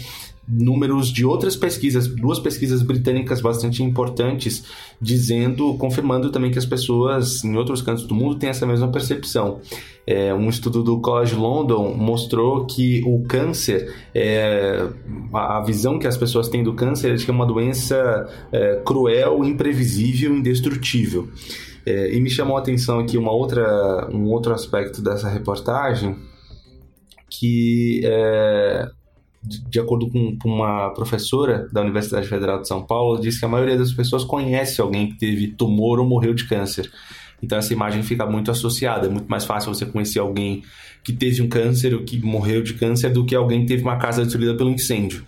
números 0.47 1.09
de 1.09 1.25
outras 1.25 1.57
pesquisas, 1.57 2.07
duas 2.07 2.39
pesquisas 2.39 2.83
britânicas 2.83 3.41
bastante 3.41 3.83
importantes, 3.83 4.65
dizendo, 5.01 5.75
confirmando 5.79 6.31
também 6.31 6.51
que 6.51 6.59
as 6.59 6.67
pessoas 6.67 7.43
em 7.45 7.57
outros 7.57 7.81
cantos 7.83 8.05
do 8.05 8.15
mundo 8.15 8.37
têm 8.37 8.51
essa 8.51 8.67
mesma 8.67 8.89
percepção. 8.89 9.61
É, 10.07 10.35
um 10.35 10.49
estudo 10.49 10.83
do 10.83 11.01
College 11.01 11.35
London 11.35 11.95
mostrou 11.95 12.67
que 12.67 13.03
o 13.07 13.23
câncer, 13.25 13.95
é, 14.15 14.87
a 15.33 15.61
visão 15.63 15.99
que 15.99 16.07
as 16.07 16.17
pessoas 16.17 16.49
têm 16.49 16.63
do 16.63 16.75
câncer 16.75 17.13
é 17.13 17.15
de 17.15 17.25
que 17.25 17.31
é 17.31 17.35
uma 17.35 17.47
doença 17.47 18.29
é, 18.53 18.83
cruel, 18.85 19.45
imprevisível, 19.45 20.35
indestrutível. 20.35 21.29
É, 21.87 22.15
e 22.15 22.21
me 22.21 22.31
chamou 22.31 22.57
a 22.57 22.61
atenção 22.61 22.99
aqui 22.99 23.17
uma 23.17 23.33
outra, 23.33 24.09
um 24.11 24.31
outro 24.31 24.53
aspecto 24.53 25.03
dessa 25.03 25.29
reportagem, 25.29 26.17
que 27.29 28.01
é, 28.05 28.89
de 29.47 29.79
acordo 29.79 30.09
com, 30.11 30.37
uma 30.45 30.91
professora 30.91 31.69
da 31.73 31.83
Universidade 31.83 32.27
Federal 32.27 32.61
de 32.61 32.69
São 32.69 32.83
Paulo, 32.83 33.21
diz 33.21 33.39
que 33.39 33.45
a 33.45 33.49
maioria 33.49 33.77
das 33.77 33.93
pessoas 33.93 34.25
conhece 34.25 34.81
alguém 34.81 35.09
que 35.09 35.19
teve 35.19 35.49
tumor 35.49 35.99
ou 35.99 36.07
morreu 36.07 36.33
de 36.33 36.47
câncer. 36.47 36.91
Então 37.43 37.59
essa 37.59 37.73
imagem 37.73 38.03
fica 38.03 38.25
muito 38.25 38.51
associada. 38.51 39.07
É 39.07 39.11
muito 39.11 39.29
mais 39.29 39.45
fácil 39.45 39.73
você 39.73 39.85
conhecer 39.85 40.19
alguém 40.19 40.63
que 41.03 41.13
teve 41.13 41.43
um 41.43 41.49
câncer 41.49 41.95
ou 41.95 42.03
que 42.03 42.19
morreu 42.25 42.63
de 42.63 42.75
câncer 42.75 43.11
do 43.11 43.25
que 43.27 43.35
alguém 43.35 43.61
que 43.61 43.67
teve 43.67 43.83
uma 43.83 43.99
casa 43.99 44.23
destruída 44.23 44.57
pelo 44.57 44.71
incêndio. 44.71 45.25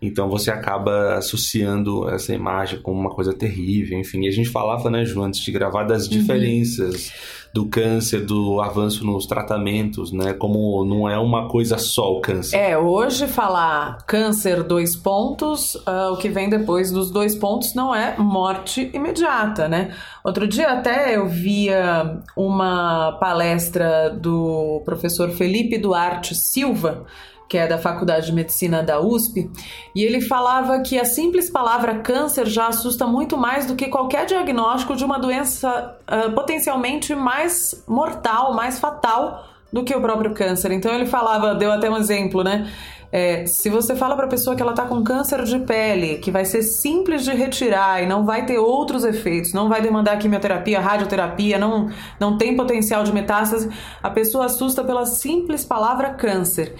Então 0.00 0.28
você 0.28 0.50
acaba 0.50 1.14
associando 1.14 2.08
essa 2.08 2.34
imagem 2.34 2.80
como 2.80 2.98
uma 2.98 3.10
coisa 3.10 3.34
terrível, 3.34 3.98
enfim. 3.98 4.24
E 4.24 4.28
a 4.28 4.32
gente 4.32 4.48
falava, 4.48 4.88
né, 4.88 5.04
Ju, 5.04 5.22
antes 5.22 5.40
de 5.40 5.52
gravar, 5.52 5.84
das 5.84 6.04
uhum. 6.04 6.10
diferenças 6.10 7.12
do 7.52 7.66
câncer, 7.66 8.24
do 8.24 8.60
avanço 8.60 9.04
nos 9.04 9.26
tratamentos, 9.26 10.12
né? 10.12 10.32
Como 10.32 10.84
não 10.84 11.08
é 11.08 11.18
uma 11.18 11.48
coisa 11.48 11.78
só 11.78 12.12
o 12.12 12.20
câncer. 12.20 12.56
É, 12.56 12.78
hoje 12.78 13.26
falar 13.26 13.98
câncer 14.06 14.62
dois 14.62 14.94
pontos, 14.94 15.74
uh, 15.74 16.12
o 16.12 16.16
que 16.16 16.28
vem 16.28 16.48
depois 16.48 16.92
dos 16.92 17.10
dois 17.10 17.34
pontos 17.34 17.74
não 17.74 17.94
é 17.94 18.16
morte 18.16 18.90
imediata, 18.94 19.68
né? 19.68 19.92
Outro 20.22 20.46
dia 20.46 20.68
até 20.68 21.16
eu 21.16 21.26
via 21.26 22.20
uma 22.36 23.18
palestra 23.18 24.10
do 24.10 24.80
professor 24.84 25.30
Felipe 25.30 25.76
Duarte 25.76 26.34
Silva, 26.36 27.04
que 27.50 27.58
é 27.58 27.66
da 27.66 27.78
Faculdade 27.78 28.26
de 28.26 28.32
Medicina 28.32 28.80
da 28.80 29.00
USP, 29.00 29.50
e 29.92 30.04
ele 30.04 30.20
falava 30.20 30.78
que 30.82 30.96
a 31.00 31.04
simples 31.04 31.50
palavra 31.50 31.98
câncer 31.98 32.46
já 32.46 32.68
assusta 32.68 33.08
muito 33.08 33.36
mais 33.36 33.66
do 33.66 33.74
que 33.74 33.88
qualquer 33.88 34.24
diagnóstico 34.24 34.94
de 34.94 35.04
uma 35.04 35.18
doença 35.18 35.98
uh, 36.06 36.30
potencialmente 36.30 37.12
mais 37.12 37.84
mortal, 37.88 38.54
mais 38.54 38.78
fatal 38.78 39.44
do 39.72 39.82
que 39.82 39.92
o 39.92 40.00
próprio 40.00 40.32
câncer. 40.32 40.70
Então 40.70 40.94
ele 40.94 41.06
falava, 41.06 41.52
deu 41.56 41.72
até 41.72 41.90
um 41.90 41.96
exemplo, 41.96 42.44
né? 42.44 42.70
É, 43.10 43.44
se 43.46 43.68
você 43.68 43.96
fala 43.96 44.14
para 44.14 44.26
a 44.26 44.28
pessoa 44.28 44.54
que 44.54 44.62
ela 44.62 44.70
está 44.70 44.84
com 44.84 45.02
câncer 45.02 45.42
de 45.42 45.58
pele, 45.58 46.18
que 46.18 46.30
vai 46.30 46.44
ser 46.44 46.62
simples 46.62 47.24
de 47.24 47.32
retirar 47.32 48.00
e 48.00 48.06
não 48.06 48.24
vai 48.24 48.46
ter 48.46 48.58
outros 48.58 49.04
efeitos, 49.04 49.52
não 49.52 49.68
vai 49.68 49.82
demandar 49.82 50.16
quimioterapia, 50.18 50.78
radioterapia, 50.78 51.58
não, 51.58 51.90
não 52.20 52.38
tem 52.38 52.56
potencial 52.56 53.02
de 53.02 53.12
metástase, 53.12 53.68
a 54.00 54.08
pessoa 54.08 54.44
assusta 54.44 54.84
pela 54.84 55.04
simples 55.04 55.64
palavra 55.64 56.10
câncer. 56.10 56.76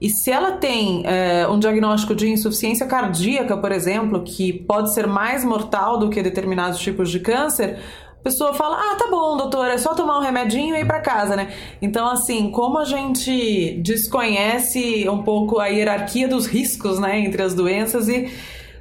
E 0.00 0.08
se 0.08 0.30
ela 0.30 0.52
tem 0.52 1.02
é, 1.04 1.46
um 1.46 1.58
diagnóstico 1.58 2.14
de 2.14 2.28
insuficiência 2.28 2.86
cardíaca, 2.86 3.56
por 3.56 3.70
exemplo, 3.70 4.22
que 4.22 4.52
pode 4.52 4.94
ser 4.94 5.06
mais 5.06 5.44
mortal 5.44 5.98
do 5.98 6.08
que 6.08 6.22
determinados 6.22 6.80
tipos 6.80 7.10
de 7.10 7.20
câncer, 7.20 7.78
a 8.20 8.22
pessoa 8.22 8.54
fala: 8.54 8.76
Ah, 8.76 8.96
tá 8.96 9.08
bom, 9.10 9.36
doutor, 9.36 9.68
é 9.68 9.76
só 9.78 9.94
tomar 9.94 10.18
um 10.18 10.22
remedinho 10.22 10.74
e 10.74 10.80
ir 10.80 10.86
para 10.86 11.00
casa, 11.00 11.36
né? 11.36 11.52
Então, 11.82 12.08
assim, 12.08 12.50
como 12.50 12.78
a 12.78 12.84
gente 12.84 13.78
desconhece 13.82 15.08
um 15.08 15.22
pouco 15.22 15.58
a 15.58 15.66
hierarquia 15.66 16.28
dos 16.28 16.46
riscos, 16.46 16.98
né, 16.98 17.20
entre 17.20 17.42
as 17.42 17.54
doenças 17.54 18.08
e 18.08 18.30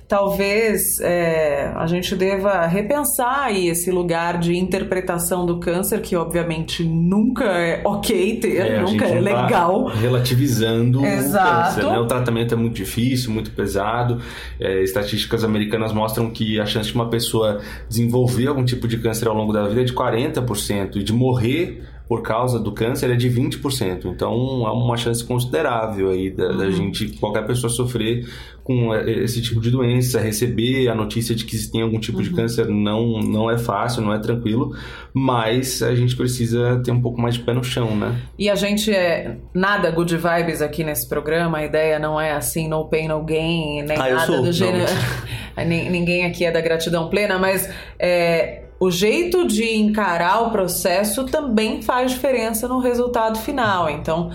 talvez 0.10 1.00
é, 1.02 1.72
a 1.76 1.86
gente 1.86 2.16
deva 2.16 2.66
repensar 2.66 3.44
aí 3.44 3.68
esse 3.68 3.92
lugar 3.92 4.40
de 4.40 4.58
interpretação 4.58 5.46
do 5.46 5.60
câncer, 5.60 6.02
que 6.02 6.16
obviamente 6.16 6.84
nunca 6.84 7.46
é 7.46 7.84
ok 7.86 8.40
ter, 8.40 8.58
é, 8.58 8.82
nunca 8.82 9.06
é 9.06 9.14
tá 9.14 9.20
legal. 9.20 9.86
Tá 9.86 9.94
relativizando 9.94 11.06
Exato. 11.06 11.48
o 11.48 11.64
câncer, 11.64 11.92
né? 11.92 12.00
O 12.00 12.08
tratamento 12.08 12.56
é 12.56 12.58
muito 12.58 12.74
difícil, 12.74 13.30
muito 13.32 13.52
pesado. 13.52 14.20
É, 14.60 14.82
estatísticas 14.82 15.44
americanas 15.44 15.94
mostram 15.94 16.32
que 16.32 16.60
a 16.60 16.66
chance 16.66 16.90
de 16.90 16.96
uma 16.96 17.08
pessoa 17.08 17.62
desenvolver 17.88 18.48
algum 18.48 18.66
tipo 18.66 18.88
de 18.88 18.98
câncer 18.98 19.28
ao 19.28 19.36
longo 19.36 19.54
da 19.54 19.68
vida 19.68 19.82
é 19.82 19.84
de 19.84 19.94
40% 19.94 20.96
e 20.96 21.04
de 21.04 21.14
morrer 21.14 21.84
por 22.10 22.24
causa 22.24 22.60
do 22.60 22.72
câncer 22.72 23.12
é 23.12 23.16
de 23.16 23.30
20%. 23.30 24.06
Então 24.06 24.66
há 24.66 24.74
uma 24.74 24.98
chance 24.98 25.24
considerável 25.24 26.10
aí 26.10 26.32
da, 26.32 26.48
da 26.48 26.64
uhum. 26.64 26.72
gente, 26.72 27.10
qualquer 27.20 27.46
pessoa 27.46 27.72
sofrer 27.72 28.28
com 28.64 28.96
esse 28.96 29.42
tipo 29.44 29.62
de 29.62 29.70
doença, 29.70 30.20
receber 30.20 30.90
a 30.90 30.96
notícia 30.96 31.36
de 31.36 31.46
que 31.46 31.56
se 31.56 31.72
tem 31.72 31.84
algum 31.84 32.00
tipo 32.00 32.18
uhum. 32.18 32.24
de 32.24 32.32
câncer 32.32 32.68
não, 32.68 33.20
não 33.20 33.50
é 33.50 33.60
fácil, 33.60 34.02
não 34.02 34.12
é 34.12 34.18
tranquilo, 34.18 34.76
mas 35.14 35.84
a 35.84 35.94
gente 35.94 36.16
precisa 36.16 36.82
ter 36.84 36.92
um 36.92 37.00
pouco 37.00 37.22
mais 37.22 37.36
de 37.36 37.42
pé 37.42 37.54
no 37.54 37.64
chão, 37.64 37.96
né? 37.96 38.20
E 38.40 38.50
a 38.50 38.56
gente 38.56 38.92
é 38.92 39.38
nada 39.54 39.92
good 39.92 40.18
vibes 40.18 40.64
aqui 40.64 40.84
nesse 40.84 41.08
programa, 41.08 41.60
a 41.60 41.66
ideia 41.66 42.00
não 42.00 42.20
é 42.20 42.32
assim, 42.32 42.68
no 42.68 42.86
pain, 42.86 43.08
no 43.08 43.24
gain, 43.24 43.84
nem 43.84 43.98
ah, 43.98 44.16
nada 44.16 44.42
do 44.42 44.52
gênero. 44.52 44.92
Ninguém 45.64 46.26
aqui 46.26 46.44
é 46.44 46.52
da 46.52 46.62
gratidão 46.62 47.08
plena, 47.10 47.38
mas 47.38 47.70
é, 48.00 48.64
o 48.80 48.90
jeito 48.90 49.46
de 49.46 49.76
encarar 49.76 50.48
o 50.48 50.52
processo 50.52 51.26
também 51.26 51.82
faz 51.82 52.12
diferença 52.12 52.68
no 52.68 52.80
resultado 52.80 53.38
final. 53.40 53.90
Então, 53.90 54.32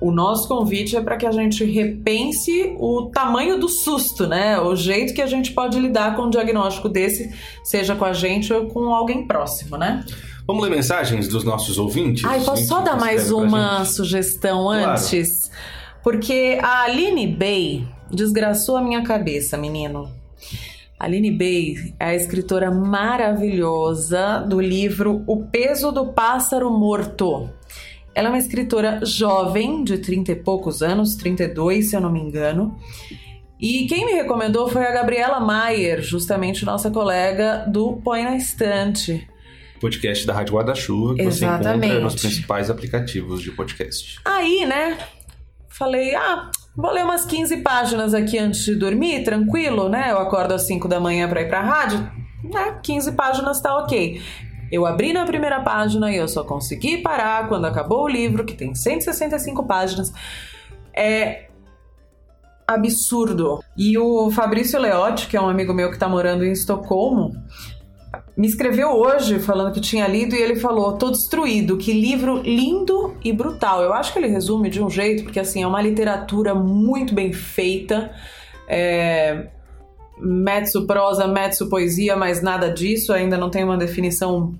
o 0.00 0.10
nosso 0.10 0.48
convite 0.48 0.96
é 0.96 1.00
para 1.00 1.16
que 1.16 1.26
a 1.26 1.32
gente 1.32 1.64
repense 1.64 2.74
o 2.78 3.10
tamanho 3.12 3.58
do 3.58 3.68
susto, 3.68 4.26
né? 4.26 4.58
O 4.60 4.76
jeito 4.76 5.14
que 5.14 5.22
a 5.22 5.26
gente 5.26 5.52
pode 5.52 5.78
lidar 5.78 6.16
com 6.16 6.22
um 6.22 6.30
diagnóstico 6.30 6.88
desse, 6.88 7.34
seja 7.62 7.94
com 7.94 8.04
a 8.04 8.12
gente 8.12 8.52
ou 8.52 8.66
com 8.66 8.94
alguém 8.94 9.26
próximo, 9.26 9.76
né? 9.76 10.04
Vamos 10.46 10.62
ler 10.64 10.70
mensagens 10.70 11.28
dos 11.28 11.44
nossos 11.44 11.78
ouvintes? 11.78 12.24
Ai, 12.24 12.40
posso 12.40 12.66
só 12.66 12.80
dar 12.80 12.98
mais 12.98 13.30
uma 13.30 13.84
sugestão 13.84 14.68
antes? 14.68 15.48
Claro. 15.48 15.60
Porque 16.02 16.58
a 16.62 16.82
Aline 16.84 17.26
Bay 17.26 17.86
desgraçou 18.10 18.76
a 18.76 18.82
minha 18.82 19.02
cabeça, 19.02 19.56
menino. 19.56 20.10
Aline 21.00 21.30
Bay 21.30 21.94
é 21.98 22.04
a 22.10 22.14
escritora 22.14 22.70
maravilhosa 22.70 24.40
do 24.46 24.60
livro 24.60 25.24
O 25.26 25.46
Peso 25.46 25.90
do 25.90 26.12
Pássaro 26.12 26.70
Morto. 26.70 27.48
Ela 28.14 28.28
é 28.28 28.30
uma 28.30 28.38
escritora 28.38 29.00
jovem, 29.02 29.82
de 29.82 29.96
30 29.96 30.32
e 30.32 30.36
poucos 30.36 30.82
anos, 30.82 31.14
32 31.14 31.88
se 31.88 31.96
eu 31.96 32.02
não 32.02 32.12
me 32.12 32.20
engano. 32.20 32.76
E 33.58 33.86
quem 33.86 34.04
me 34.04 34.12
recomendou 34.12 34.68
foi 34.68 34.84
a 34.84 34.92
Gabriela 34.92 35.40
Maier, 35.40 36.02
justamente 36.02 36.66
nossa 36.66 36.90
colega 36.90 37.64
do 37.66 37.96
Põe 38.04 38.24
na 38.24 38.36
Estante. 38.36 39.26
Podcast 39.80 40.26
da 40.26 40.34
Rádio 40.34 40.54
Guarda-Chuva, 40.54 41.14
que 41.14 41.22
Exatamente. 41.22 41.80
você 41.80 41.86
encontra 41.86 42.00
nos 42.00 42.14
principais 42.14 42.68
aplicativos 42.68 43.40
de 43.40 43.50
podcast. 43.52 44.20
Aí, 44.26 44.66
né, 44.66 44.98
falei, 45.70 46.14
ah, 46.14 46.50
Vou 46.76 46.92
ler 46.92 47.04
umas 47.04 47.24
15 47.24 47.58
páginas 47.58 48.14
aqui 48.14 48.38
antes 48.38 48.64
de 48.64 48.74
dormir, 48.74 49.24
tranquilo, 49.24 49.88
né? 49.88 50.10
Eu 50.10 50.18
acordo 50.18 50.54
às 50.54 50.62
5 50.62 50.86
da 50.86 51.00
manhã 51.00 51.28
para 51.28 51.42
ir 51.42 51.48
pra 51.48 51.60
rádio. 51.60 51.98
Né? 52.44 52.78
15 52.82 53.12
páginas 53.12 53.60
tá 53.60 53.76
ok. 53.76 54.22
Eu 54.70 54.86
abri 54.86 55.12
na 55.12 55.24
primeira 55.24 55.60
página 55.60 56.12
e 56.12 56.16
eu 56.16 56.28
só 56.28 56.44
consegui 56.44 56.98
parar 56.98 57.48
quando 57.48 57.66
acabou 57.66 58.04
o 58.04 58.08
livro, 58.08 58.44
que 58.44 58.54
tem 58.54 58.74
165 58.74 59.66
páginas. 59.66 60.12
É 60.94 61.48
absurdo. 62.66 63.60
E 63.76 63.98
o 63.98 64.30
Fabrício 64.30 64.78
Leotti, 64.78 65.26
que 65.26 65.36
é 65.36 65.40
um 65.40 65.48
amigo 65.48 65.74
meu 65.74 65.90
que 65.90 65.98
tá 65.98 66.08
morando 66.08 66.44
em 66.44 66.52
Estocolmo, 66.52 67.32
me 68.36 68.46
escreveu 68.46 68.90
hoje 68.90 69.38
falando 69.38 69.72
que 69.72 69.80
tinha 69.80 70.06
lido 70.06 70.34
e 70.34 70.40
ele 70.40 70.56
falou: 70.56 70.96
tô 70.96 71.10
destruído, 71.10 71.76
que 71.76 71.92
livro 71.92 72.38
lindo 72.38 73.16
e 73.22 73.32
brutal. 73.32 73.82
Eu 73.82 73.92
acho 73.92 74.12
que 74.12 74.18
ele 74.18 74.28
resume 74.28 74.70
de 74.70 74.82
um 74.82 74.88
jeito, 74.88 75.24
porque 75.24 75.40
assim, 75.40 75.62
é 75.62 75.66
uma 75.66 75.82
literatura 75.82 76.54
muito 76.54 77.14
bem 77.14 77.32
feita. 77.32 78.10
É... 78.68 79.48
Metsu 80.18 80.86
prosa, 80.86 81.26
metsu 81.26 81.68
poesia, 81.68 82.14
mas 82.14 82.42
nada 82.42 82.68
disso, 82.70 83.12
ainda 83.12 83.38
não 83.38 83.50
tem 83.50 83.64
uma 83.64 83.76
definição 83.76 84.54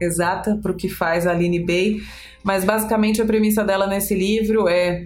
exata 0.00 0.58
para 0.60 0.72
o 0.72 0.74
que 0.74 0.88
faz 0.88 1.26
a 1.26 1.30
Aline 1.30 1.64
Bay, 1.64 1.98
mas 2.42 2.64
basicamente 2.64 3.20
a 3.20 3.24
premissa 3.24 3.62
dela 3.62 3.86
nesse 3.86 4.14
livro 4.14 4.68
é 4.68 5.04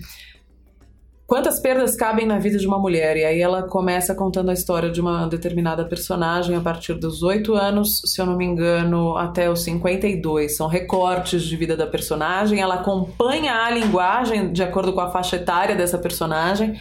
Quantas 1.27 1.59
perdas 1.59 1.97
cabem 1.97 2.27
na 2.27 2.39
vida 2.39 2.59
de 2.59 2.67
uma 2.67 2.79
mulher? 2.79 3.17
E 3.17 3.25
aí 3.25 3.41
ela 3.41 3.63
começa 3.63 4.15
contando 4.15 4.51
a 4.51 4.53
história 4.53 4.91
de 4.91 5.01
uma 5.01 5.27
determinada 5.27 5.83
personagem 5.87 6.55
a 6.55 6.61
partir 6.61 6.95
dos 6.95 7.23
oito 7.23 7.55
anos, 7.55 8.03
se 8.05 8.21
eu 8.21 8.27
não 8.27 8.37
me 8.37 8.45
engano, 8.45 9.17
até 9.17 9.49
os 9.51 9.63
52. 9.63 10.55
São 10.55 10.67
recortes 10.67 11.43
de 11.43 11.57
vida 11.57 11.75
da 11.75 11.87
personagem. 11.87 12.61
Ela 12.61 12.75
acompanha 12.75 13.55
a 13.55 13.71
linguagem 13.71 14.53
de 14.53 14.63
acordo 14.63 14.93
com 14.93 15.01
a 15.01 15.11
faixa 15.11 15.37
etária 15.37 15.75
dessa 15.75 15.99
personagem. 15.99 16.79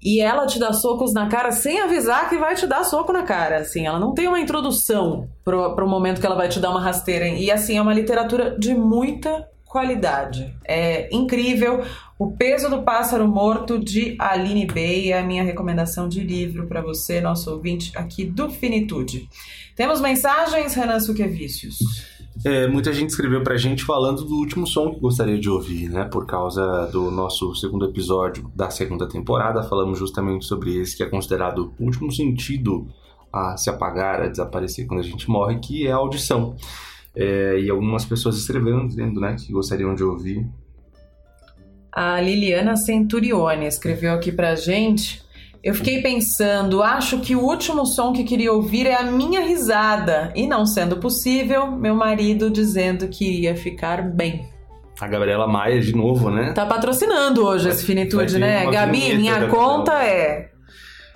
e 0.00 0.20
ela 0.20 0.46
te 0.46 0.60
dá 0.60 0.72
socos 0.72 1.12
na 1.12 1.26
cara 1.28 1.50
sem 1.50 1.80
avisar 1.80 2.28
que 2.28 2.38
vai 2.38 2.54
te 2.54 2.64
dar 2.64 2.84
soco 2.84 3.12
na 3.12 3.24
cara. 3.24 3.58
Assim, 3.58 3.86
ela 3.86 3.98
não 3.98 4.14
tem 4.14 4.28
uma 4.28 4.38
introdução 4.38 5.28
pro, 5.44 5.74
pro 5.74 5.88
momento 5.88 6.20
que 6.20 6.26
ela 6.26 6.36
vai 6.36 6.48
te 6.48 6.60
dar 6.60 6.70
uma 6.70 6.80
rasteira. 6.80 7.26
E 7.26 7.50
assim, 7.50 7.76
é 7.76 7.82
uma 7.82 7.92
literatura 7.92 8.56
de 8.56 8.72
muita 8.72 9.48
qualidade. 9.64 10.54
É 10.64 11.14
incrível. 11.14 11.82
O 12.18 12.32
Peso 12.32 12.70
do 12.70 12.82
Pássaro 12.82 13.28
Morto, 13.28 13.78
de 13.78 14.16
Aline 14.18 14.66
Bey, 14.66 15.12
é 15.12 15.18
a 15.18 15.22
minha 15.22 15.44
recomendação 15.44 16.08
de 16.08 16.22
livro 16.22 16.66
para 16.66 16.80
você, 16.80 17.20
nosso 17.20 17.50
ouvinte 17.50 17.92
aqui 17.94 18.24
do 18.24 18.48
Finitude. 18.48 19.28
Temos 19.76 20.00
mensagens, 20.00 20.72
Renan 20.72 20.98
Suquevicius? 20.98 21.76
É, 22.42 22.66
muita 22.68 22.90
gente 22.94 23.10
escreveu 23.10 23.42
pra 23.42 23.58
gente 23.58 23.84
falando 23.84 24.24
do 24.24 24.34
último 24.34 24.66
som 24.66 24.94
que 24.94 25.00
gostaria 25.00 25.38
de 25.38 25.50
ouvir, 25.50 25.90
né? 25.90 26.04
Por 26.04 26.24
causa 26.24 26.86
do 26.86 27.10
nosso 27.10 27.54
segundo 27.54 27.84
episódio 27.84 28.50
da 28.54 28.70
segunda 28.70 29.06
temporada, 29.06 29.62
falamos 29.62 29.98
justamente 29.98 30.46
sobre 30.46 30.74
esse 30.74 30.96
que 30.96 31.02
é 31.02 31.06
considerado 31.06 31.74
o 31.78 31.84
último 31.84 32.10
sentido 32.10 32.88
a 33.30 33.58
se 33.58 33.68
apagar, 33.68 34.22
a 34.22 34.28
desaparecer 34.28 34.86
quando 34.86 35.00
a 35.00 35.02
gente 35.02 35.28
morre, 35.28 35.58
que 35.58 35.86
é 35.86 35.92
a 35.92 35.96
audição. 35.96 36.56
É, 37.14 37.58
e 37.58 37.68
algumas 37.68 38.06
pessoas 38.06 38.38
escreveram 38.38 38.86
dizendo 38.86 39.20
né, 39.20 39.36
que 39.38 39.52
gostariam 39.52 39.94
de 39.94 40.02
ouvir. 40.02 40.46
A 41.96 42.20
Liliana 42.20 42.76
Centurione 42.76 43.66
escreveu 43.66 44.12
aqui 44.12 44.30
pra 44.30 44.54
gente 44.54 45.26
eu 45.66 45.74
fiquei 45.74 46.00
pensando, 46.00 46.80
acho 46.80 47.18
que 47.18 47.34
o 47.34 47.40
último 47.40 47.84
som 47.86 48.12
que 48.12 48.22
queria 48.22 48.52
ouvir 48.52 48.86
é 48.86 48.94
a 48.94 49.02
minha 49.02 49.40
risada. 49.40 50.32
E 50.32 50.46
não 50.46 50.64
sendo 50.64 50.98
possível, 50.98 51.68
meu 51.72 51.92
marido 51.92 52.48
dizendo 52.48 53.08
que 53.08 53.24
iria 53.24 53.56
ficar 53.56 54.00
bem. 54.00 54.48
A 55.00 55.08
Gabriela 55.08 55.48
Maia, 55.48 55.80
de 55.80 55.92
novo, 55.92 56.30
né? 56.30 56.52
Tá 56.52 56.64
patrocinando 56.64 57.44
hoje 57.44 57.68
esse 57.68 57.84
Finitude, 57.84 58.38
né? 58.38 58.70
Gabi, 58.70 59.16
minha 59.16 59.48
conta 59.48 60.04
é. 60.04 60.52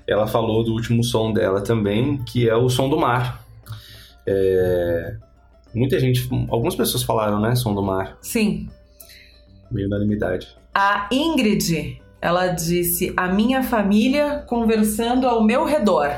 Ela 0.04 0.26
falou 0.26 0.64
do 0.64 0.72
último 0.72 1.04
som 1.04 1.32
dela 1.32 1.60
também, 1.60 2.18
que 2.24 2.48
é 2.48 2.56
o 2.56 2.68
som 2.68 2.88
do 2.88 2.98
mar. 2.98 3.44
É... 4.26 5.14
Muita 5.72 6.00
gente, 6.00 6.28
algumas 6.50 6.74
pessoas 6.74 7.04
falaram, 7.04 7.40
né? 7.40 7.54
Som 7.54 7.72
do 7.72 7.84
mar. 7.84 8.18
Sim. 8.20 8.68
Meio 9.70 9.86
unanimidade. 9.86 10.59
A 10.74 11.08
Ingrid 11.10 12.00
ela 12.20 12.48
disse: 12.48 13.12
A 13.16 13.26
minha 13.28 13.62
família 13.62 14.44
conversando 14.46 15.26
ao 15.26 15.42
meu 15.42 15.64
redor. 15.64 16.10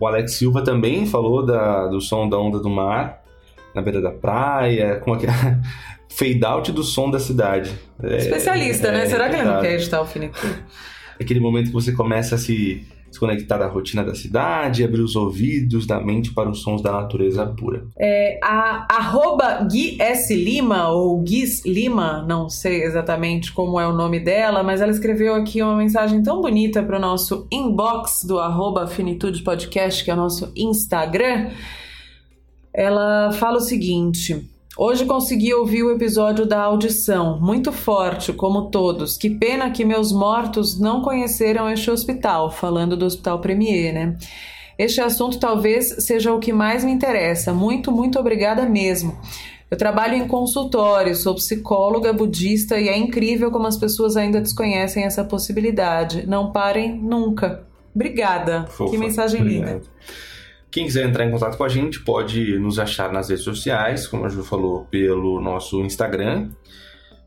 O 0.00 0.06
Alex 0.06 0.34
Silva 0.34 0.62
também 0.62 1.06
falou 1.06 1.44
da, 1.44 1.88
do 1.88 2.00
som 2.00 2.28
da 2.28 2.38
onda 2.38 2.60
do 2.60 2.70
mar, 2.70 3.22
na 3.74 3.82
beira 3.82 4.00
da 4.00 4.12
praia, 4.12 4.96
com 4.96 5.12
aquele 5.12 5.32
fade 6.08 6.44
out 6.44 6.70
do 6.70 6.84
som 6.84 7.10
da 7.10 7.18
cidade. 7.18 7.72
É, 8.02 8.16
Especialista, 8.16 8.92
né? 8.92 8.98
é, 8.98 9.02
né? 9.02 9.06
Será 9.06 9.28
que 9.28 9.36
ele 9.36 9.44
não 9.44 9.60
quer 9.60 9.74
editar 9.74 10.00
o 10.00 10.06
finito? 10.06 10.38
Aquele 11.20 11.40
momento 11.40 11.66
que 11.66 11.72
você 11.72 11.92
começa 11.92 12.36
a 12.36 12.38
se 12.38 12.86
desconectar 13.18 13.58
da 13.58 13.66
rotina 13.66 14.04
da 14.04 14.14
cidade, 14.14 14.84
abrir 14.84 15.02
os 15.02 15.16
ouvidos 15.16 15.86
da 15.86 16.00
mente 16.00 16.32
para 16.32 16.48
os 16.48 16.60
sons 16.60 16.80
da 16.80 16.92
natureza 16.92 17.44
pura. 17.46 17.84
É, 17.98 18.38
a 18.42 18.86
arroba 18.88 19.66
Gui 19.70 20.00
S. 20.00 20.34
Lima, 20.34 20.88
ou 20.88 21.20
Guis 21.20 21.64
Lima, 21.64 22.24
não 22.26 22.48
sei 22.48 22.84
exatamente 22.84 23.52
como 23.52 23.80
é 23.80 23.86
o 23.86 23.92
nome 23.92 24.20
dela, 24.20 24.62
mas 24.62 24.80
ela 24.80 24.92
escreveu 24.92 25.34
aqui 25.34 25.60
uma 25.60 25.76
mensagem 25.76 26.22
tão 26.22 26.40
bonita 26.40 26.82
para 26.82 26.96
o 26.96 27.00
nosso 27.00 27.46
inbox 27.50 28.24
do 28.24 28.38
arroba 28.38 28.86
Finitude 28.86 29.42
Podcast, 29.42 30.04
que 30.04 30.10
é 30.10 30.14
o 30.14 30.16
nosso 30.16 30.52
Instagram. 30.54 31.50
Ela 32.72 33.32
fala 33.32 33.58
o 33.58 33.60
seguinte. 33.60 34.48
Hoje 34.80 35.06
consegui 35.06 35.52
ouvir 35.52 35.82
o 35.82 35.90
episódio 35.90 36.46
da 36.46 36.60
audição, 36.60 37.36
muito 37.40 37.72
forte, 37.72 38.32
como 38.32 38.70
todos. 38.70 39.16
Que 39.16 39.28
pena 39.28 39.72
que 39.72 39.84
meus 39.84 40.12
mortos 40.12 40.78
não 40.78 41.02
conheceram 41.02 41.68
este 41.68 41.90
hospital, 41.90 42.48
falando 42.48 42.96
do 42.96 43.04
Hospital 43.04 43.40
Premier, 43.40 43.92
né? 43.92 44.16
Este 44.78 45.00
assunto 45.00 45.40
talvez 45.40 45.96
seja 45.98 46.32
o 46.32 46.38
que 46.38 46.52
mais 46.52 46.84
me 46.84 46.92
interessa. 46.92 47.52
Muito, 47.52 47.90
muito 47.90 48.20
obrigada 48.20 48.68
mesmo. 48.68 49.18
Eu 49.68 49.76
trabalho 49.76 50.14
em 50.14 50.28
consultório, 50.28 51.16
sou 51.16 51.34
psicóloga 51.34 52.12
budista 52.12 52.78
e 52.78 52.88
é 52.88 52.96
incrível 52.96 53.50
como 53.50 53.66
as 53.66 53.76
pessoas 53.76 54.16
ainda 54.16 54.40
desconhecem 54.40 55.02
essa 55.02 55.24
possibilidade. 55.24 56.24
Não 56.24 56.52
parem 56.52 56.96
nunca. 56.96 57.64
Obrigada. 57.92 58.66
Fofa, 58.68 58.92
que 58.92 58.96
mensagem 58.96 59.40
obrigado. 59.40 59.88
Quem 60.70 60.84
quiser 60.84 61.06
entrar 61.06 61.24
em 61.24 61.30
contato 61.30 61.56
com 61.56 61.64
a 61.64 61.68
gente 61.68 62.00
pode 62.00 62.58
nos 62.58 62.78
achar 62.78 63.10
nas 63.12 63.28
redes 63.30 63.44
sociais, 63.44 64.06
como 64.06 64.24
a 64.24 64.28
Ju 64.28 64.44
falou, 64.44 64.84
pelo 64.84 65.40
nosso 65.40 65.82
Instagram, 65.82 66.50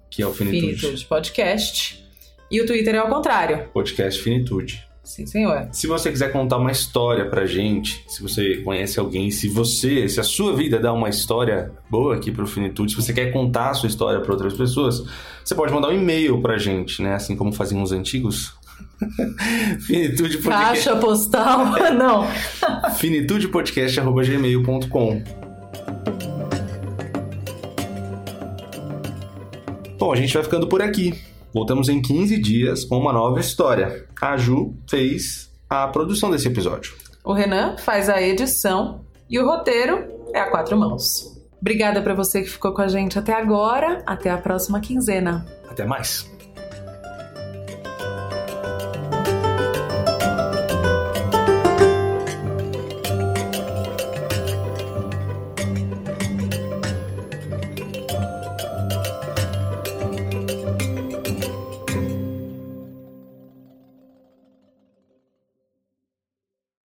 que 0.10 0.22
é 0.22 0.28
o 0.28 0.32
Finitude. 0.32 0.76
Finitude 0.78 1.06
Podcast. 1.06 2.06
E 2.52 2.62
o 2.62 2.66
Twitter 2.66 2.96
é 2.96 2.98
ao 3.00 3.10
contrário. 3.10 3.70
Podcast 3.74 4.22
Finitude. 4.22 4.86
Sim, 5.04 5.26
senhor. 5.26 5.68
Se 5.72 5.88
você 5.88 6.12
quiser 6.12 6.32
contar 6.32 6.58
uma 6.58 6.72
história 6.72 7.26
pra 7.26 7.46
gente, 7.46 8.04
se 8.08 8.22
você 8.22 8.58
conhece 8.58 9.00
alguém, 9.00 9.32
se 9.32 9.50
você, 9.50 10.08
se 10.08 10.20
a 10.20 10.24
sua 10.24 10.56
vida 10.56 10.80
dá 10.80 10.94
uma 10.94 11.10
história 11.10 11.72
boa 11.90 12.16
aqui 12.16 12.32
pro 12.32 12.46
Finitude, 12.46 12.92
se 12.92 13.02
você 13.02 13.12
quer 13.12 13.32
contar 13.32 13.72
a 13.72 13.74
sua 13.74 13.88
história 13.88 14.22
para 14.22 14.32
outras 14.32 14.54
pessoas, 14.54 15.04
você 15.44 15.56
pode 15.56 15.74
mandar 15.74 15.90
um 15.90 15.94
e-mail 15.94 16.40
pra 16.42 16.58
gente, 16.58 17.02
né? 17.02 17.16
Assim 17.16 17.36
como 17.36 17.52
faziam 17.52 17.82
os 17.82 17.92
antigos 17.92 18.54
Finitude 19.88 20.38
podcast. 20.38 20.86
Caixa 20.86 20.96
postal, 20.98 21.66
não. 21.98 22.28
finitudepodcast.gmail.com 22.96 25.24
Bom, 29.98 30.12
a 30.12 30.16
gente 30.16 30.34
vai 30.34 30.44
ficando 30.44 30.68
por 30.68 30.82
aqui. 30.82 31.14
Voltamos 31.54 31.88
em 31.90 32.02
15 32.02 32.42
dias 32.42 32.86
com 32.86 32.98
uma 32.98 33.14
nova 33.14 33.40
história. 33.40 34.08
A 34.20 34.36
Ju 34.38 34.76
fez 34.90 35.52
a 35.70 35.88
produção 35.88 36.32
desse 36.32 36.48
episódio. 36.48 36.96
O 37.24 37.34
Renan 37.34 37.78
faz 37.78 38.10
a 38.10 38.20
edição 38.22 39.02
e 39.30 39.38
o 39.38 39.46
roteiro 39.46 40.08
é 40.34 40.40
a 40.40 40.50
quatro 40.50 40.76
mãos. 40.76 41.40
Obrigada 41.60 42.02
para 42.02 42.16
você 42.16 42.42
que 42.42 42.50
ficou 42.50 42.74
com 42.74 42.82
a 42.82 42.88
gente 42.88 43.20
até 43.20 43.34
agora. 43.34 44.02
Até 44.06 44.32
a 44.32 44.38
próxima 44.38 44.80
quinzena. 44.80 45.46
Até 45.70 45.86
mais. 45.86 46.26